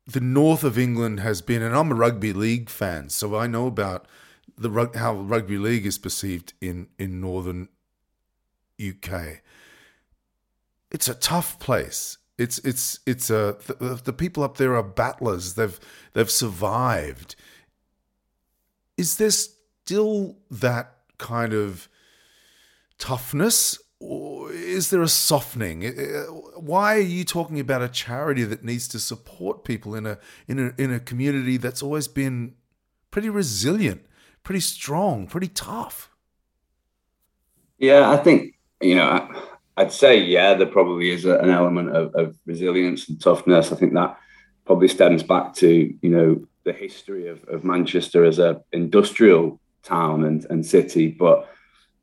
the 0.04 0.20
north 0.20 0.64
of 0.64 0.76
England 0.76 1.20
has 1.20 1.40
been, 1.40 1.62
and 1.62 1.76
I'm 1.76 1.92
a 1.92 1.94
rugby 1.94 2.32
league 2.32 2.68
fan, 2.68 3.10
so 3.10 3.36
I 3.36 3.46
know 3.46 3.68
about 3.68 4.08
the 4.58 4.90
how 4.96 5.14
rugby 5.14 5.56
league 5.56 5.86
is 5.86 5.98
perceived 5.98 6.54
in 6.60 6.88
in 6.98 7.20
northern 7.20 7.68
UK. 8.84 9.41
It's 10.92 11.08
a 11.08 11.14
tough 11.14 11.58
place. 11.58 12.18
It's 12.38 12.58
it's 12.58 13.00
it's 13.06 13.30
a 13.30 13.56
the, 13.66 14.00
the 14.04 14.12
people 14.12 14.42
up 14.44 14.58
there 14.58 14.76
are 14.76 14.82
battlers. 14.82 15.54
They've 15.54 15.78
they've 16.12 16.30
survived. 16.30 17.34
Is 18.96 19.16
there 19.16 19.30
still 19.30 20.36
that 20.50 20.94
kind 21.18 21.54
of 21.54 21.88
toughness 22.98 23.78
or 23.98 24.52
is 24.52 24.90
there 24.90 25.02
a 25.02 25.08
softening 25.08 25.82
why 26.56 26.96
are 26.96 27.00
you 27.00 27.24
talking 27.24 27.58
about 27.60 27.82
a 27.82 27.88
charity 27.88 28.44
that 28.44 28.64
needs 28.64 28.86
to 28.88 28.98
support 28.98 29.64
people 29.64 29.94
in 29.94 30.06
a 30.06 30.18
in 30.48 30.58
a 30.58 30.82
in 30.82 30.92
a 30.92 31.00
community 31.00 31.56
that's 31.56 31.82
always 31.82 32.08
been 32.08 32.54
pretty 33.10 33.28
resilient 33.28 34.04
pretty 34.42 34.60
strong 34.60 35.26
pretty 35.26 35.48
tough 35.48 36.10
yeah 37.78 38.10
i 38.10 38.16
think 38.16 38.54
you 38.80 38.94
know 38.94 39.28
i'd 39.82 39.92
say 39.92 40.18
yeah 40.18 40.54
there 40.54 40.66
probably 40.66 41.10
is 41.10 41.24
an 41.24 41.50
element 41.50 41.94
of, 41.94 42.14
of 42.14 42.36
resilience 42.46 43.08
and 43.08 43.20
toughness 43.20 43.72
i 43.72 43.76
think 43.76 43.92
that 43.92 44.16
probably 44.64 44.88
stems 44.88 45.22
back 45.22 45.54
to 45.54 45.94
you 46.00 46.08
know 46.08 46.44
the 46.64 46.72
history 46.72 47.28
of, 47.28 47.42
of 47.48 47.64
manchester 47.64 48.24
as 48.24 48.38
a 48.38 48.62
industrial 48.72 49.60
town 49.82 50.24
and, 50.24 50.46
and 50.50 50.64
city. 50.64 51.08
But 51.08 51.48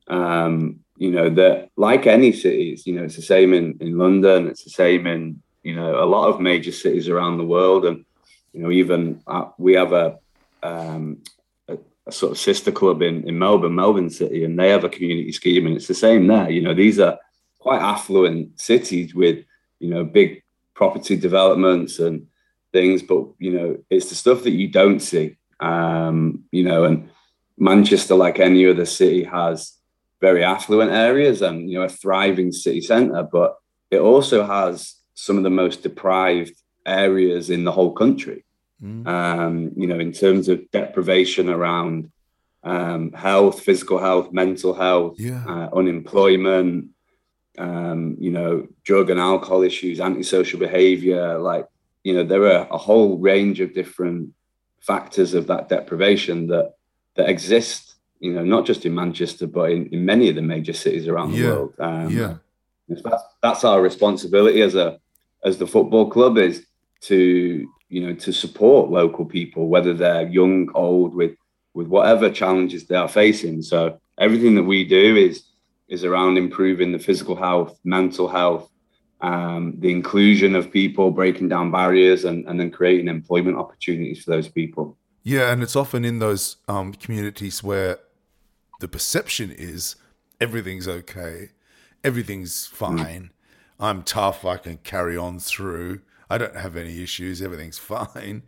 um, 0.08 0.80
you 0.96 1.10
know 1.10 1.30
that 1.30 1.70
like 1.76 2.06
any 2.06 2.32
cities, 2.32 2.86
you 2.86 2.94
know, 2.94 3.04
it's 3.04 3.16
the 3.16 3.22
same 3.22 3.54
in, 3.54 3.78
in 3.80 3.98
London. 3.98 4.48
It's 4.48 4.64
the 4.64 4.70
same 4.70 5.06
in 5.06 5.42
you 5.62 5.74
know 5.74 6.02
a 6.02 6.06
lot 6.06 6.28
of 6.28 6.40
major 6.40 6.72
cities 6.72 7.08
around 7.08 7.38
the 7.38 7.44
world, 7.44 7.84
and 7.84 8.04
you 8.52 8.62
know 8.62 8.70
even 8.70 9.22
uh, 9.26 9.46
we 9.58 9.74
have 9.74 9.92
a, 9.92 10.18
um, 10.62 11.22
a 11.68 12.12
sort 12.12 12.32
of 12.32 12.38
sister 12.38 12.72
club 12.72 13.02
in 13.02 13.26
in 13.28 13.38
Melbourne, 13.38 13.74
Melbourne 13.74 14.10
City, 14.10 14.44
and 14.44 14.58
they 14.58 14.68
have 14.70 14.84
a 14.84 14.88
community 14.88 15.32
scheme, 15.32 15.66
and 15.66 15.76
it's 15.76 15.88
the 15.88 15.94
same 15.94 16.26
there. 16.26 16.50
You 16.50 16.62
know, 16.62 16.74
these 16.74 16.98
are 16.98 17.18
quite 17.60 17.80
affluent 17.80 18.58
cities 18.58 19.14
with 19.14 19.44
you 19.78 19.90
know 19.90 20.04
big 20.04 20.42
property 20.74 21.16
developments 21.16 22.00
and 22.00 22.26
things, 22.72 23.02
but 23.02 23.26
you 23.38 23.52
know 23.52 23.76
it's 23.88 24.08
the 24.08 24.16
stuff 24.16 24.42
that 24.42 24.52
you 24.52 24.68
don't 24.68 25.00
see. 25.00 25.36
Um, 25.60 26.44
you 26.50 26.64
know, 26.64 26.84
and 26.84 27.10
Manchester, 27.58 28.14
like 28.16 28.40
any 28.40 28.66
other 28.66 28.86
city, 28.86 29.22
has 29.24 29.76
very 30.20 30.42
affluent 30.42 30.90
areas 30.90 31.42
and 31.42 31.70
you 31.70 31.78
know 31.78 31.84
a 31.84 31.88
thriving 31.88 32.50
city 32.50 32.80
centre, 32.80 33.22
but 33.30 33.56
it 33.90 34.00
also 34.00 34.44
has 34.44 34.96
some 35.14 35.36
of 35.36 35.42
the 35.44 35.50
most 35.50 35.82
deprived 35.82 36.56
areas 36.86 37.50
in 37.50 37.64
the 37.64 37.72
whole 37.72 37.92
country. 37.92 38.44
Mm. 38.82 39.06
Um, 39.06 39.72
you 39.76 39.86
know, 39.86 40.00
in 40.00 40.12
terms 40.12 40.48
of 40.48 40.70
deprivation 40.70 41.50
around 41.50 42.10
um, 42.62 43.12
health, 43.12 43.60
physical 43.60 43.98
health, 43.98 44.32
mental 44.32 44.72
health, 44.72 45.16
yeah. 45.18 45.44
uh, 45.46 45.68
unemployment, 45.74 46.88
um, 47.60 48.16
you 48.18 48.30
know, 48.30 48.66
drug 48.84 49.10
and 49.10 49.20
alcohol 49.20 49.62
issues, 49.62 50.00
antisocial 50.00 50.58
behaviour. 50.58 51.38
Like, 51.38 51.68
you 52.02 52.14
know, 52.14 52.24
there 52.24 52.46
are 52.46 52.66
a 52.70 52.78
whole 52.78 53.18
range 53.18 53.60
of 53.60 53.74
different 53.74 54.32
factors 54.80 55.34
of 55.34 55.46
that 55.48 55.68
deprivation 55.68 56.46
that 56.46 56.74
that 57.16 57.28
exist, 57.28 57.96
you 58.18 58.32
know, 58.32 58.44
not 58.44 58.64
just 58.64 58.86
in 58.86 58.94
Manchester, 58.94 59.46
but 59.46 59.70
in, 59.72 59.86
in 59.88 60.04
many 60.04 60.30
of 60.30 60.36
the 60.36 60.42
major 60.42 60.72
cities 60.72 61.06
around 61.06 61.32
the 61.32 61.38
yeah. 61.38 61.50
world. 61.50 61.74
Um, 61.78 62.10
yeah. 62.10 62.34
That's, 62.88 63.22
that's 63.42 63.64
our 63.64 63.82
responsibility 63.82 64.62
as 64.62 64.74
a 64.74 64.98
as 65.44 65.58
the 65.58 65.66
football 65.66 66.10
club 66.10 66.38
is 66.38 66.66
to 67.02 67.68
you 67.88 68.06
know 68.06 68.14
to 68.14 68.32
support 68.32 68.90
local 68.90 69.26
people, 69.26 69.68
whether 69.68 69.92
they're 69.92 70.26
young, 70.28 70.70
old, 70.74 71.14
with 71.14 71.36
with 71.74 71.88
whatever 71.88 72.30
challenges 72.30 72.86
they 72.86 72.96
are 72.96 73.08
facing. 73.08 73.60
So 73.60 74.00
everything 74.18 74.54
that 74.54 74.64
we 74.64 74.84
do 74.84 75.16
is 75.16 75.44
is 75.90 76.04
around 76.04 76.38
improving 76.38 76.92
the 76.92 76.98
physical 76.98 77.36
health, 77.36 77.78
mental 77.84 78.28
health, 78.28 78.70
um, 79.20 79.74
the 79.80 79.90
inclusion 79.90 80.54
of 80.54 80.70
people, 80.70 81.10
breaking 81.10 81.48
down 81.48 81.70
barriers, 81.70 82.24
and, 82.24 82.46
and 82.46 82.58
then 82.58 82.70
creating 82.70 83.08
employment 83.08 83.58
opportunities 83.58 84.24
for 84.24 84.30
those 84.30 84.48
people. 84.48 84.96
Yeah, 85.22 85.52
and 85.52 85.62
it's 85.62 85.76
often 85.76 86.04
in 86.04 86.20
those 86.20 86.56
um, 86.68 86.94
communities 86.94 87.62
where 87.62 87.98
the 88.78 88.88
perception 88.88 89.50
is 89.50 89.96
everything's 90.40 90.88
okay, 90.88 91.50
everything's 92.02 92.66
fine. 92.66 93.30
I'm 93.78 94.02
tough. 94.02 94.44
I 94.44 94.56
can 94.56 94.78
carry 94.78 95.16
on 95.16 95.38
through. 95.38 96.00
I 96.30 96.38
don't 96.38 96.56
have 96.56 96.76
any 96.76 97.02
issues. 97.02 97.42
Everything's 97.42 97.78
fine. 97.94 98.44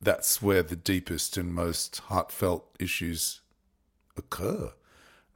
That's 0.00 0.42
where 0.42 0.62
the 0.62 0.76
deepest 0.76 1.36
and 1.36 1.52
most 1.52 1.98
heartfelt 1.98 2.76
issues 2.78 3.40
occur. 4.16 4.72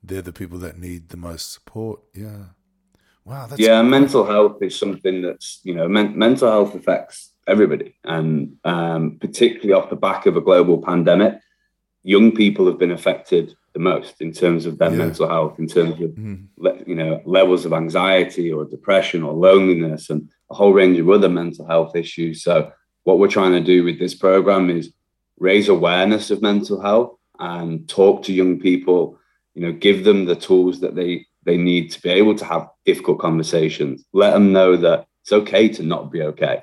They're 0.03 0.22
the 0.22 0.32
people 0.32 0.59
that 0.59 0.78
need 0.78 1.09
the 1.09 1.16
most 1.16 1.53
support. 1.53 2.01
Yeah. 2.14 2.44
Wow. 3.24 3.48
yeah. 3.57 3.82
Mental 3.82 4.24
health 4.24 4.62
is 4.62 4.78
something 4.78 5.22
that's 5.22 5.61
you 5.62 5.74
know 5.74 5.88
men- 5.88 6.18
mental 6.18 6.51
health 6.51 6.74
affects 6.74 7.32
everybody. 7.46 7.96
And 8.05 8.57
um, 8.64 9.18
particularly 9.20 9.72
off 9.72 9.90
the 9.90 9.96
back 9.96 10.26
of 10.26 10.36
a 10.36 10.40
global 10.40 10.82
pandemic, 10.82 11.38
young 12.03 12.32
people 12.32 12.66
have 12.66 12.78
been 12.78 12.92
affected 12.92 13.55
the 13.72 13.78
most 13.78 14.20
in 14.20 14.32
terms 14.32 14.66
of 14.66 14.78
their 14.78 14.90
yeah. 14.90 14.96
mental 14.96 15.28
health, 15.28 15.59
in 15.59 15.68
terms 15.68 16.01
of 16.01 16.11
mm. 16.11 16.46
le- 16.57 16.82
you 16.86 16.94
know 16.94 17.20
levels 17.24 17.64
of 17.64 17.72
anxiety 17.72 18.51
or 18.53 18.64
depression 18.64 19.22
or 19.22 19.32
loneliness, 19.32 20.11
and 20.11 20.28
a 20.51 20.55
whole 20.55 20.72
range 20.72 20.98
of 20.98 21.09
other 21.09 21.28
mental 21.28 21.66
health 21.66 21.94
issues. 21.94 22.42
So 22.42 22.72
what 23.05 23.18
we're 23.18 23.28
trying 23.28 23.53
to 23.53 23.61
do 23.61 23.84
with 23.84 23.98
this 23.98 24.14
program 24.14 24.70
is 24.70 24.92
raise 25.38 25.68
awareness 25.68 26.30
of 26.30 26.42
mental 26.42 26.80
health 26.80 27.16
and 27.38 27.88
talk 27.88 28.24
to 28.24 28.32
young 28.32 28.59
people. 28.61 29.18
You 29.61 29.66
know, 29.66 29.72
give 29.78 30.04
them 30.04 30.24
the 30.24 30.36
tools 30.36 30.80
that 30.80 30.94
they 30.94 31.26
they 31.44 31.58
need 31.58 31.90
to 31.90 32.00
be 32.00 32.08
able 32.08 32.34
to 32.34 32.46
have 32.46 32.70
difficult 32.86 33.18
conversations. 33.18 34.06
Let 34.14 34.30
them 34.30 34.52
know 34.52 34.74
that 34.78 35.06
it's 35.20 35.32
okay 35.32 35.68
to 35.68 35.82
not 35.82 36.11
be 36.11 36.22
okay. 36.22 36.62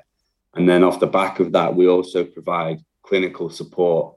And 0.54 0.68
then 0.68 0.82
off 0.82 0.98
the 0.98 1.06
back 1.06 1.38
of 1.38 1.52
that, 1.52 1.76
we 1.76 1.86
also 1.86 2.24
provide 2.24 2.80
clinical 3.02 3.50
support 3.50 4.16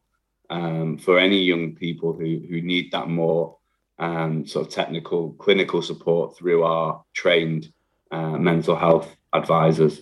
um, 0.50 0.98
for 0.98 1.20
any 1.20 1.44
young 1.44 1.76
people 1.76 2.14
who, 2.14 2.42
who 2.50 2.60
need 2.62 2.92
that 2.92 3.08
more 3.08 3.60
um, 4.00 4.48
sort 4.48 4.66
of 4.66 4.74
technical 4.74 5.34
clinical 5.34 5.84
support 5.84 6.36
through 6.36 6.64
our 6.64 7.04
trained 7.14 7.72
uh, 8.10 8.38
mental 8.40 8.76
health 8.76 9.16
advisors. 9.32 10.02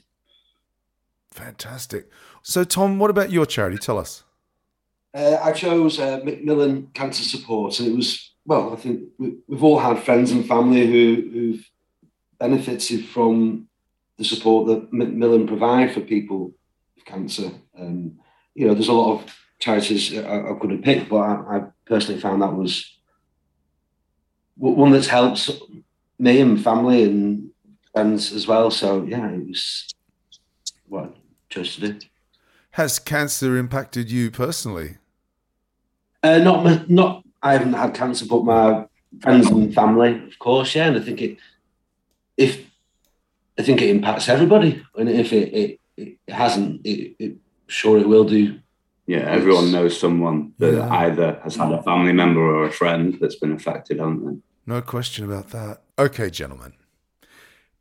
Fantastic. 1.32 2.10
So, 2.44 2.64
Tom, 2.64 2.98
what 2.98 3.10
about 3.10 3.30
your 3.30 3.46
charity? 3.46 3.78
Tell 3.78 3.98
us. 3.98 4.24
Uh, 5.14 5.38
I 5.44 5.52
chose 5.52 6.00
uh, 6.00 6.22
Macmillan 6.24 6.92
Cancer 6.94 7.24
Support, 7.24 7.82
and 7.82 7.90
it 7.90 7.96
was 7.96 8.30
well. 8.50 8.74
I 8.74 8.76
think 8.78 9.04
we, 9.20 9.38
have 9.52 9.64
all 9.64 9.80
had 9.80 10.04
friends 10.04 10.32
and 10.32 10.46
family 10.46 10.86
who, 10.88 11.30
who've 11.32 11.70
benefited 12.40 13.06
from 13.06 13.68
the 14.18 14.26
support 14.26 14.68
that 14.68 14.92
Macmillan 14.92 15.48
provide 15.48 15.94
for 15.94 16.02
people 16.02 16.52
with 16.96 17.06
cancer. 17.06 17.52
Um, 17.80 18.20
you 18.56 18.68
know, 18.68 18.74
there's 18.74 18.90
a 18.90 18.94
lot 18.94 19.14
of 19.14 19.36
charities 19.60 20.18
I, 20.18 20.50
I 20.50 20.54
could 20.60 20.72
have 20.72 20.82
picked, 20.82 21.10
but 21.10 21.18
I, 21.18 21.58
I, 21.58 21.64
personally 21.86 22.20
found 22.20 22.42
that 22.42 22.54
was 22.54 22.98
one 24.58 24.92
that's 24.92 25.08
helped 25.08 25.50
me 26.18 26.42
and 26.42 26.62
family 26.62 27.04
and 27.04 27.50
friends 27.94 28.32
as 28.34 28.48
well. 28.48 28.72
So 28.72 29.04
yeah, 29.04 29.30
it 29.30 29.48
was 29.48 29.94
what 30.88 31.06
I 31.06 31.10
chose 31.50 31.76
to 31.76 31.94
do. 31.94 32.00
Has 32.72 33.00
cancer 33.00 33.58
impacted 33.58 34.12
you 34.12 34.32
personally? 34.32 34.98
Uh, 36.22 36.40
not 36.40 36.90
not. 36.90 37.24
I 37.42 37.54
haven't 37.54 37.74
had 37.74 37.94
cancer, 37.94 38.26
but 38.26 38.44
my 38.44 38.86
friends 39.22 39.50
and 39.50 39.74
family, 39.74 40.24
of 40.28 40.40
course, 40.40 40.76
yeah. 40.76 40.88
And 40.88 40.98
I 40.98 41.02
think 41.02 41.22
it, 41.22 41.38
if 42.38 42.66
I 43.58 43.64
think 43.64 43.82
it 43.82 43.90
impacts 43.90 44.30
everybody, 44.30 44.84
and 44.96 45.10
if 45.10 45.34
it 45.34 45.54
it, 45.54 45.80
it 45.98 46.18
hasn't, 46.28 46.86
it, 46.86 47.16
it 47.20 47.36
sure 47.68 47.98
it 47.98 48.08
will 48.08 48.26
do. 48.26 48.60
Yeah, 49.08 49.22
everyone 49.22 49.72
knows 49.72 50.00
someone 50.00 50.54
that 50.60 50.76
yeah. 50.76 50.90
either 50.90 51.40
has 51.44 51.56
had 51.56 51.72
a 51.72 51.82
family 51.82 52.14
member 52.14 52.42
or 52.42 52.66
a 52.66 52.72
friend 52.72 53.18
that's 53.20 53.36
been 53.36 53.54
affected, 53.54 53.98
haven't 53.98 54.26
they? 54.26 54.42
No 54.68 54.82
question 54.82 55.26
about 55.26 55.50
that. 55.50 55.82
Okay, 55.98 56.30
gentlemen. 56.30 56.74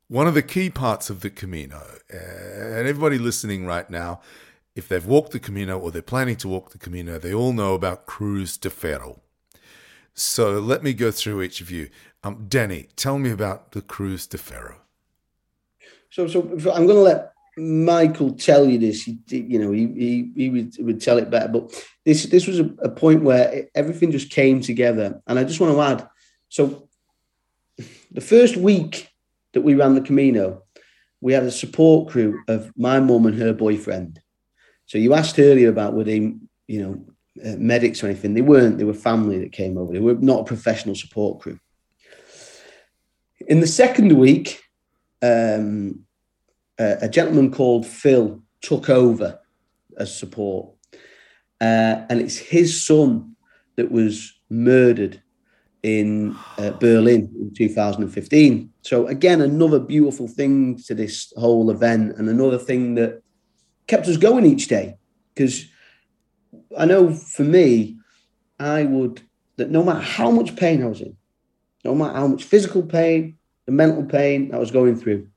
One 0.09 0.27
of 0.27 0.33
the 0.33 0.43
key 0.43 0.71
parts 0.71 1.11
of 1.11 1.21
the 1.21 1.29
Camino, 1.29 1.83
and 2.09 2.89
everybody 2.89 3.19
listening 3.19 3.67
right 3.67 3.91
now, 3.91 4.23
if 4.75 4.89
they've 4.89 5.05
walked 5.05 5.33
the 5.33 5.39
Camino 5.39 5.79
or 5.79 5.91
they're 5.91 6.01
planning 6.01 6.37
to 6.37 6.49
walk 6.49 6.71
the 6.71 6.79
Camino, 6.79 7.19
they 7.19 7.35
all 7.35 7.53
know 7.53 7.75
about 7.75 8.07
Cruz 8.07 8.57
de 8.57 8.71
Ferro. 8.71 9.21
So 10.19 10.59
let 10.59 10.83
me 10.83 10.95
go 10.95 11.11
through 11.11 11.43
each 11.43 11.61
of 11.61 11.71
you. 11.71 11.91
Um, 12.25 12.49
tell 12.97 13.19
me 13.19 13.31
about 13.31 13.73
the 13.73 13.81
Cruz 13.81 14.27
de 14.27 14.37
Ferro. 14.37 14.81
So, 16.11 16.27
so 16.27 16.41
I'm 16.73 16.87
going 16.87 16.89
to 16.89 16.95
let 16.95 17.33
Michael 17.57 18.33
tell 18.33 18.67
you 18.67 18.79
this. 18.79 19.05
He, 19.05 19.19
you 19.29 19.59
know, 19.59 19.71
he, 19.71 19.87
he, 19.87 20.33
he 20.35 20.51
would, 20.51 20.75
would 20.81 21.01
tell 21.01 21.19
it 21.19 21.31
better. 21.31 21.49
But 21.49 21.85
this 22.05 22.25
this 22.25 22.47
was 22.47 22.59
a, 22.59 22.65
a 22.83 22.89
point 22.89 23.23
where 23.23 23.69
everything 23.75 24.11
just 24.11 24.31
came 24.31 24.61
together. 24.61 25.21
And 25.27 25.39
I 25.39 25.45
just 25.45 25.61
want 25.61 25.75
to 25.75 25.81
add. 25.83 26.09
So, 26.49 26.89
the 28.11 28.21
first 28.21 28.57
week 28.57 29.11
that 29.53 29.61
we 29.61 29.75
ran 29.75 29.95
the 29.95 30.01
Camino, 30.01 30.65
we 31.21 31.33
had 31.33 31.45
a 31.45 31.51
support 31.51 32.11
crew 32.11 32.41
of 32.49 32.73
my 32.77 32.99
mum 32.99 33.27
and 33.27 33.39
her 33.39 33.53
boyfriend. 33.53 34.21
So 34.87 34.99
you 34.99 35.15
asked 35.15 35.39
earlier 35.39 35.69
about 35.69 35.95
were 35.95 36.05
they, 36.05 36.35
you 36.67 36.83
know, 36.83 37.05
uh, 37.45 37.57
medics 37.57 38.03
or 38.03 38.07
anything. 38.07 38.35
They 38.35 38.43
weren't. 38.43 38.79
They 38.79 38.85
were 38.85 38.95
family 38.95 39.39
that 39.39 39.53
came 39.53 39.79
over. 39.79 39.93
They 39.93 40.01
were 40.01 40.15
not 40.15 40.41
a 40.41 40.45
professional 40.45 40.95
support 40.95 41.41
crew. 41.41 41.59
In 43.47 43.61
the 43.61 43.67
second 43.67 44.19
week, 44.19 44.61
um, 45.23 46.05
a 46.79 47.09
gentleman 47.09 47.51
called 47.51 47.87
Phil 47.87 48.43
took 48.61 48.89
over 48.89 49.41
as 49.97 50.17
support, 50.17 50.71
uh, 51.61 52.07
and 52.09 52.21
it's 52.21 52.37
his 52.37 52.85
son 52.85 53.37
that 53.77 53.91
was 53.91 54.33
murdered 54.51 55.23
in 55.83 56.37
uh, 56.59 56.71
Berlin 56.73 57.33
in 57.41 57.55
2015. 57.55 58.73
So 58.83 59.07
again, 59.07 59.41
another 59.41 59.79
beautiful 59.79 60.29
thing 60.29 60.77
to 60.87 60.95
this 60.95 61.33
whole 61.37 61.71
event, 61.71 62.17
and 62.17 62.29
another 62.29 62.59
thing 62.59 62.95
that 62.97 63.23
kept 63.87 64.07
us 64.07 64.17
going 64.17 64.45
each 64.45 64.69
day 64.69 64.97
because 65.35 65.67
I 66.77 66.85
know 66.85 67.13
for 67.13 67.45
me, 67.45 67.99
I 68.59 68.85
would 68.85 69.23
that 69.57 69.71
no 69.71 69.83
matter 69.83 70.01
how 70.01 70.31
much 70.31 70.57
pain 70.57 70.83
I 70.83 70.87
was 70.87 71.01
in, 71.01 71.17
no 71.85 71.95
matter 71.95 72.15
how 72.15 72.27
much 72.27 72.45
physical 72.45 72.83
pain, 72.83 73.37
the 73.67 73.73
mental 73.73 74.05
pain 74.05 74.55
I 74.55 74.59
was 74.59 74.71
going 74.71 74.97
through, 74.97 75.29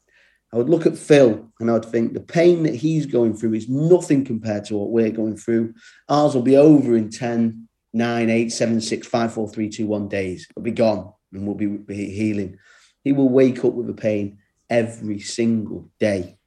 I 0.54 0.58
would 0.58 0.70
look 0.70 0.86
at 0.86 0.98
Phil 0.98 1.50
and 1.60 1.70
I 1.70 1.74
would 1.74 1.86
think 1.86 2.14
the 2.14 2.20
pain 2.20 2.64
that 2.64 2.76
he's 2.76 3.06
going 3.06 3.36
through 3.36 3.54
is 3.54 3.70
nothing 3.70 4.26
compared 4.26 4.66
to 4.66 4.78
what 4.78 4.92
we're 4.92 5.12
going 5.12 5.38
through. 5.38 5.74
Ours 6.10 6.36
will 6.36 6.42
be 6.42 6.58
over 6.58 6.96
in 6.98 7.10
10, 7.10 7.68
9, 7.94 8.30
8, 8.30 8.50
7, 8.52 8.82
6, 8.82 9.08
5, 9.08 9.34
4, 9.34 9.50
3, 9.50 9.70
2, 9.70 9.88
1 9.88 10.08
days. 10.10 10.48
It'll 10.50 10.64
be 10.64 10.72
gone 10.72 11.14
and 11.32 11.48
we'll 11.48 11.56
be, 11.56 12.06
healing. 12.12 12.58
He 13.04 13.14
will 13.14 13.30
wake 13.30 13.64
up 13.64 13.74
with 13.74 13.88
the 13.88 13.94
pain 13.94 14.40
every 14.70 15.20
single 15.20 15.90
day 16.00 16.38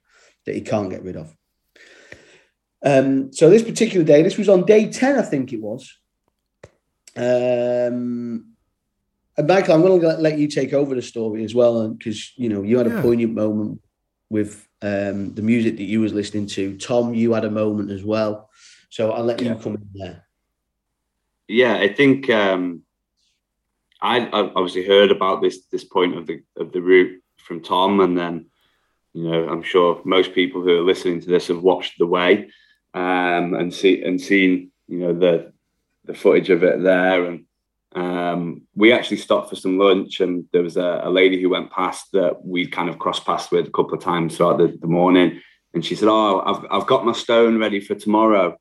that 0.45 0.55
he 0.55 0.61
can't 0.61 0.89
get 0.89 1.03
rid 1.03 1.17
of. 1.17 1.35
Um, 2.85 3.33
so 3.33 3.49
this 3.49 3.63
particular 3.63 4.05
day, 4.05 4.21
this 4.21 4.37
was 4.37 4.47
on 4.47 4.65
day 4.65 4.91
10, 4.91 5.17
I 5.17 5.23
think 5.23 5.51
it 5.51 5.59
was. 5.59 5.91
Um, 7.15 8.51
and 9.37 9.47
Michael, 9.47 9.73
I'm 9.73 9.81
going 9.81 9.99
to 9.99 10.07
let 10.17 10.37
you 10.37 10.47
take 10.47 10.71
over 10.71 10.93
the 10.93 11.01
story 11.01 11.43
as 11.43 11.55
well, 11.55 11.89
because 11.89 12.31
you 12.37 12.47
know 12.47 12.61
you 12.61 12.77
had 12.77 12.87
a 12.87 13.01
poignant 13.01 13.33
moment 13.33 13.81
with 14.29 14.67
um, 14.81 15.33
the 15.33 15.41
music 15.41 15.77
that 15.77 15.83
you 15.83 16.01
was 16.01 16.13
listening 16.13 16.47
to. 16.47 16.77
Tom, 16.77 17.13
you 17.13 17.33
had 17.33 17.43
a 17.43 17.51
moment 17.51 17.91
as 17.91 18.03
well, 18.03 18.49
so 18.89 19.11
I'll 19.11 19.25
let 19.25 19.41
you 19.41 19.55
come 19.55 19.75
in 19.75 19.89
there. 19.93 20.23
Yeah, 21.47 21.75
I 21.75 21.93
think 21.93 22.29
um, 22.29 22.83
I, 24.01 24.19
I 24.19 24.51
obviously 24.55 24.85
heard 24.85 25.11
about 25.11 25.41
this 25.41 25.65
this 25.65 25.83
point 25.83 26.17
of 26.17 26.27
the 26.27 26.41
of 26.57 26.71
the 26.71 26.81
route 26.81 27.21
from 27.37 27.61
Tom, 27.61 27.99
and 27.99 28.17
then 28.17 28.45
you 29.13 29.29
know 29.29 29.49
I'm 29.49 29.63
sure 29.63 30.01
most 30.05 30.33
people 30.33 30.61
who 30.61 30.79
are 30.79 30.85
listening 30.85 31.19
to 31.21 31.27
this 31.27 31.47
have 31.47 31.61
watched 31.61 31.97
the 31.97 32.07
way 32.07 32.49
um, 32.95 33.53
and 33.53 33.71
see 33.73 34.01
and 34.01 34.19
seen 34.19 34.71
you 34.87 34.99
know 34.99 35.13
the 35.13 35.53
the 36.05 36.13
footage 36.13 36.49
of 36.49 36.63
it 36.63 36.81
there. 36.81 37.25
And 37.25 37.45
um, 37.93 38.61
we 38.75 38.91
actually 38.91 39.17
stopped 39.17 39.49
for 39.49 39.55
some 39.55 39.77
lunch 39.77 40.19
and 40.19 40.45
there 40.51 40.63
was 40.63 40.77
a, 40.77 41.01
a, 41.03 41.09
lady 41.09 41.41
who 41.41 41.49
went 41.49 41.71
past 41.71 42.11
that 42.11 42.43
we 42.43 42.67
kind 42.67 42.89
of 42.89 42.99
crossed 42.99 43.25
paths 43.25 43.49
with 43.51 43.67
a 43.67 43.71
couple 43.71 43.93
of 43.93 44.03
times 44.03 44.35
throughout 44.35 44.57
the, 44.57 44.77
the, 44.81 44.87
morning. 44.87 45.41
And 45.73 45.83
she 45.83 45.95
said 45.95 46.09
oh 46.09 46.41
I've, 46.41 46.65
I've 46.71 46.87
got 46.87 47.05
my 47.05 47.13
stone 47.13 47.57
ready 47.57 47.79
for 47.79 47.95
tomorrow. 47.95 48.57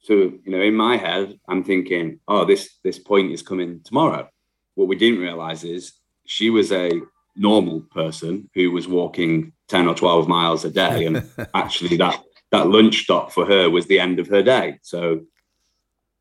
So 0.00 0.14
you 0.14 0.42
know 0.46 0.60
in 0.60 0.74
my 0.74 0.96
head 0.96 1.38
i'm 1.48 1.64
thinking 1.64 2.20
oh 2.28 2.44
this 2.44 2.78
this 2.84 2.98
point 2.98 3.32
is 3.32 3.42
coming 3.42 3.80
tomorrow. 3.84 4.28
What 4.74 4.88
we 4.88 4.96
didn't 4.96 5.20
realize 5.20 5.64
is 5.64 5.92
she 6.26 6.50
was 6.50 6.70
a 6.70 6.90
normal 7.34 7.80
person 7.80 8.48
who 8.54 8.70
was 8.70 8.88
walking 8.88 9.52
10 9.68 9.88
or 9.88 9.94
12 9.94 10.28
miles 10.28 10.64
a 10.64 10.70
day 10.70 11.06
and 11.06 11.28
actually 11.54 11.96
that 11.96 12.22
that 12.52 12.68
lunch 12.68 13.02
stop 13.02 13.32
for 13.32 13.44
her 13.46 13.68
was 13.68 13.86
the 13.86 14.00
end 14.00 14.18
of 14.18 14.28
her 14.28 14.42
day. 14.42 14.78
So 14.82 15.22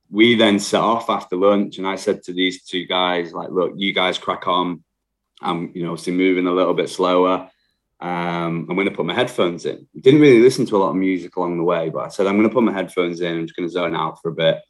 we 0.09 0.36
then 0.36 0.59
set 0.59 0.82
off 0.82 1.09
after 1.09 1.36
lunch, 1.36 1.78
and 1.78 1.88
I 1.88 1.95
said 1.95 2.23
to 2.23 2.34
these 2.34 2.63
two 2.63 2.86
guys, 2.86 3.34
like, 3.34 3.49
look, 3.49 3.73
you 3.76 3.93
guys 3.93 4.17
crack 4.17 4.47
on. 4.47 4.84
I'm, 5.41 5.71
you 5.73 5.84
know, 5.84 5.91
obviously 5.91 6.13
moving 6.13 6.47
a 6.47 6.51
little 6.51 6.73
bit 6.73 6.89
slower. 6.89 7.49
Um, 7.99 8.67
I'm 8.69 8.76
going 8.76 8.89
to 8.89 8.95
put 8.95 9.05
my 9.05 9.13
headphones 9.13 9.65
in. 9.65 9.88
Didn't 9.99 10.21
really 10.21 10.41
listen 10.41 10.65
to 10.67 10.78
a 10.78 10.80
lot 10.80 10.89
of 10.89 10.95
music 10.95 11.36
along 11.36 11.57
the 11.57 11.63
way, 11.63 11.89
but 11.89 12.05
I 12.05 12.07
said 12.09 12.28
I'm 12.28 12.38
going 12.38 12.47
to 12.47 12.53
put 12.53 12.63
my 12.63 12.73
headphones 12.73 13.21
in. 13.21 13.39
I'm 13.39 13.47
just 13.47 13.55
going 13.55 13.67
to 13.67 13.73
zone 13.73 13.95
out 13.95 14.21
for 14.21 14.30
a 14.30 14.34
bit. 14.34 14.61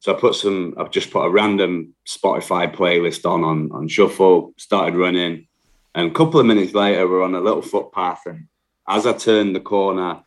So 0.00 0.14
I 0.14 0.18
put 0.18 0.34
some. 0.34 0.74
I've 0.78 0.90
just 0.90 1.10
put 1.10 1.24
a 1.24 1.30
random 1.30 1.94
Spotify 2.06 2.74
playlist 2.74 3.24
on 3.24 3.44
on 3.44 3.70
on 3.72 3.88
shuffle. 3.88 4.52
Started 4.58 4.96
running, 4.96 5.46
and 5.94 6.10
a 6.10 6.14
couple 6.14 6.40
of 6.40 6.46
minutes 6.46 6.74
later, 6.74 7.08
we're 7.08 7.22
on 7.22 7.36
a 7.36 7.40
little 7.40 7.62
footpath, 7.62 8.22
and 8.26 8.48
as 8.88 9.06
I 9.06 9.12
turned 9.12 9.54
the 9.54 9.60
corner, 9.60 10.22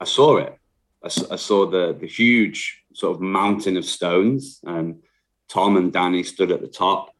I 0.00 0.04
saw 0.04 0.36
it. 0.36 0.58
I, 1.02 1.06
I, 1.06 1.36
saw 1.36 1.66
the 1.66 1.96
the 1.98 2.06
huge 2.06 2.82
sort 2.92 3.16
of 3.16 3.20
mountain 3.20 3.76
of 3.76 3.84
stones, 3.84 4.60
and 4.64 5.02
Tom 5.48 5.76
and 5.76 5.92
Danny 5.92 6.22
stood 6.22 6.50
at 6.50 6.60
the 6.60 6.68
top. 6.68 7.10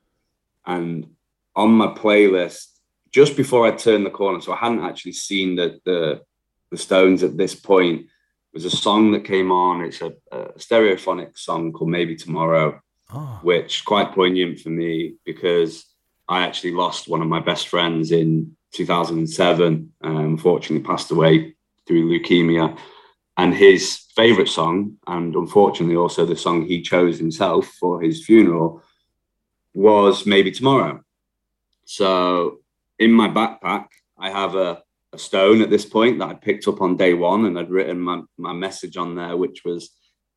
And 0.66 1.14
on 1.55 1.70
my 1.72 1.89
playlist, 1.89 2.66
just 3.11 3.37
before 3.37 3.66
I 3.66 3.70
turned 3.72 4.05
the 4.05 4.11
corner, 4.11 4.41
so 4.41 4.53
I 4.53 4.57
hadn't 4.57 4.85
actually 4.85 5.12
seen 5.12 5.57
the 5.57 5.81
the, 5.85 6.22
the 6.70 6.79
stones 6.79 7.22
at 7.22 7.37
this 7.37 7.55
point. 7.55 8.07
Was 8.55 8.64
a 8.64 8.70
song 8.70 9.12
that 9.12 9.26
came 9.26 9.53
on. 9.53 9.85
It's 9.85 10.01
a, 10.01 10.14
a 10.33 10.53
Stereophonics 10.55 11.39
song 11.39 11.70
called 11.70 11.91
"Maybe 11.91 12.16
Tomorrow," 12.16 12.81
oh. 13.12 13.39
which 13.43 13.85
quite 13.85 14.12
poignant 14.12 14.61
for 14.61 14.70
me 14.70 15.14
because 15.24 15.85
I 16.29 16.43
actually 16.43 16.72
lost 16.72 17.09
one 17.09 17.20
of 17.20 17.29
my 17.29 17.41
best 17.41 17.68
friends 17.68 18.11
in 18.11 18.57
2007. 18.72 19.93
Um, 20.01 20.16
unfortunately, 20.16 20.85
passed 20.85 21.11
away 21.11 21.57
through 21.89 22.09
leukemia. 22.09 22.78
And 23.36 23.55
his 23.55 24.05
favorite 24.14 24.49
song, 24.49 24.97
and 25.07 25.34
unfortunately 25.34 25.97
also 25.97 26.26
the 26.26 26.36
song 26.36 26.66
he 26.66 26.82
chose 26.82 27.18
himself 27.18 27.66
for 27.80 28.01
his 28.01 28.24
funeral, 28.24 28.82
was 29.74 30.26
Maybe 30.26 30.51
Tomorrow. 30.51 31.03
So 31.84 32.59
in 32.99 33.12
my 33.12 33.28
backpack, 33.28 33.86
I 34.18 34.30
have 34.30 34.55
a, 34.55 34.82
a 35.12 35.18
stone 35.18 35.62
at 35.62 35.70
this 35.70 35.86
point 35.86 36.18
that 36.18 36.28
I 36.28 36.34
picked 36.34 36.68
up 36.68 36.82
on 36.82 36.97
day 36.97 37.14
one, 37.14 37.47
and 37.47 37.59
I'd 37.59 37.70
written 37.70 38.01
my, 38.01 38.22
my 38.36 38.53
message 38.53 38.97
on 38.97 39.14
there, 39.14 39.36
which 39.36 39.64
was 39.64 39.91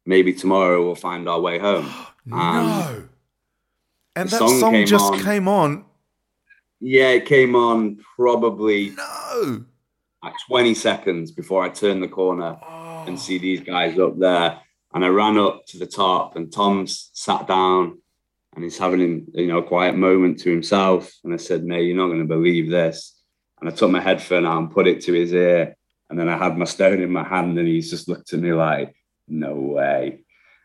maybe 0.05 0.31
tomorrow 0.31 0.85
we'll 0.85 0.95
find 0.95 1.27
our 1.27 1.41
way 1.41 1.57
home. 1.57 1.91
no. 2.25 3.07
And, 4.15 4.29
that 4.29 4.37
song, 4.39 4.59
song 4.59 4.73
came 4.73 4.85
just 4.85 5.13
on, 5.13 5.19
came 5.21 5.47
on. 5.47 5.85
Yeah, 6.79 7.09
it 7.09 7.25
came 7.25 7.55
on 7.55 7.99
probably 8.15 8.91
no 8.91 9.65
like 10.23 10.33
20 10.47 10.73
seconds 10.73 11.31
before 11.31 11.63
I 11.63 11.69
turned 11.69 12.03
the 12.03 12.07
corner 12.07 12.57
oh. 12.61 13.05
and 13.07 13.19
see 13.19 13.37
these 13.37 13.61
guys 13.61 13.97
up 13.97 14.17
there. 14.19 14.59
And 14.93 15.05
I 15.05 15.07
ran 15.07 15.37
up 15.37 15.65
to 15.67 15.79
the 15.79 15.87
top, 15.87 16.35
and 16.35 16.51
Tom's 16.51 17.11
sat 17.13 17.47
down 17.47 17.97
and 18.53 18.63
he's 18.63 18.77
having 18.77 19.27
you 19.33 19.47
know 19.47 19.59
a 19.59 19.63
quiet 19.63 19.95
moment 19.95 20.39
to 20.39 20.51
himself. 20.51 21.11
And 21.23 21.33
I 21.33 21.37
said, 21.37 21.63
"Mate, 21.63 21.83
you're 21.83 21.95
not 21.95 22.07
going 22.07 22.19
to 22.19 22.25
believe 22.25 22.69
this." 22.69 23.17
And 23.59 23.69
I 23.69 23.73
took 23.73 23.91
my 23.91 24.01
headphone 24.01 24.45
out 24.45 24.57
and 24.57 24.71
put 24.71 24.87
it 24.87 25.01
to 25.01 25.13
his 25.13 25.33
ear, 25.33 25.75
and 26.09 26.19
then 26.19 26.27
I 26.27 26.37
had 26.37 26.57
my 26.57 26.65
stone 26.65 27.01
in 27.01 27.11
my 27.11 27.23
hand, 27.23 27.57
and 27.57 27.67
he's 27.67 27.89
just 27.89 28.07
looked 28.09 28.33
at 28.33 28.39
me 28.39 28.53
like, 28.53 28.93
"No 29.27 29.55
way!" 29.55 30.23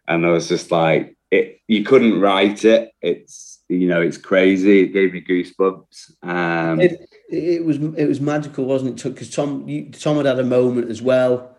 And 0.08 0.26
I 0.26 0.30
was 0.30 0.48
just 0.48 0.70
like, 0.70 1.16
"It, 1.30 1.60
you 1.68 1.84
couldn't 1.84 2.20
write 2.20 2.64
it. 2.64 2.90
It's 3.00 3.55
you 3.68 3.88
know, 3.88 4.00
it's 4.00 4.18
crazy. 4.18 4.80
It 4.80 4.92
gave 4.92 5.12
me 5.12 5.20
goosebumps." 5.22 6.22
Um, 6.22 6.80
it, 6.80 7.08
it 7.28 7.64
was 7.64 7.76
it 7.78 8.06
was 8.06 8.20
magical, 8.20 8.64
wasn't 8.64 9.04
it? 9.04 9.08
Because 9.08 9.30
Tom 9.30 9.68
you, 9.68 9.90
Tom 9.90 10.16
had 10.16 10.26
had 10.26 10.38
a 10.38 10.44
moment 10.44 10.90
as 10.90 11.02
well. 11.02 11.56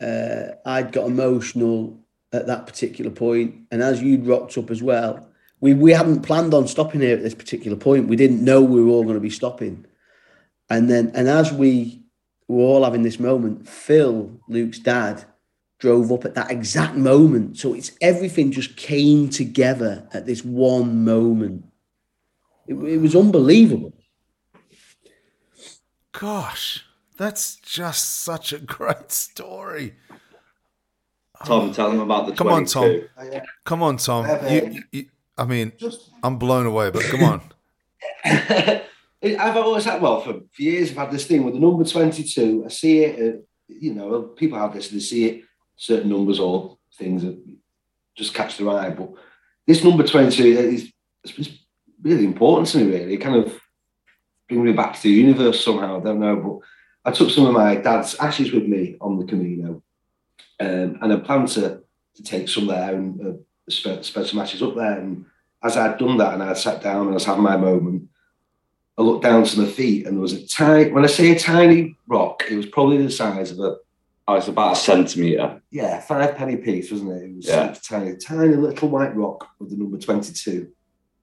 Uh, 0.00 0.52
I'd 0.66 0.92
got 0.92 1.06
emotional 1.06 2.00
at 2.32 2.46
that 2.46 2.66
particular 2.66 3.10
point, 3.10 3.66
and 3.70 3.82
as 3.82 4.02
you'd 4.02 4.26
rocked 4.26 4.58
up 4.58 4.70
as 4.70 4.82
well, 4.82 5.28
we 5.60 5.74
we 5.74 5.92
hadn't 5.92 6.22
planned 6.22 6.54
on 6.54 6.68
stopping 6.68 7.00
here 7.00 7.16
at 7.16 7.22
this 7.22 7.34
particular 7.34 7.76
point. 7.76 8.08
We 8.08 8.16
didn't 8.16 8.44
know 8.44 8.60
we 8.62 8.82
were 8.82 8.90
all 8.90 9.04
going 9.04 9.14
to 9.14 9.20
be 9.20 9.30
stopping, 9.30 9.86
and 10.68 10.90
then 10.90 11.12
and 11.14 11.28
as 11.28 11.52
we 11.52 12.02
were 12.48 12.62
all 12.62 12.84
having 12.84 13.02
this 13.02 13.20
moment, 13.20 13.66
Phil, 13.68 14.38
Luke's 14.48 14.78
dad, 14.78 15.24
drove 15.82 16.12
up 16.12 16.24
at 16.24 16.36
that 16.36 16.48
exact 16.48 16.94
moment. 16.94 17.58
So 17.58 17.74
it's 17.74 17.90
everything 18.00 18.52
just 18.52 18.76
came 18.76 19.28
together 19.28 20.06
at 20.12 20.26
this 20.26 20.44
one 20.44 21.04
moment 21.04 21.64
It, 22.68 22.74
it 22.74 22.98
was 22.98 23.16
unbelievable. 23.16 23.92
Gosh, 26.12 26.84
that's 27.16 27.56
just 27.56 28.22
such 28.22 28.52
a 28.52 28.60
great 28.60 29.10
story. 29.10 29.96
Tom, 31.44 31.72
tell 31.72 31.90
him 31.90 31.98
about 31.98 32.28
the 32.28 32.32
Come 32.34 32.46
on, 32.46 32.64
22. 32.64 33.08
Tom. 33.18 33.42
Come 33.64 33.82
on, 33.82 33.96
Tom. 33.96 34.24
have, 34.24 34.52
You, 34.52 34.82
you, 34.92 35.06
I 35.36 35.44
mean, 35.46 35.72
Just 35.76 36.10
I'm 36.22 36.36
blown 36.38 36.66
away, 36.66 36.90
but 36.90 37.02
come 37.02 37.24
on. 37.24 37.40
I've 39.24 39.56
always 39.56 39.84
had, 39.84 40.00
well, 40.00 40.20
for, 40.20 40.34
for 40.52 40.62
years, 40.62 40.90
I've 40.90 40.96
had 40.96 41.10
this 41.10 41.26
thing 41.26 41.42
with 41.42 41.54
the 41.54 41.60
number 41.60 41.82
22. 41.82 42.62
I 42.66 42.68
see 42.68 43.00
it, 43.00 43.34
uh, 43.34 43.38
you 43.66 43.94
know, 43.94 44.22
people 44.22 44.58
have 44.58 44.74
this, 44.74 44.88
they 44.88 45.00
see 45.00 45.24
it, 45.24 45.44
certain 45.82 46.10
numbers 46.10 46.38
or 46.38 46.78
things 46.94 47.24
that 47.24 47.36
just 48.14 48.34
catch 48.34 48.56
their 48.56 48.70
eye. 48.70 48.90
But 48.90 49.10
this 49.66 49.82
number 49.82 50.06
22 50.06 50.90
is 51.24 51.58
really 52.00 52.24
important 52.24 52.68
to 52.68 52.78
me, 52.78 52.92
really. 52.92 53.14
It 53.14 53.16
kind 53.16 53.34
of 53.34 53.60
brings 54.48 54.64
me 54.64 54.72
back 54.72 54.94
to 54.94 55.02
the 55.02 55.10
universe 55.10 55.64
somehow. 55.64 56.00
I 56.00 56.04
don't 56.04 56.20
know. 56.20 56.36
But 57.04 57.10
I 57.10 57.12
took 57.12 57.30
some 57.30 57.46
of 57.46 57.52
my 57.52 57.74
dad's 57.74 58.14
ashes 58.14 58.52
with 58.52 58.64
me 58.64 58.96
on 59.00 59.18
the 59.18 59.24
Camino. 59.24 59.82
Um, 60.60 60.98
and 61.02 61.12
I 61.12 61.16
planned 61.16 61.48
to, 61.48 61.82
to 62.14 62.22
take 62.22 62.48
some 62.48 62.68
there 62.68 62.94
and 62.94 63.20
uh, 63.20 63.32
spread, 63.68 64.04
spread 64.04 64.26
some 64.26 64.38
ashes 64.38 64.62
up 64.62 64.76
there. 64.76 65.00
And 65.00 65.26
as 65.64 65.76
I'd 65.76 65.98
done 65.98 66.16
that 66.18 66.34
and 66.34 66.44
I'd 66.44 66.58
sat 66.58 66.80
down 66.80 67.06
and 67.06 67.10
I 67.10 67.14
was 67.14 67.24
having 67.24 67.42
my 67.42 67.56
moment, 67.56 68.08
I 68.96 69.02
looked 69.02 69.24
down 69.24 69.42
to 69.42 69.60
my 69.60 69.66
feet 69.66 70.06
and 70.06 70.16
there 70.16 70.22
was 70.22 70.34
a 70.34 70.46
tiny, 70.46 70.92
when 70.92 71.02
I 71.02 71.08
say 71.08 71.32
a 71.32 71.38
tiny 71.38 71.96
rock, 72.06 72.44
it 72.48 72.56
was 72.56 72.66
probably 72.66 73.02
the 73.02 73.10
size 73.10 73.50
of 73.50 73.58
a, 73.58 73.78
Oh, 74.28 74.34
it's 74.34 74.48
about 74.48 74.72
a 74.72 74.76
centimetre. 74.76 75.60
yeah, 75.70 76.00
five 76.00 76.36
penny 76.36 76.56
piece, 76.56 76.90
wasn't 76.92 77.10
it? 77.12 77.24
It 77.24 77.36
was 77.36 77.46
Yeah. 77.48 77.72
a 77.72 77.74
tiny, 77.74 78.16
tiny 78.16 78.54
little 78.54 78.88
white 78.88 79.14
rock 79.16 79.48
with 79.58 79.70
the 79.70 79.76
number 79.76 79.98
22 79.98 80.68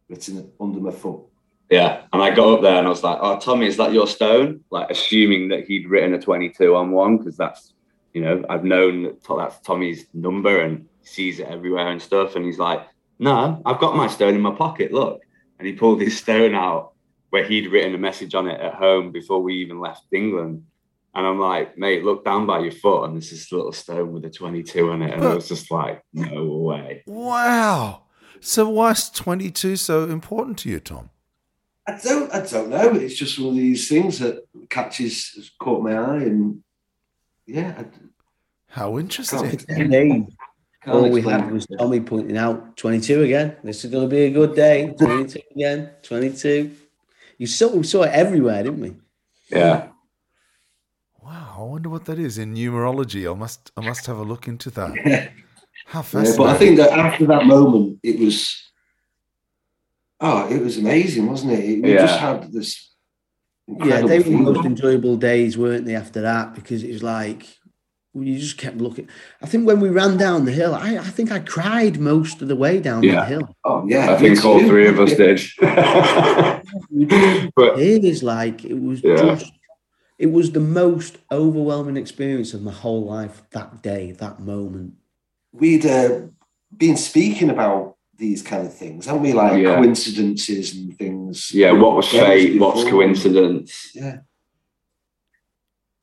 written 0.09 0.51
under 0.59 0.79
my 0.79 0.91
foot. 0.91 1.21
Yeah. 1.69 2.01
And 2.11 2.21
I 2.21 2.33
got 2.33 2.55
up 2.55 2.61
there 2.61 2.77
and 2.77 2.85
I 2.87 2.89
was 2.89 3.03
like, 3.03 3.19
oh, 3.21 3.39
Tommy, 3.39 3.67
is 3.67 3.77
that 3.77 3.93
your 3.93 4.07
stone? 4.07 4.61
Like, 4.69 4.89
assuming 4.89 5.49
that 5.49 5.65
he'd 5.67 5.87
written 5.87 6.13
a 6.13 6.19
22 6.19 6.75
on 6.75 6.91
one, 6.91 7.17
because 7.17 7.37
that's, 7.37 7.73
you 8.13 8.21
know, 8.21 8.43
I've 8.49 8.63
known 8.63 9.03
that 9.03 9.23
that's 9.23 9.59
Tommy's 9.61 10.05
number 10.13 10.59
and 10.61 10.87
he 11.01 11.07
sees 11.07 11.39
it 11.39 11.47
everywhere 11.47 11.87
and 11.89 12.01
stuff. 12.01 12.35
And 12.35 12.43
he's 12.43 12.59
like, 12.59 12.81
no, 13.19 13.61
I've 13.65 13.79
got 13.79 13.95
my 13.95 14.07
stone 14.07 14.33
in 14.35 14.41
my 14.41 14.53
pocket. 14.55 14.91
Look. 14.91 15.21
And 15.59 15.67
he 15.67 15.73
pulled 15.73 16.01
his 16.01 16.17
stone 16.17 16.55
out 16.55 16.93
where 17.29 17.43
he'd 17.43 17.71
written 17.71 17.93
a 17.93 17.97
message 17.99 18.33
on 18.33 18.47
it 18.47 18.59
at 18.59 18.73
home 18.73 19.11
before 19.11 19.41
we 19.41 19.55
even 19.55 19.79
left 19.79 20.05
England. 20.11 20.63
And 21.15 21.25
I'm 21.25 21.39
like, 21.39 21.77
mate, 21.77 22.03
look 22.03 22.23
down 22.23 22.45
by 22.45 22.59
your 22.59 22.71
foot, 22.71 23.05
and 23.05 23.15
there's 23.15 23.31
this 23.31 23.51
little 23.51 23.71
stone 23.71 24.11
with 24.13 24.25
a 24.25 24.29
22 24.29 24.91
on 24.91 25.01
it. 25.01 25.13
And 25.13 25.23
I 25.23 25.33
was 25.33 25.47
just 25.47 25.71
like, 25.71 26.03
no 26.13 26.45
way. 26.45 27.03
Wow. 27.07 28.03
So 28.41 28.69
why 28.69 28.91
is 28.91 29.09
22 29.09 29.75
so 29.75 30.03
important 30.05 30.59
to 30.59 30.69
you, 30.69 30.79
Tom? 30.79 31.09
I 31.87 31.97
don't, 32.03 32.31
I 32.33 32.45
don't 32.45 32.69
know. 32.69 32.91
It's 32.93 33.15
just 33.15 33.39
one 33.39 33.49
of 33.49 33.55
these 33.55 33.89
things 33.89 34.19
that 34.19 34.43
catches, 34.69 35.29
has 35.35 35.49
caught 35.59 35.81
my 35.83 35.97
eye, 35.97 36.17
and 36.23 36.63
yeah, 37.47 37.73
I 37.79 37.85
How 38.67 38.99
interesting. 38.99 39.57
Can't- 39.57 40.31
All 40.87 41.09
we 41.09 41.21
had 41.21 41.51
was 41.51 41.65
Tommy 41.77 41.99
pointing 41.99 42.37
out 42.37 42.77
22 42.77 43.23
again. 43.23 43.57
This 43.63 43.83
is 43.83 43.91
going 43.91 44.07
to 44.07 44.15
be 44.15 44.23
a 44.23 44.31
good 44.31 44.55
day. 44.55 44.93
22 44.99 45.39
again. 45.55 45.89
22. 46.03 46.71
You 47.37 47.47
saw, 47.47 47.75
we 47.75 47.83
saw 47.83 48.03
it 48.03 48.11
everywhere, 48.13 48.63
didn't 48.63 48.79
we? 48.79 48.95
Yeah. 49.51 49.87
Wow, 51.29 51.57
I 51.59 51.61
wonder 51.63 51.89
what 51.89 52.05
that 52.05 52.17
is 52.17 52.39
in 52.39 52.55
numerology. 52.55 53.29
I 53.31 53.35
must 53.37 53.71
I 53.77 53.81
must 53.81 54.07
have 54.07 54.17
a 54.17 54.23
look 54.23 54.47
into 54.47 54.71
that. 54.71 54.95
How 55.85 55.99
Yeah, 55.99 56.01
fascinating. 56.01 56.37
but 56.37 56.47
I 56.49 56.57
think 56.57 56.77
that 56.77 56.89
after 56.91 57.27
that 57.27 57.45
moment, 57.45 57.99
it 58.01 58.17
was, 58.19 58.51
oh, 60.19 60.49
it 60.51 60.59
was 60.59 60.77
amazing, 60.79 61.27
wasn't 61.27 61.53
it? 61.53 61.63
it 61.65 61.83
we 61.83 61.93
Yeah. 61.93 62.01
just 62.07 62.19
had 62.19 62.51
this. 62.51 62.95
Yeah, 63.67 64.01
they 64.01 64.17
were 64.17 64.23
the 64.23 64.37
most 64.37 64.65
enjoyable 64.65 65.17
days, 65.17 65.55
weren't 65.55 65.85
they, 65.85 65.93
after 65.95 66.21
that? 66.21 66.55
Because 66.55 66.81
it 66.83 66.91
was 66.91 67.03
like, 67.03 67.45
you 68.15 68.39
just 68.39 68.57
kept 68.57 68.77
looking. 68.77 69.07
I 69.43 69.45
think 69.45 69.67
when 69.67 69.79
we 69.79 69.89
ran 69.89 70.17
down 70.17 70.45
the 70.45 70.51
hill, 70.51 70.73
I, 70.73 70.97
I 70.97 71.03
think 71.03 71.31
I 71.31 71.37
cried 71.37 71.99
most 71.99 72.41
of 72.41 72.47
the 72.47 72.55
way 72.55 72.79
down 72.79 73.03
Yeah. 73.03 73.19
the 73.19 73.25
hill. 73.27 73.55
Oh 73.63 73.85
yeah, 73.87 74.09
I 74.11 74.17
think 74.17 74.43
all 74.43 74.59
too. 74.61 74.67
three 74.67 74.87
of 74.87 74.99
us 74.99 75.13
did. 75.23 75.41
but 77.55 77.77
It 77.79 78.03
is 78.03 78.23
like, 78.23 78.65
it 78.65 78.79
was 78.81 79.03
Yeah. 79.03 79.35
just, 79.35 79.53
it 80.19 80.31
was 80.31 80.51
the 80.51 80.59
most 80.59 81.17
overwhelming 81.31 81.95
experience 81.97 82.53
of 82.53 82.61
my 82.61 82.73
whole 82.73 83.05
life 83.05 83.41
that 83.51 83.81
day, 83.81 84.11
that 84.11 84.39
moment. 84.41 84.93
We'd 85.53 85.85
uh, 85.85 86.23
been 86.75 86.97
speaking 86.97 87.49
about 87.49 87.95
these 88.17 88.41
kind 88.41 88.67
of 88.67 88.73
things, 88.73 89.05
haven't 89.05 89.23
we? 89.23 89.31
Like 89.31 89.63
Yeah. 89.63 89.75
coincidences 89.77 90.75
and 90.75 90.95
things. 90.97 91.51
yeah, 91.53 91.71
what 91.71 91.95
was 91.95 92.13
Yeah, 92.13 92.25
fate? 92.25 92.59
What's 92.59 92.83
coincidence? 92.83 93.91
Yeah. 93.95 94.17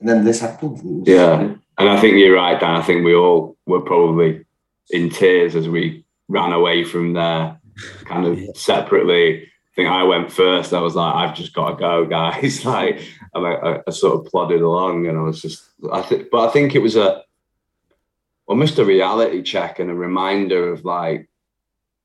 And 0.00 0.08
then 0.08 0.24
this 0.24 0.40
happened. 0.40 0.80
Was- 0.82 1.06
Yeah. 1.06 1.54
And 1.78 1.88
I 1.90 2.00
think 2.00 2.16
you're 2.16 2.34
right, 2.36 2.58
Dan. 2.58 2.76
I 2.76 2.82
think 2.82 3.04
we 3.04 3.14
all 3.14 3.58
were 3.66 3.82
probably 3.82 4.44
in 4.90 5.10
tears 5.10 5.54
as 5.54 5.68
we 5.68 6.06
ran 6.28 6.52
away 6.52 6.84
from 6.84 7.12
there, 7.12 7.60
kind 8.06 8.26
of 8.26 8.40
Yeah. 8.40 8.48
separately. 8.54 9.46
I 9.76 9.82
think 9.82 9.88
I 9.90 10.04
went 10.04 10.32
first. 10.32 10.72
I 10.72 10.80
was 10.80 10.94
like, 10.94 11.14
I've 11.14 11.36
just 11.36 11.52
got 11.52 11.70
to 11.70 11.76
go, 11.76 12.06
guys. 12.06 12.64
like, 12.64 13.02
I, 13.34 13.38
I, 13.38 13.80
I 13.86 13.90
sort 13.90 14.24
of 14.24 14.32
plodded 14.32 14.62
along, 14.62 15.06
and 15.06 15.18
I 15.18 15.20
was 15.20 15.42
just, 15.42 15.64
I 15.92 16.00
think, 16.00 16.30
but 16.30 16.48
I 16.48 16.52
think 16.52 16.74
it 16.74 16.80
was 16.80 16.96
a 16.96 17.22
almost 18.46 18.78
a 18.78 18.84
reality 18.84 19.42
check 19.42 19.78
and 19.78 19.90
a 19.90 19.94
reminder 19.94 20.72
of 20.72 20.84
like, 20.84 21.28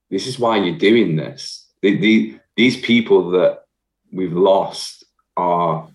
this 0.10 0.28
is 0.28 0.38
why 0.38 0.58
you're 0.58 0.78
doing 0.78 1.16
this. 1.16 1.68
The, 1.82 1.98
the, 1.98 2.40
these 2.58 2.78
people 2.82 3.30
that 3.32 3.64
we've 4.12 4.34
lost 4.34 5.06
are, 5.38 5.88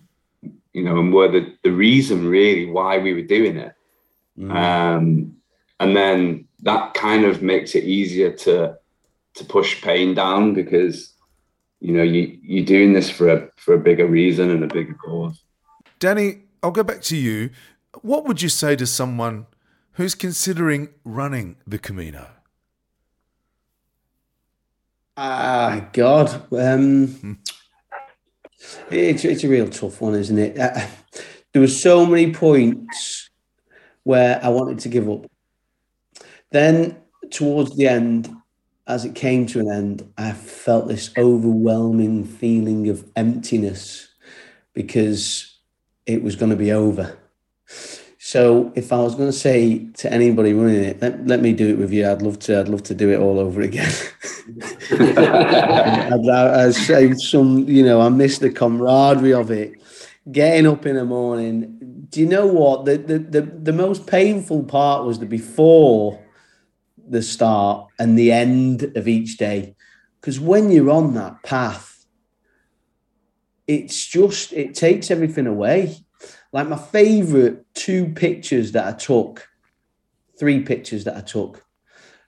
you 0.73 0.83
know, 0.83 0.99
and 0.99 1.13
were 1.13 1.27
the, 1.27 1.53
the 1.63 1.71
reason 1.71 2.27
really 2.27 2.65
why 2.65 2.97
we 2.97 3.13
were 3.13 3.21
doing 3.21 3.57
it. 3.57 3.75
Mm. 4.39 4.55
Um, 4.55 5.37
and 5.79 5.95
then 5.95 6.47
that 6.61 6.93
kind 6.93 7.25
of 7.25 7.41
makes 7.43 7.75
it 7.75 7.83
easier 7.83 8.31
to 8.31 8.77
to 9.35 9.45
push 9.45 9.83
pain 9.83 10.15
down 10.15 10.55
because 10.55 11.13
you 11.79 11.93
know 11.93 12.03
you 12.03 12.37
you're 12.41 12.65
doing 12.65 12.93
this 12.93 13.09
for 13.09 13.29
a 13.29 13.49
for 13.57 13.73
a 13.73 13.79
bigger 13.79 14.07
reason 14.07 14.49
and 14.49 14.63
a 14.63 14.67
bigger 14.67 14.93
cause. 14.93 15.43
Danny, 15.99 16.43
I'll 16.61 16.71
go 16.71 16.83
back 16.83 17.01
to 17.03 17.17
you. 17.17 17.49
What 18.01 18.25
would 18.25 18.41
you 18.41 18.49
say 18.49 18.75
to 18.75 18.85
someone 18.85 19.47
who's 19.93 20.15
considering 20.15 20.89
running 21.03 21.57
the 21.65 21.79
Camino? 21.79 22.27
Ah, 25.15 25.89
God. 25.93 26.45
Um, 26.53 27.39
it's, 28.91 29.25
it's 29.25 29.43
a 29.43 29.49
real 29.49 29.67
tough 29.67 29.99
one, 29.99 30.13
isn't 30.13 30.37
it? 30.37 30.59
Uh, 30.59 30.85
there 31.51 31.61
were 31.61 31.67
so 31.67 32.05
many 32.05 32.31
points 32.31 33.31
where 34.03 34.39
I 34.43 34.49
wanted 34.49 34.79
to 34.79 34.89
give 34.89 35.09
up. 35.09 35.25
Then, 36.51 36.97
towards 37.31 37.75
the 37.75 37.87
end, 37.87 38.31
as 38.87 39.03
it 39.03 39.15
came 39.15 39.45
to 39.47 39.59
an 39.59 39.69
end, 39.69 40.13
I 40.17 40.31
felt 40.31 40.87
this 40.87 41.11
overwhelming 41.17 42.23
feeling 42.23 42.87
of 42.87 43.05
emptiness 43.15 44.07
because 44.73 45.57
it 46.05 46.23
was 46.23 46.37
going 46.37 46.51
to 46.51 46.55
be 46.55 46.71
over. 46.71 47.17
So, 48.19 48.71
if 48.75 48.91
I 48.91 48.97
was 48.99 49.15
going 49.15 49.29
to 49.29 49.37
say 49.37 49.85
to 49.97 50.11
anybody 50.11 50.53
running 50.53 50.83
it, 50.83 51.01
let, 51.01 51.27
let 51.27 51.41
me 51.41 51.53
do 51.53 51.69
it 51.69 51.77
with 51.77 51.93
you. 51.93 52.09
I'd 52.09 52.21
love 52.21 52.39
to. 52.39 52.59
I'd 52.59 52.67
love 52.67 52.83
to 52.83 52.93
do 52.93 53.09
it 53.09 53.19
all 53.19 53.39
over 53.39 53.61
again. 53.61 53.91
I'd, 54.91 56.29
I'd 56.29 56.73
say 56.73 57.13
some, 57.13 57.67
you 57.69 57.83
know, 57.83 58.01
I 58.01 58.09
miss 58.09 58.39
the 58.39 58.49
camaraderie 58.49 59.33
of 59.33 59.51
it. 59.51 59.81
Getting 60.29 60.67
up 60.67 60.85
in 60.85 60.95
the 60.95 61.05
morning. 61.05 62.05
Do 62.09 62.19
you 62.19 62.25
know 62.25 62.47
what? 62.47 62.83
The, 62.85 62.97
the, 62.97 63.19
the, 63.19 63.41
the 63.41 63.73
most 63.73 64.07
painful 64.07 64.63
part 64.63 65.05
was 65.05 65.19
the 65.19 65.25
before 65.25 66.21
the 67.09 67.21
start 67.21 67.87
and 67.99 68.17
the 68.17 68.31
end 68.31 68.83
of 68.95 69.07
each 69.07 69.37
day. 69.37 69.75
Because 70.19 70.39
when 70.39 70.71
you're 70.71 70.91
on 70.91 71.13
that 71.13 71.43
path, 71.43 72.05
it's 73.67 74.05
just, 74.05 74.53
it 74.53 74.73
takes 74.73 75.11
everything 75.11 75.47
away. 75.47 75.95
Like 76.53 76.67
my 76.67 76.77
favorite 76.77 77.65
two 77.73 78.07
pictures 78.13 78.71
that 78.71 78.87
I 78.87 78.97
took, 78.97 79.47
three 80.39 80.61
pictures 80.61 81.03
that 81.03 81.17
I 81.17 81.21
took, 81.21 81.63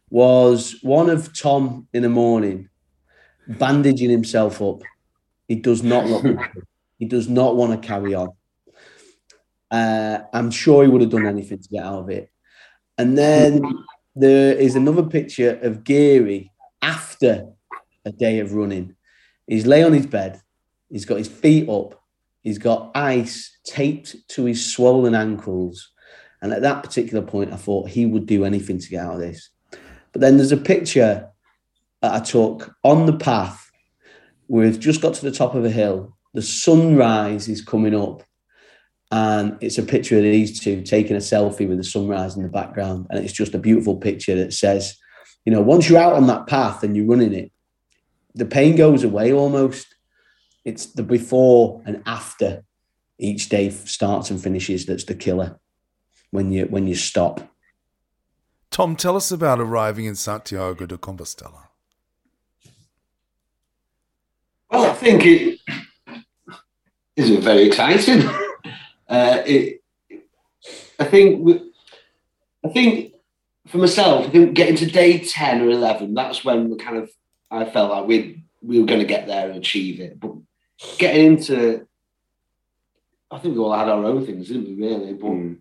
was 0.09 0.79
one 0.81 1.09
of 1.09 1.37
Tom 1.37 1.87
in 1.93 2.03
the 2.03 2.09
morning 2.09 2.69
bandaging 3.47 4.09
himself 4.09 4.61
up. 4.61 4.81
He 5.47 5.55
does 5.55 5.83
not 5.83 6.05
look. 6.05 6.25
He 6.99 7.05
does 7.05 7.29
not 7.29 7.55
want 7.55 7.81
to 7.81 7.87
carry 7.87 8.13
on. 8.13 8.31
Uh, 9.71 10.19
I'm 10.33 10.51
sure 10.51 10.83
he 10.83 10.89
would 10.89 10.99
have 10.99 11.09
done 11.09 11.25
anything 11.25 11.59
to 11.59 11.69
get 11.69 11.85
out 11.85 11.99
of 11.99 12.09
it. 12.09 12.29
And 12.97 13.17
then 13.17 13.61
there 14.15 14.53
is 14.53 14.75
another 14.75 15.03
picture 15.03 15.59
of 15.61 15.83
Geary 15.83 16.51
after 16.81 17.47
a 18.05 18.11
day 18.11 18.39
of 18.39 18.53
running. 18.53 18.95
He's 19.47 19.65
lay 19.65 19.83
on 19.83 19.93
his 19.93 20.07
bed. 20.07 20.41
He's 20.89 21.05
got 21.05 21.17
his 21.17 21.27
feet 21.27 21.69
up. 21.69 22.01
He's 22.41 22.57
got 22.57 22.91
ice 22.95 23.57
taped 23.65 24.15
to 24.29 24.45
his 24.45 24.73
swollen 24.73 25.15
ankles. 25.15 25.91
And 26.41 26.53
at 26.53 26.61
that 26.61 26.83
particular 26.83 27.25
point, 27.25 27.53
I 27.53 27.57
thought 27.57 27.89
he 27.89 28.05
would 28.05 28.25
do 28.25 28.45
anything 28.45 28.79
to 28.79 28.89
get 28.89 29.05
out 29.05 29.15
of 29.15 29.19
this. 29.19 29.49
But 30.11 30.21
then 30.21 30.37
there's 30.37 30.51
a 30.51 30.57
picture 30.57 31.29
that 32.01 32.13
I 32.13 32.19
took 32.19 32.73
on 32.83 33.05
the 33.05 33.17
path, 33.17 33.69
We've 34.49 34.79
just 34.79 34.99
got 34.99 35.13
to 35.13 35.21
the 35.21 35.31
top 35.31 35.53
of 35.53 35.63
a 35.63 35.69
hill. 35.69 36.17
The 36.33 36.41
sunrise 36.41 37.47
is 37.47 37.61
coming 37.61 37.93
up, 37.93 38.23
and 39.11 39.57
it's 39.61 39.77
a 39.77 39.83
picture 39.83 40.17
of 40.17 40.23
these 40.23 40.59
two 40.59 40.83
taking 40.83 41.15
a 41.15 41.19
selfie 41.19 41.67
with 41.67 41.77
the 41.77 41.83
sunrise 41.83 42.35
in 42.35 42.43
the 42.43 42.49
background. 42.49 43.07
And 43.09 43.23
it's 43.23 43.33
just 43.33 43.55
a 43.55 43.59
beautiful 43.59 43.97
picture 43.97 44.35
that 44.35 44.53
says, 44.53 44.97
you 45.45 45.51
know, 45.51 45.61
once 45.61 45.89
you're 45.89 45.99
out 45.99 46.13
on 46.13 46.27
that 46.27 46.47
path 46.47 46.83
and 46.83 46.95
you're 46.95 47.07
running 47.07 47.33
it, 47.33 47.51
the 48.35 48.45
pain 48.45 48.75
goes 48.75 49.03
away 49.03 49.33
almost. 49.33 49.87
It's 50.63 50.85
the 50.87 51.01
before 51.01 51.81
and 51.85 52.03
after 52.05 52.63
each 53.17 53.49
day 53.49 53.69
starts 53.69 54.29
and 54.29 54.41
finishes 54.41 54.85
that's 54.85 55.03
the 55.05 55.15
killer 55.15 55.59
when 56.31 56.51
you 56.51 56.65
when 56.65 56.87
you 56.87 56.95
stop. 56.95 57.41
Tom, 58.69 58.95
tell 58.95 59.15
us 59.15 59.31
about 59.31 59.59
arriving 59.59 60.05
in 60.05 60.15
Santiago 60.15 60.85
de 60.85 60.97
Compostela. 60.97 61.69
Well, 64.69 64.91
I 64.91 64.93
think 64.93 65.25
it 65.25 65.59
is 67.15 67.43
very 67.43 67.63
exciting. 67.63 68.29
Uh, 69.09 69.41
it, 69.45 69.81
I 70.99 71.05
think, 71.05 71.61
I 72.63 72.69
think 72.69 73.13
for 73.67 73.77
myself, 73.77 74.27
I 74.27 74.29
think 74.29 74.53
getting 74.53 74.75
to 74.77 74.85
day 74.85 75.19
ten 75.19 75.61
or 75.61 75.69
eleven, 75.69 76.13
that's 76.13 76.45
when 76.45 76.69
we 76.69 76.77
kind 76.77 76.97
of 76.97 77.09
I 77.51 77.65
felt 77.65 77.91
like 77.91 78.07
we 78.07 78.43
we 78.61 78.79
were 78.79 78.85
going 78.85 78.99
to 78.99 79.05
get 79.05 79.27
there 79.27 79.49
and 79.49 79.57
achieve 79.57 79.99
it. 79.99 80.19
But 80.19 80.33
getting 80.97 81.25
into, 81.25 81.87
I 83.31 83.39
think 83.39 83.55
we 83.55 83.61
all 83.61 83.73
had 83.73 83.89
our 83.89 84.03
own 84.03 84.25
things, 84.25 84.47
didn't 84.47 84.65
we? 84.65 84.87
Really, 84.87 85.13
but. 85.13 85.27
Mm. 85.27 85.57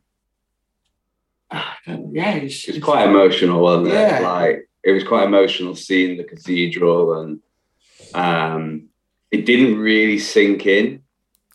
yeah, 2.13 2.35
it's, 2.35 2.69
it's, 2.69 2.77
it's, 2.77 2.85
quite 2.85 3.09
emotional, 3.09 3.63
wasn't 3.63 3.89
yeah. 3.89 4.19
it? 4.19 4.23
Like 4.23 4.69
it 4.85 4.93
was 4.93 5.05
quite 5.05 5.25
emotional 5.25 5.75
seeing 5.75 6.19
the 6.19 6.25
cathedral 6.25 7.21
and 7.21 7.41
um, 8.15 8.89
it 9.31 9.47
didn't 9.47 9.79
really 9.79 10.19
sink 10.19 10.67
in. 10.67 11.03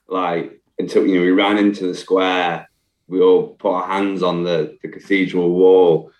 Like 0.07 0.62
until 0.79 1.05
you 1.05 1.15
know 1.15 1.21
we 1.21 1.31
ran 1.31 1.57
into 1.57 1.87
the 1.87 1.95
square, 1.95 2.69
we 3.07 3.21
all 3.21 3.49
put 3.49 3.71
our 3.71 3.87
hands 3.87 4.23
on 4.23 4.43
the 4.43 4.77
the 4.81 4.89
cathedral 4.89 5.49
wall, 5.49 6.11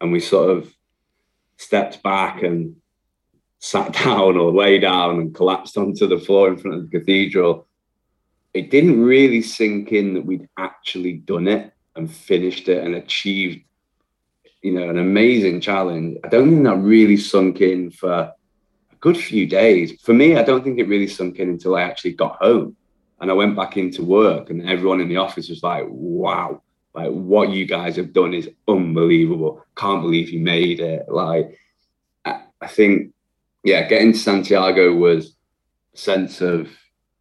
and 0.00 0.12
we 0.12 0.20
sort 0.20 0.50
of 0.50 0.72
stepped 1.56 2.02
back 2.02 2.42
and 2.42 2.76
sat 3.58 3.92
down 4.04 4.36
or 4.36 4.52
lay 4.52 4.78
down 4.78 5.20
and 5.20 5.34
collapsed 5.34 5.76
onto 5.76 6.06
the 6.06 6.18
floor 6.18 6.48
in 6.48 6.56
front 6.56 6.76
of 6.76 6.90
the 6.90 6.98
cathedral. 6.98 7.66
It 8.52 8.70
didn't 8.70 9.02
really 9.02 9.40
sink 9.40 9.92
in 9.92 10.14
that 10.14 10.26
we'd 10.26 10.48
actually 10.58 11.14
done 11.14 11.48
it 11.48 11.72
and 11.96 12.10
finished 12.10 12.68
it 12.68 12.84
and 12.84 12.94
achieved, 12.94 13.64
you 14.62 14.72
know, 14.72 14.90
an 14.90 14.98
amazing 14.98 15.62
challenge. 15.62 16.18
I 16.22 16.28
don't 16.28 16.50
think 16.50 16.64
that 16.64 16.76
really 16.76 17.16
sunk 17.16 17.62
in 17.62 17.90
for 17.90 18.12
a 18.12 18.34
good 19.00 19.16
few 19.16 19.46
days. 19.46 19.98
For 20.02 20.12
me, 20.12 20.36
I 20.36 20.42
don't 20.42 20.62
think 20.62 20.78
it 20.78 20.88
really 20.88 21.08
sunk 21.08 21.38
in 21.38 21.48
until 21.48 21.76
I 21.76 21.82
actually 21.82 22.12
got 22.12 22.36
home 22.42 22.76
and 23.22 23.30
I 23.30 23.34
went 23.34 23.54
back 23.54 23.76
into 23.76 24.04
work, 24.04 24.50
and 24.50 24.68
everyone 24.68 25.00
in 25.00 25.08
the 25.08 25.16
office 25.16 25.48
was 25.48 25.62
like, 25.62 25.86
"Wow, 25.88 26.60
like 26.92 27.10
what 27.10 27.50
you 27.50 27.64
guys 27.64 27.94
have 27.96 28.12
done 28.12 28.34
is 28.34 28.50
unbelievable. 28.66 29.64
Can't 29.76 30.02
believe 30.02 30.28
you 30.30 30.40
made 30.40 30.80
it." 30.80 31.08
Like, 31.08 31.56
I 32.24 32.66
think, 32.66 33.14
yeah, 33.62 33.86
getting 33.88 34.12
to 34.12 34.18
Santiago 34.18 34.92
was 34.94 35.36
a 35.94 35.96
sense 35.96 36.40
of 36.40 36.68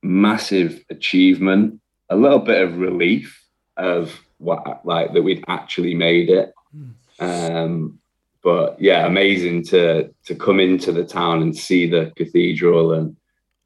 massive 0.01 0.83
achievement, 0.89 1.79
a 2.09 2.15
little 2.15 2.39
bit 2.39 2.61
of 2.63 2.79
relief 2.79 3.39
of 3.77 4.19
what 4.39 4.83
like 4.83 5.13
that 5.13 5.21
we'd 5.21 5.45
actually 5.47 5.93
made 5.93 6.29
it. 6.29 6.51
Hmm. 6.71 6.89
Um, 7.19 7.99
but 8.43 8.81
yeah, 8.81 9.05
amazing 9.05 9.65
to 9.65 10.11
to 10.25 10.33
come 10.33 10.59
into 10.59 10.91
the 10.91 11.05
town 11.05 11.43
and 11.43 11.55
see 11.55 11.87
the 11.87 12.11
cathedral, 12.15 12.93
and 12.93 13.15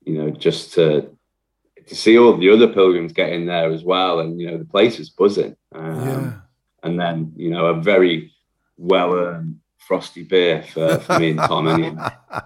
you 0.04 0.16
know, 0.16 0.32
just 0.32 0.74
to 0.74 1.15
to 1.88 1.96
see 1.96 2.18
all 2.18 2.38
the 2.38 2.50
other 2.50 2.68
pilgrims 2.68 3.14
get 3.14 3.32
in 3.32 3.46
there 3.46 3.72
as 3.72 3.84
well, 3.84 4.20
and 4.20 4.40
you 4.40 4.50
know, 4.50 4.58
the 4.58 4.66
place 4.66 4.98
was 4.98 5.10
buzzing. 5.10 5.56
Um, 5.74 5.96
yeah. 5.96 6.34
And 6.84 7.00
then 7.00 7.34
you 7.36 7.50
know, 7.50 7.68
a 7.68 7.82
very 7.82 8.32
well 8.78 9.14
earned 9.14 9.60
frosty 9.78 10.24
beer 10.24 10.64
for, 10.64 11.00
for 11.00 11.20
me 11.20 11.32
and 11.32 11.40
Tom. 11.40 11.68
Anyway. 11.68 11.96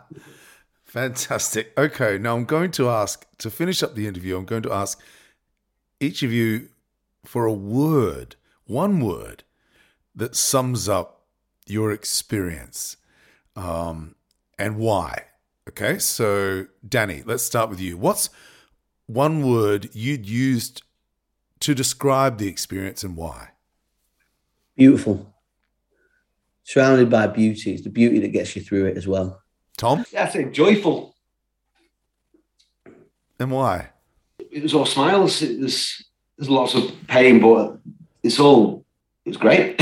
Fantastic. 0.84 1.72
Okay, 1.78 2.18
now 2.18 2.36
I'm 2.36 2.46
going 2.46 2.72
to 2.72 2.90
ask 2.90 3.26
to 3.38 3.50
finish 3.52 3.84
up 3.84 3.96
the 3.96 4.08
interview. 4.08 4.36
I'm 4.38 4.46
going 4.46 4.64
to 4.64 4.74
ask 4.74 5.00
each 6.00 6.24
of 6.24 6.34
you 6.34 6.70
for 7.24 7.46
a 7.46 7.54
word, 7.54 8.36
one 8.66 9.00
word 9.00 9.44
that 10.16 10.36
sums 10.36 10.90
up 10.90 11.26
your 11.68 11.92
experience 11.92 12.98
um, 13.56 14.16
and 14.58 14.78
why. 14.78 15.26
Okay, 15.68 16.00
so 16.00 16.66
Danny, 16.88 17.22
let's 17.24 17.44
start 17.44 17.70
with 17.70 17.80
you. 17.80 17.96
What's 17.96 18.32
one 19.10 19.42
word 19.42 19.90
you'd 19.94 20.28
used 20.30 20.84
to 21.62 21.74
describe 21.74 22.38
the 22.38 22.48
experience 22.48 23.04
and 23.04 23.18
why? 23.18 23.50
Beautiful. 24.78 25.34
Surrounded 26.64 27.10
by 27.10 27.26
beauty. 27.26 27.74
It's 27.74 27.84
the 27.84 27.90
beauty 27.90 28.20
that 28.20 28.28
gets 28.28 28.56
you 28.56 28.62
through 28.62 28.86
it 28.86 28.98
as 28.98 29.08
well. 29.08 29.42
Tom? 29.78 30.06
Yeah, 30.14 30.26
I 30.26 30.30
say 30.30 30.46
joyful. 30.52 31.16
And 33.40 33.52
why? 33.52 33.90
It 34.52 34.62
was 34.62 34.76
all 34.76 34.86
smiles. 34.86 35.42
It 35.42 35.60
was 35.60 36.06
there's 36.38 36.50
lots 36.50 36.76
of 36.76 36.92
pain, 37.08 37.40
but 37.40 37.80
it's 38.22 38.40
all 38.40 38.86
it 39.26 39.30
was 39.30 39.38
great. 39.38 39.82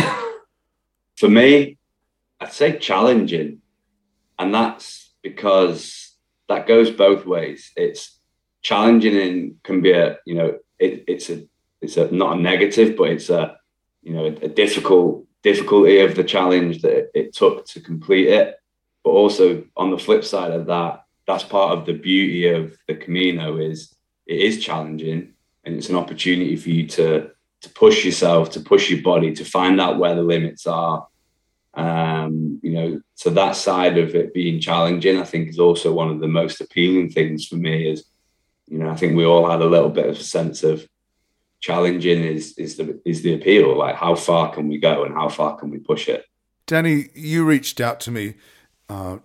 For 1.18 1.28
me, 1.28 1.78
I'd 2.40 2.54
say 2.54 2.78
challenging, 2.78 3.62
and 4.40 4.54
that's 4.54 5.14
because 5.22 6.14
that 6.48 6.66
goes 6.66 6.90
both 6.92 7.26
ways. 7.26 7.74
It's 7.76 8.17
challenging 8.62 9.18
and 9.18 9.64
can 9.64 9.82
be 9.82 9.92
a 9.92 10.18
you 10.26 10.36
know 10.36 10.58
it, 10.80 11.04
it's 11.08 11.30
a 11.30 11.48
it's 11.82 11.98
a 11.98 12.12
not 12.12 12.38
a 12.38 12.42
negative, 12.42 12.98
but 12.98 13.10
it's 13.10 13.30
a 13.30 13.58
you 14.02 14.14
know 14.14 14.26
a, 14.26 14.48
difficult 14.48 15.26
difficulty 15.44 16.00
of 16.00 16.16
the 16.16 16.24
challenge 16.24 16.82
that 16.82 16.92
it, 16.92 17.12
it 17.14 17.34
took 17.34 17.66
to 17.68 17.80
complete 17.80 18.28
it. 18.28 18.56
But 19.04 19.12
also 19.12 19.66
on 19.76 19.92
the 19.92 19.98
flip 19.98 20.24
side 20.24 20.52
of 20.52 20.66
that, 20.68 21.04
that's 21.26 21.44
part 21.44 21.78
of 21.78 21.86
the 21.86 21.94
beauty 21.94 22.48
of 22.48 22.78
the 22.88 22.96
Camino 22.96 23.58
is 23.58 23.96
it 24.26 24.40
is 24.40 24.64
challenging 24.64 25.34
and 25.64 25.76
it's 25.76 25.90
an 25.90 25.96
opportunity 25.96 26.56
for 26.56 26.70
you 26.70 26.88
to 26.88 27.32
to 27.62 27.70
push 27.70 28.06
yourself, 28.06 28.52
to 28.52 28.60
push 28.60 28.90
your 28.90 29.02
body, 29.02 29.34
to 29.34 29.44
find 29.44 29.82
out 29.82 29.98
where 29.98 30.14
the 30.14 30.22
limits 30.22 30.68
are, 30.68 31.08
um, 31.74 32.60
you 32.62 32.72
know, 32.72 33.02
so 33.16 33.30
that 33.30 33.56
side 33.56 33.98
of 33.98 34.16
it 34.16 34.34
being 34.34 34.60
challenging, 34.60 35.20
I 35.20 35.24
think, 35.24 35.50
is 35.50 35.60
also 35.60 35.94
one 35.94 36.10
of 36.10 36.20
the 36.20 36.28
most 36.28 36.60
appealing 36.60 37.10
things 37.10 37.48
for 37.48 37.56
me. 37.56 37.90
Is 37.90 38.06
you 38.68 38.80
know, 38.80 38.90
I 38.90 38.96
think 38.96 39.16
we 39.16 39.26
all 39.26 39.50
had 39.50 39.62
a 39.62 39.66
little 39.66 39.90
bit 39.90 40.08
of 40.08 40.18
a 40.18 40.24
sense 40.24 40.64
of 40.64 40.88
challenging 41.60 42.24
is 42.24 42.58
is 42.58 42.78
the 42.78 43.02
is 43.06 43.22
the 43.24 43.34
appeal. 43.34 43.78
Like, 43.78 43.96
how 43.96 44.16
far 44.16 44.54
can 44.54 44.68
we 44.68 44.78
go 44.78 45.04
and 45.04 45.14
how 45.14 45.30
far 45.30 45.58
can 45.58 45.70
we 45.70 45.80
push 45.80 46.08
it? 46.08 46.26
Danny, 46.66 47.10
you 47.14 47.46
reached 47.46 47.80
out 47.80 48.00
to 48.02 48.12
me 48.12 48.36
uh, 48.90 49.18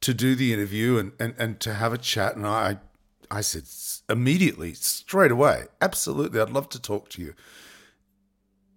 to 0.00 0.14
do 0.14 0.34
the 0.34 0.52
interview 0.52 0.98
and, 0.98 1.12
and 1.20 1.34
and 1.38 1.60
to 1.60 1.74
have 1.74 1.92
a 1.92 1.98
chat, 1.98 2.36
and 2.36 2.46
I 2.46 2.78
I 3.30 3.42
said 3.42 3.64
immediately, 4.08 4.72
straight 4.74 5.30
away, 5.30 5.64
absolutely, 5.80 6.40
I'd 6.40 6.50
love 6.50 6.68
to 6.70 6.80
talk 6.80 7.10
to 7.10 7.22
you. 7.22 7.34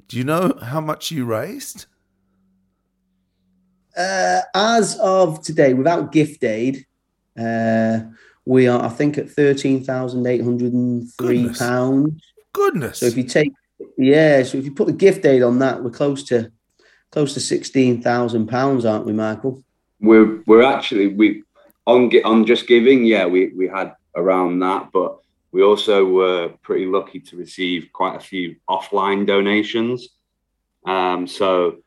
Do 0.08 0.18
you 0.18 0.26
know 0.26 0.58
how 0.62 0.82
much 0.82 1.10
you 1.10 1.24
raised? 1.24 1.86
Uh, 3.96 4.42
as 4.54 4.98
of 5.00 5.42
today, 5.42 5.74
without 5.74 6.12
gift 6.12 6.44
aid, 6.44 6.86
uh, 7.38 8.00
we 8.46 8.68
are, 8.68 8.82
I 8.84 8.90
think, 8.90 9.18
at 9.18 9.30
thirteen 9.30 9.84
thousand 9.84 10.26
eight 10.28 10.44
hundred 10.44 10.74
and 10.74 11.12
three 11.14 11.50
pounds. 11.54 12.22
Goodness! 12.54 13.00
So 13.00 13.06
if 13.06 13.18
you 13.18 13.24
take, 13.24 13.52
yeah, 13.98 14.44
so 14.44 14.58
if 14.58 14.66
you 14.66 14.72
put 14.72 14.88
the 14.88 14.94
gift 14.94 15.26
aid 15.26 15.44
on 15.44 15.60
that, 15.60 15.84
we're 15.84 15.92
close 15.92 16.24
to 16.26 16.52
close 17.12 17.34
to 17.36 17.40
sixteen 17.40 18.02
thousand 18.02 18.48
pounds, 18.48 18.86
aren't 18.86 19.06
we, 19.06 19.14
Michael? 19.14 19.64
We're 20.00 20.42
we're 20.48 20.64
actually 20.64 21.08
we 21.08 21.44
on 21.86 22.06
on 22.26 22.46
JustGiving, 22.46 23.08
yeah, 23.08 23.26
we 23.26 23.48
we 23.50 23.68
had 23.68 23.94
around 24.16 24.60
that, 24.60 24.90
but 24.92 25.20
we 25.52 25.64
also 25.64 26.06
were 26.06 26.50
pretty 26.62 26.86
lucky 26.86 27.20
to 27.20 27.38
receive 27.38 27.90
quite 27.92 28.16
a 28.16 28.20
few 28.20 28.56
offline 28.70 29.28
donations. 29.28 30.10
Um, 30.86 31.28
so 31.28 31.78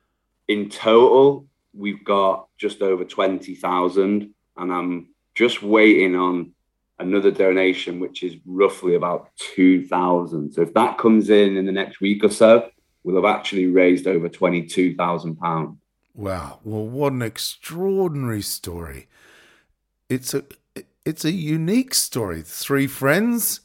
in 0.48 0.68
total, 0.68 1.46
we've 1.72 2.04
got 2.04 2.48
just 2.58 2.82
over 2.82 3.04
20,000 3.04 4.34
and 4.56 4.72
I'm 4.72 5.08
just 5.34 5.62
waiting 5.62 6.14
on 6.14 6.52
another 6.98 7.30
donation, 7.30 8.00
which 8.00 8.22
is 8.22 8.36
roughly 8.46 8.94
about 8.94 9.30
2,000. 9.36 10.52
So 10.52 10.62
if 10.62 10.74
that 10.74 10.98
comes 10.98 11.30
in 11.30 11.56
in 11.56 11.66
the 11.66 11.72
next 11.72 12.00
week 12.00 12.22
or 12.24 12.30
so, 12.30 12.70
we'll 13.02 13.16
have 13.16 13.36
actually 13.36 13.66
raised 13.66 14.06
over 14.06 14.28
22,000 14.28 15.36
pounds. 15.36 15.78
Wow. 16.14 16.60
Well, 16.62 16.86
what 16.86 17.12
an 17.12 17.22
extraordinary 17.22 18.42
story. 18.42 19.08
It's 20.08 20.32
a 20.32 20.44
it's 21.04 21.24
a 21.24 21.32
unique 21.32 21.92
story. 21.92 22.40
Three 22.42 22.86
friends 22.86 23.60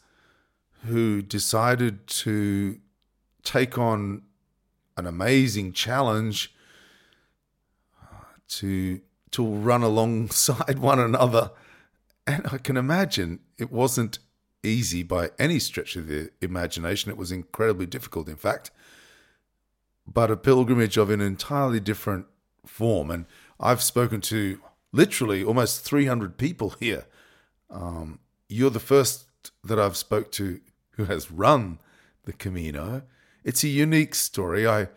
who 0.86 1.22
decided 1.22 2.06
to 2.08 2.80
take 3.44 3.78
on 3.78 4.24
an 4.98 5.06
amazing 5.06 5.74
challenge 5.74 6.54
uh, 8.02 8.06
to 8.48 9.00
to 9.32 9.46
run 9.46 9.84
alongside 9.84 10.80
one 10.80 11.00
another 11.00 11.52
And 12.30 12.46
I 12.52 12.60
can 12.60 12.78
imagine 12.78 13.40
it 13.58 13.72
wasn't 13.72 14.20
easy 14.62 15.02
by 15.02 15.32
any 15.40 15.58
stretch 15.58 15.96
of 15.96 16.06
the 16.06 16.30
imagination. 16.42 17.10
It 17.10 17.18
was 17.18 17.32
incredibly 17.32 17.88
difficult, 17.88 18.30
in 18.30 18.36
fact, 18.36 18.70
but 20.06 20.30
a 20.30 20.38
pilgrimage 20.38 20.96
of 20.96 21.10
an 21.10 21.22
entirely 21.22 21.80
different 21.80 22.28
form. 22.68 23.10
And 23.10 23.26
I've 23.60 23.82
spoken 23.82 24.22
to 24.22 24.60
literally 24.92 25.44
almost 25.44 25.82
300 25.82 26.38
people 26.38 26.76
here. 26.80 27.06
Um, 27.72 28.20
you're 28.48 28.70
the 28.70 28.80
first 28.80 29.26
that 29.64 29.80
I've 29.80 29.98
spoke 29.98 30.32
to 30.34 30.60
who 30.92 31.06
has 31.06 31.32
run 31.32 31.80
the 32.26 32.34
Camino. 32.34 33.02
It's 33.44 33.64
a 33.64 33.70
unique 33.70 34.14
story. 34.14 34.68
I 34.68 34.90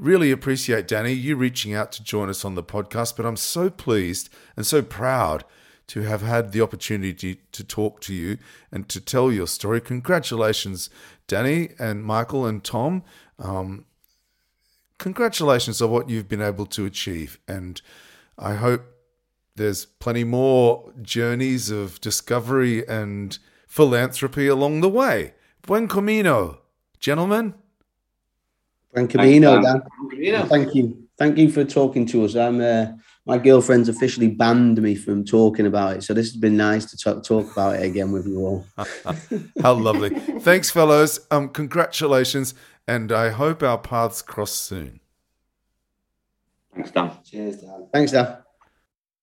really 0.00 0.30
appreciate 0.30 0.88
Danny 0.88 1.12
you 1.12 1.36
reaching 1.36 1.74
out 1.74 1.92
to 1.92 2.02
join 2.02 2.30
us 2.30 2.44
on 2.44 2.54
the 2.54 2.62
podcast, 2.62 3.16
but 3.16 3.26
I'm 3.26 3.36
so 3.36 3.68
pleased 3.68 4.30
and 4.56 4.66
so 4.66 4.80
proud 4.80 5.44
to 5.88 6.00
have 6.02 6.22
had 6.22 6.52
the 6.52 6.62
opportunity 6.62 7.40
to 7.52 7.62
talk 7.62 8.00
to 8.00 8.14
you 8.14 8.38
and 8.72 8.88
to 8.88 9.00
tell 9.00 9.30
your 9.30 9.46
story. 9.46 9.80
Congratulations, 9.80 10.88
Danny 11.26 11.70
and 11.78 12.02
Michael 12.02 12.46
and 12.46 12.64
Tom. 12.64 13.02
Um, 13.38 13.84
congratulations 14.98 15.82
on 15.82 15.90
what 15.90 16.08
you've 16.08 16.28
been 16.28 16.40
able 16.40 16.66
to 16.66 16.86
achieve. 16.86 17.38
And 17.46 17.82
I 18.38 18.54
hope 18.54 18.82
there's 19.56 19.84
plenty 19.84 20.24
more 20.24 20.94
journeys 21.02 21.70
of 21.70 22.00
discovery 22.00 22.86
and 22.88 23.38
philanthropy 23.66 24.46
along 24.46 24.80
the 24.80 24.88
way. 24.88 25.34
Buen 25.62 25.88
camino, 25.88 26.60
gentlemen. 27.00 27.54
Buen 28.92 29.08
camino, 29.08 29.60
Dan. 29.62 29.82
Thank 30.48 30.74
you. 30.74 31.08
Thank 31.18 31.38
you 31.38 31.50
for 31.50 31.64
talking 31.64 32.06
to 32.06 32.24
us. 32.24 32.34
I'm 32.34 32.60
uh, 32.60 32.86
my 33.26 33.38
girlfriend's 33.38 33.88
officially 33.88 34.28
banned 34.28 34.80
me 34.82 34.94
from 34.94 35.24
talking 35.24 35.66
about 35.66 35.96
it. 35.96 36.02
So 36.02 36.14
this 36.14 36.26
has 36.30 36.36
been 36.36 36.56
nice 36.56 36.86
to 36.86 36.96
talk, 36.96 37.22
talk 37.22 37.52
about 37.52 37.76
it 37.76 37.84
again 37.84 38.10
with 38.10 38.26
you 38.26 38.40
all. 38.40 38.66
How 39.62 39.74
lovely. 39.74 40.10
Thanks, 40.40 40.70
fellows. 40.70 41.20
Um, 41.30 41.50
congratulations. 41.50 42.54
And 42.88 43.12
I 43.12 43.28
hope 43.28 43.62
our 43.62 43.78
paths 43.78 44.22
cross 44.22 44.50
soon. 44.50 45.00
Thanks, 46.74 46.90
Dan. 46.90 47.12
Cheers, 47.24 47.58
Dan. 47.58 47.88
Thanks, 47.92 48.12
Dan. 48.12 48.38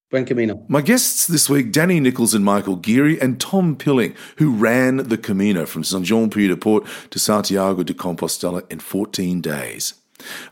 Buen 0.09 0.23
Camino. 0.23 0.63
My 0.69 0.79
guests 0.79 1.27
this 1.27 1.49
week, 1.49 1.73
Danny 1.73 1.99
Nichols 1.99 2.33
and 2.33 2.45
Michael 2.45 2.77
Geary, 2.77 3.19
and 3.19 3.41
Tom 3.41 3.75
Pilling, 3.75 4.15
who 4.37 4.53
ran 4.53 5.09
the 5.09 5.17
Camino 5.17 5.65
from 5.65 5.83
St. 5.83 6.05
Jean 6.05 6.29
Pied 6.29 6.47
de 6.47 6.55
Port 6.55 6.85
to 7.09 7.19
Santiago 7.19 7.83
de 7.83 7.93
Compostela 7.93 8.63
in 8.71 8.79
14 8.79 9.41
days. 9.41 9.95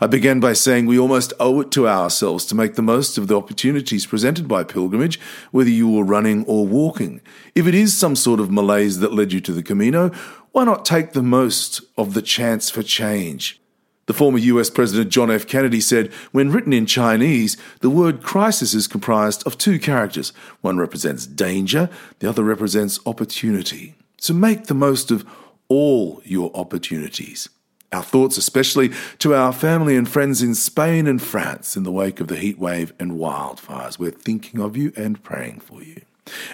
I 0.01 0.07
began 0.07 0.41
by 0.41 0.51
saying 0.51 0.87
we 0.87 0.99
almost 0.99 1.31
owe 1.39 1.61
it 1.61 1.71
to 1.71 1.87
ourselves 1.87 2.45
to 2.47 2.55
make 2.55 2.75
the 2.75 2.81
most 2.81 3.17
of 3.17 3.29
the 3.29 3.37
opportunities 3.37 4.05
presented 4.05 4.45
by 4.45 4.65
pilgrimage, 4.65 5.21
whether 5.51 5.69
you 5.69 5.89
were 5.89 6.03
running 6.03 6.43
or 6.47 6.67
walking. 6.67 7.21
If 7.55 7.65
it 7.65 7.73
is 7.73 7.97
some 7.97 8.17
sort 8.17 8.41
of 8.41 8.51
malaise 8.51 8.99
that 8.99 9.13
led 9.13 9.31
you 9.31 9.39
to 9.39 9.53
the 9.53 9.63
Camino, 9.63 10.09
why 10.51 10.65
not 10.65 10.83
take 10.83 11.13
the 11.13 11.23
most 11.23 11.81
of 11.97 12.13
the 12.13 12.21
chance 12.21 12.69
for 12.69 12.83
change? 12.83 13.61
The 14.07 14.13
former 14.13 14.37
US 14.37 14.69
President 14.69 15.09
John 15.09 15.31
F. 15.31 15.47
Kennedy 15.47 15.81
said, 15.81 16.13
when 16.31 16.51
written 16.51 16.73
in 16.73 16.85
Chinese, 16.85 17.57
the 17.81 17.89
word 17.89 18.21
crisis 18.21 18.73
is 18.73 18.87
comprised 18.87 19.45
of 19.47 19.57
two 19.57 19.79
characters. 19.79 20.31
One 20.61 20.77
represents 20.77 21.25
danger, 21.25 21.89
the 22.19 22.29
other 22.29 22.43
represents 22.43 22.99
opportunity. 23.05 23.95
So 24.17 24.33
make 24.33 24.65
the 24.65 24.75
most 24.75 25.09
of 25.09 25.25
all 25.67 26.21
your 26.23 26.51
opportunities. 26.53 27.49
Our 27.91 28.03
thoughts, 28.03 28.37
especially 28.37 28.91
to 29.19 29.33
our 29.33 29.53
family 29.53 29.95
and 29.95 30.07
friends 30.07 30.41
in 30.41 30.53
Spain 30.53 31.07
and 31.07 31.21
France 31.21 31.75
in 31.75 31.83
the 31.83 31.91
wake 31.91 32.19
of 32.19 32.27
the 32.27 32.35
heat 32.35 32.59
wave 32.59 32.93
and 32.99 33.13
wildfires. 33.13 33.97
We're 33.97 34.11
thinking 34.11 34.59
of 34.59 34.75
you 34.77 34.91
and 34.95 35.23
praying 35.23 35.61
for 35.61 35.81
you. 35.81 36.01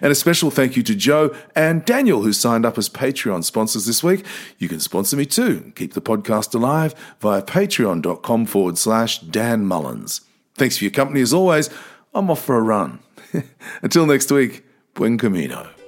And 0.01 0.11
a 0.11 0.15
special 0.15 0.51
thank 0.51 0.75
you 0.75 0.83
to 0.83 0.95
Joe 0.95 1.35
and 1.55 1.85
Daniel, 1.85 2.23
who 2.23 2.33
signed 2.33 2.65
up 2.65 2.77
as 2.77 2.89
Patreon 2.89 3.43
sponsors 3.43 3.85
this 3.85 4.03
week. 4.03 4.25
You 4.57 4.67
can 4.67 4.79
sponsor 4.79 5.15
me 5.15 5.25
too. 5.25 5.71
Keep 5.75 5.93
the 5.93 6.01
podcast 6.01 6.53
alive 6.53 6.93
via 7.19 7.41
patreon.com 7.41 8.45
forward 8.45 8.77
slash 8.77 9.19
Dan 9.19 9.65
Mullins. 9.65 10.21
Thanks 10.55 10.77
for 10.77 10.83
your 10.83 10.91
company 10.91 11.21
as 11.21 11.33
always. 11.33 11.69
I'm 12.13 12.29
off 12.29 12.43
for 12.43 12.57
a 12.57 12.61
run. 12.61 12.99
Until 13.81 14.05
next 14.05 14.31
week, 14.31 14.65
buen 14.93 15.17
camino. 15.17 15.80